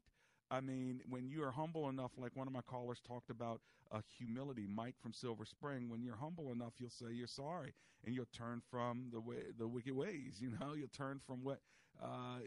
I 0.50 0.60
mean, 0.60 1.00
when 1.08 1.28
you 1.28 1.42
are 1.42 1.50
humble 1.50 1.88
enough, 1.88 2.12
like 2.16 2.36
one 2.36 2.46
of 2.46 2.52
my 2.52 2.60
callers 2.60 3.00
talked 3.00 3.30
about 3.30 3.60
uh, 3.90 4.00
humility, 4.18 4.66
Mike 4.72 4.94
from 5.00 5.12
Silver 5.12 5.44
Spring, 5.44 5.88
when 5.88 6.02
you're 6.02 6.16
humble 6.16 6.52
enough, 6.52 6.74
you'll 6.78 6.90
say 6.90 7.06
you're 7.10 7.26
sorry 7.26 7.74
and 8.04 8.14
you'll 8.14 8.28
turn 8.32 8.62
from 8.70 9.08
the 9.12 9.20
way, 9.20 9.36
the 9.58 9.66
wicked 9.66 9.92
ways, 9.94 10.36
you 10.40 10.52
know, 10.60 10.74
you'll 10.74 10.88
turn 10.88 11.20
from 11.26 11.42
what 11.42 11.60
uh, 12.02 12.38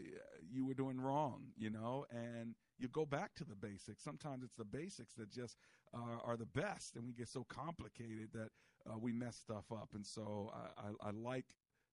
you 0.50 0.64
were 0.64 0.74
doing 0.74 1.00
wrong, 1.00 1.46
you 1.56 1.70
know, 1.70 2.06
and 2.10 2.54
you 2.78 2.88
go 2.88 3.04
back 3.04 3.34
to 3.34 3.44
the 3.44 3.54
basics. 3.56 4.02
Sometimes 4.02 4.44
it's 4.44 4.54
the 4.54 4.64
basics 4.64 5.14
that 5.14 5.30
just 5.30 5.56
uh, 5.92 6.18
are 6.24 6.36
the 6.36 6.46
best 6.46 6.96
and 6.96 7.06
we 7.06 7.12
get 7.12 7.28
so 7.28 7.44
complicated 7.48 8.28
that 8.32 8.50
uh, 8.90 8.96
we 8.98 9.12
mess 9.12 9.36
stuff 9.36 9.64
up. 9.72 9.90
And 9.94 10.06
so 10.06 10.50
I, 10.54 10.88
I, 10.88 11.08
I 11.08 11.10
like 11.10 11.46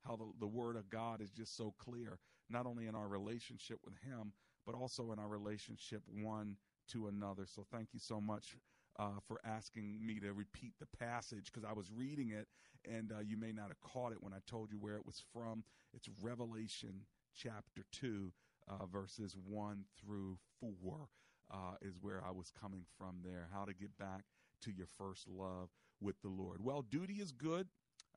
how 0.05 0.15
the, 0.15 0.25
the 0.39 0.47
word 0.47 0.75
of 0.77 0.89
God 0.89 1.21
is 1.21 1.31
just 1.31 1.57
so 1.57 1.73
clear, 1.77 2.19
not 2.49 2.65
only 2.65 2.87
in 2.87 2.95
our 2.95 3.07
relationship 3.07 3.79
with 3.83 3.95
him, 4.05 4.31
but 4.67 4.75
also 4.75 5.13
in 5.13 5.19
our 5.19 5.29
relationship 5.29 6.03
one 6.21 6.57
to 6.91 7.07
another. 7.07 7.45
So 7.47 7.65
thank 7.71 7.89
you 7.93 7.99
so 7.99 8.21
much 8.21 8.57
uh, 8.99 9.19
for 9.27 9.39
asking 9.45 10.05
me 10.05 10.19
to 10.19 10.33
repeat 10.33 10.73
the 10.79 10.87
passage 10.97 11.45
because 11.51 11.67
I 11.67 11.73
was 11.73 11.89
reading 11.91 12.31
it 12.31 12.47
and 12.89 13.11
uh, 13.11 13.21
you 13.25 13.37
may 13.37 13.51
not 13.53 13.69
have 13.69 13.81
caught 13.81 14.11
it 14.11 14.21
when 14.21 14.33
I 14.33 14.39
told 14.45 14.71
you 14.71 14.77
where 14.77 14.95
it 14.95 15.05
was 15.05 15.23
from. 15.33 15.63
It's 15.93 16.09
Revelation 16.21 17.05
chapter 17.35 17.83
2, 17.93 18.31
uh, 18.67 18.85
verses 18.85 19.35
1 19.47 19.85
through 19.99 20.37
4 20.59 21.07
uh, 21.51 21.57
is 21.81 21.95
where 22.01 22.21
I 22.27 22.31
was 22.31 22.51
coming 22.59 22.83
from 22.97 23.21
there. 23.23 23.47
How 23.53 23.65
to 23.65 23.73
get 23.73 23.97
back 23.97 24.23
to 24.63 24.71
your 24.71 24.87
first 24.97 25.27
love 25.29 25.69
with 26.01 26.15
the 26.21 26.29
Lord. 26.29 26.63
Well, 26.63 26.81
duty 26.81 27.15
is 27.15 27.31
good. 27.31 27.67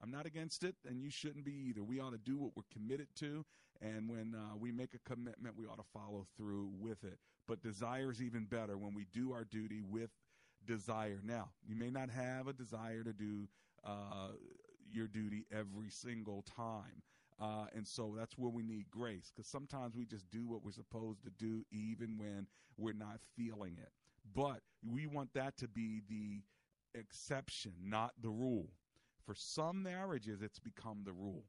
I'm 0.02 0.10
not 0.10 0.26
against 0.26 0.64
it, 0.64 0.76
and 0.88 1.02
you 1.02 1.10
shouldn't 1.10 1.44
be 1.44 1.52
either. 1.68 1.82
We 1.82 2.00
ought 2.00 2.12
to 2.12 2.18
do 2.18 2.38
what 2.38 2.52
we're 2.56 2.62
committed 2.72 3.08
to, 3.16 3.44
and 3.80 4.08
when 4.08 4.34
uh, 4.34 4.56
we 4.58 4.72
make 4.72 4.94
a 4.94 5.08
commitment, 5.08 5.56
we 5.56 5.66
ought 5.66 5.78
to 5.78 5.90
follow 5.92 6.26
through 6.36 6.70
with 6.78 7.04
it. 7.04 7.18
But 7.46 7.62
desire 7.62 8.10
is 8.10 8.22
even 8.22 8.44
better 8.44 8.78
when 8.78 8.94
we 8.94 9.06
do 9.12 9.32
our 9.32 9.44
duty 9.44 9.82
with 9.82 10.10
desire. 10.66 11.20
Now, 11.24 11.50
you 11.66 11.74
may 11.76 11.90
not 11.90 12.10
have 12.10 12.46
a 12.48 12.52
desire 12.52 13.02
to 13.02 13.12
do 13.12 13.48
uh, 13.84 14.32
your 14.92 15.06
duty 15.06 15.46
every 15.52 15.90
single 15.90 16.44
time. 16.56 17.02
Uh, 17.40 17.64
and 17.74 17.86
so 17.86 18.14
that's 18.16 18.36
where 18.36 18.50
we 18.50 18.62
need 18.62 18.90
grace 18.90 19.32
because 19.34 19.50
sometimes 19.50 19.96
we 19.96 20.04
just 20.04 20.30
do 20.30 20.46
what 20.46 20.62
we're 20.62 20.70
supposed 20.70 21.22
to 21.24 21.30
do 21.38 21.64
even 21.72 22.18
when 22.18 22.46
we're 22.76 22.92
not 22.92 23.18
feeling 23.34 23.76
it. 23.80 23.90
But 24.34 24.60
we 24.86 25.06
want 25.06 25.32
that 25.34 25.56
to 25.58 25.68
be 25.68 26.02
the 26.08 26.42
exception, 26.98 27.72
not 27.82 28.12
the 28.20 28.28
rule. 28.28 28.68
For 29.24 29.34
some 29.34 29.82
marriages, 29.82 30.42
it's 30.42 30.58
become 30.58 31.02
the 31.04 31.12
rule. 31.12 31.44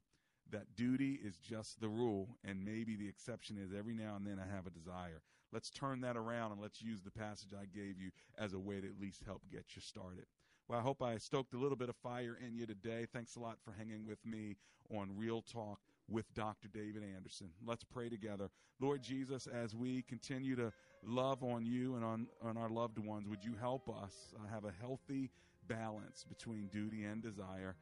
That 0.50 0.76
duty 0.76 1.18
is 1.24 1.38
just 1.38 1.80
the 1.80 1.88
rule, 1.88 2.36
and 2.44 2.64
maybe 2.64 2.96
the 2.96 3.08
exception 3.08 3.56
is 3.56 3.72
every 3.76 3.94
now 3.94 4.16
and 4.16 4.26
then 4.26 4.38
I 4.38 4.54
have 4.54 4.66
a 4.66 4.70
desire. 4.70 5.22
Let's 5.52 5.70
turn 5.70 6.00
that 6.02 6.16
around 6.16 6.52
and 6.52 6.60
let's 6.60 6.82
use 6.82 7.02
the 7.02 7.10
passage 7.10 7.50
I 7.54 7.66
gave 7.66 7.98
you 7.98 8.10
as 8.38 8.52
a 8.52 8.58
way 8.58 8.80
to 8.80 8.86
at 8.86 9.00
least 9.00 9.22
help 9.24 9.42
get 9.50 9.64
you 9.74 9.82
started. 9.82 10.24
Well, 10.68 10.78
I 10.78 10.82
hope 10.82 11.02
I 11.02 11.18
stoked 11.18 11.54
a 11.54 11.58
little 11.58 11.76
bit 11.76 11.88
of 11.88 11.96
fire 11.96 12.38
in 12.46 12.54
you 12.54 12.66
today. 12.66 13.06
Thanks 13.12 13.36
a 13.36 13.40
lot 13.40 13.58
for 13.64 13.72
hanging 13.72 14.06
with 14.06 14.24
me 14.24 14.56
on 14.94 15.10
Real 15.16 15.42
Talk 15.42 15.80
with 16.08 16.32
Dr. 16.34 16.68
David 16.68 17.02
Anderson. 17.14 17.50
Let's 17.66 17.84
pray 17.84 18.08
together. 18.08 18.48
Lord 18.80 19.02
Jesus, 19.02 19.46
as 19.46 19.74
we 19.74 20.02
continue 20.02 20.56
to 20.56 20.72
love 21.04 21.42
on 21.42 21.66
you 21.66 21.96
and 21.96 22.04
on, 22.04 22.26
on 22.42 22.56
our 22.56 22.68
loved 22.68 22.98
ones, 22.98 23.28
would 23.28 23.44
you 23.44 23.54
help 23.60 23.88
us 23.88 24.34
uh, 24.36 24.52
have 24.52 24.64
a 24.64 24.72
healthy 24.80 25.30
balance 25.68 26.24
between 26.28 26.66
duty 26.68 27.04
and 27.04 27.22
desire? 27.22 27.76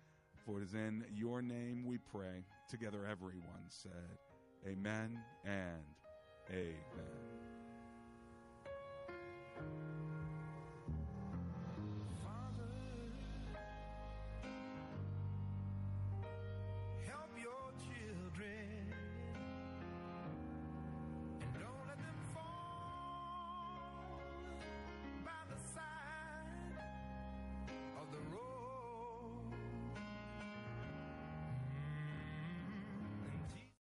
For 0.45 0.61
it 0.61 0.65
is 0.65 0.75
in 0.75 1.05
your 1.15 1.43
name 1.43 1.85
we 1.85 1.99
pray. 1.99 2.45
Together, 2.69 3.07
everyone 3.11 3.65
said, 3.69 4.19
Amen 4.67 5.19
and 5.45 5.85
Amen. 6.51 6.75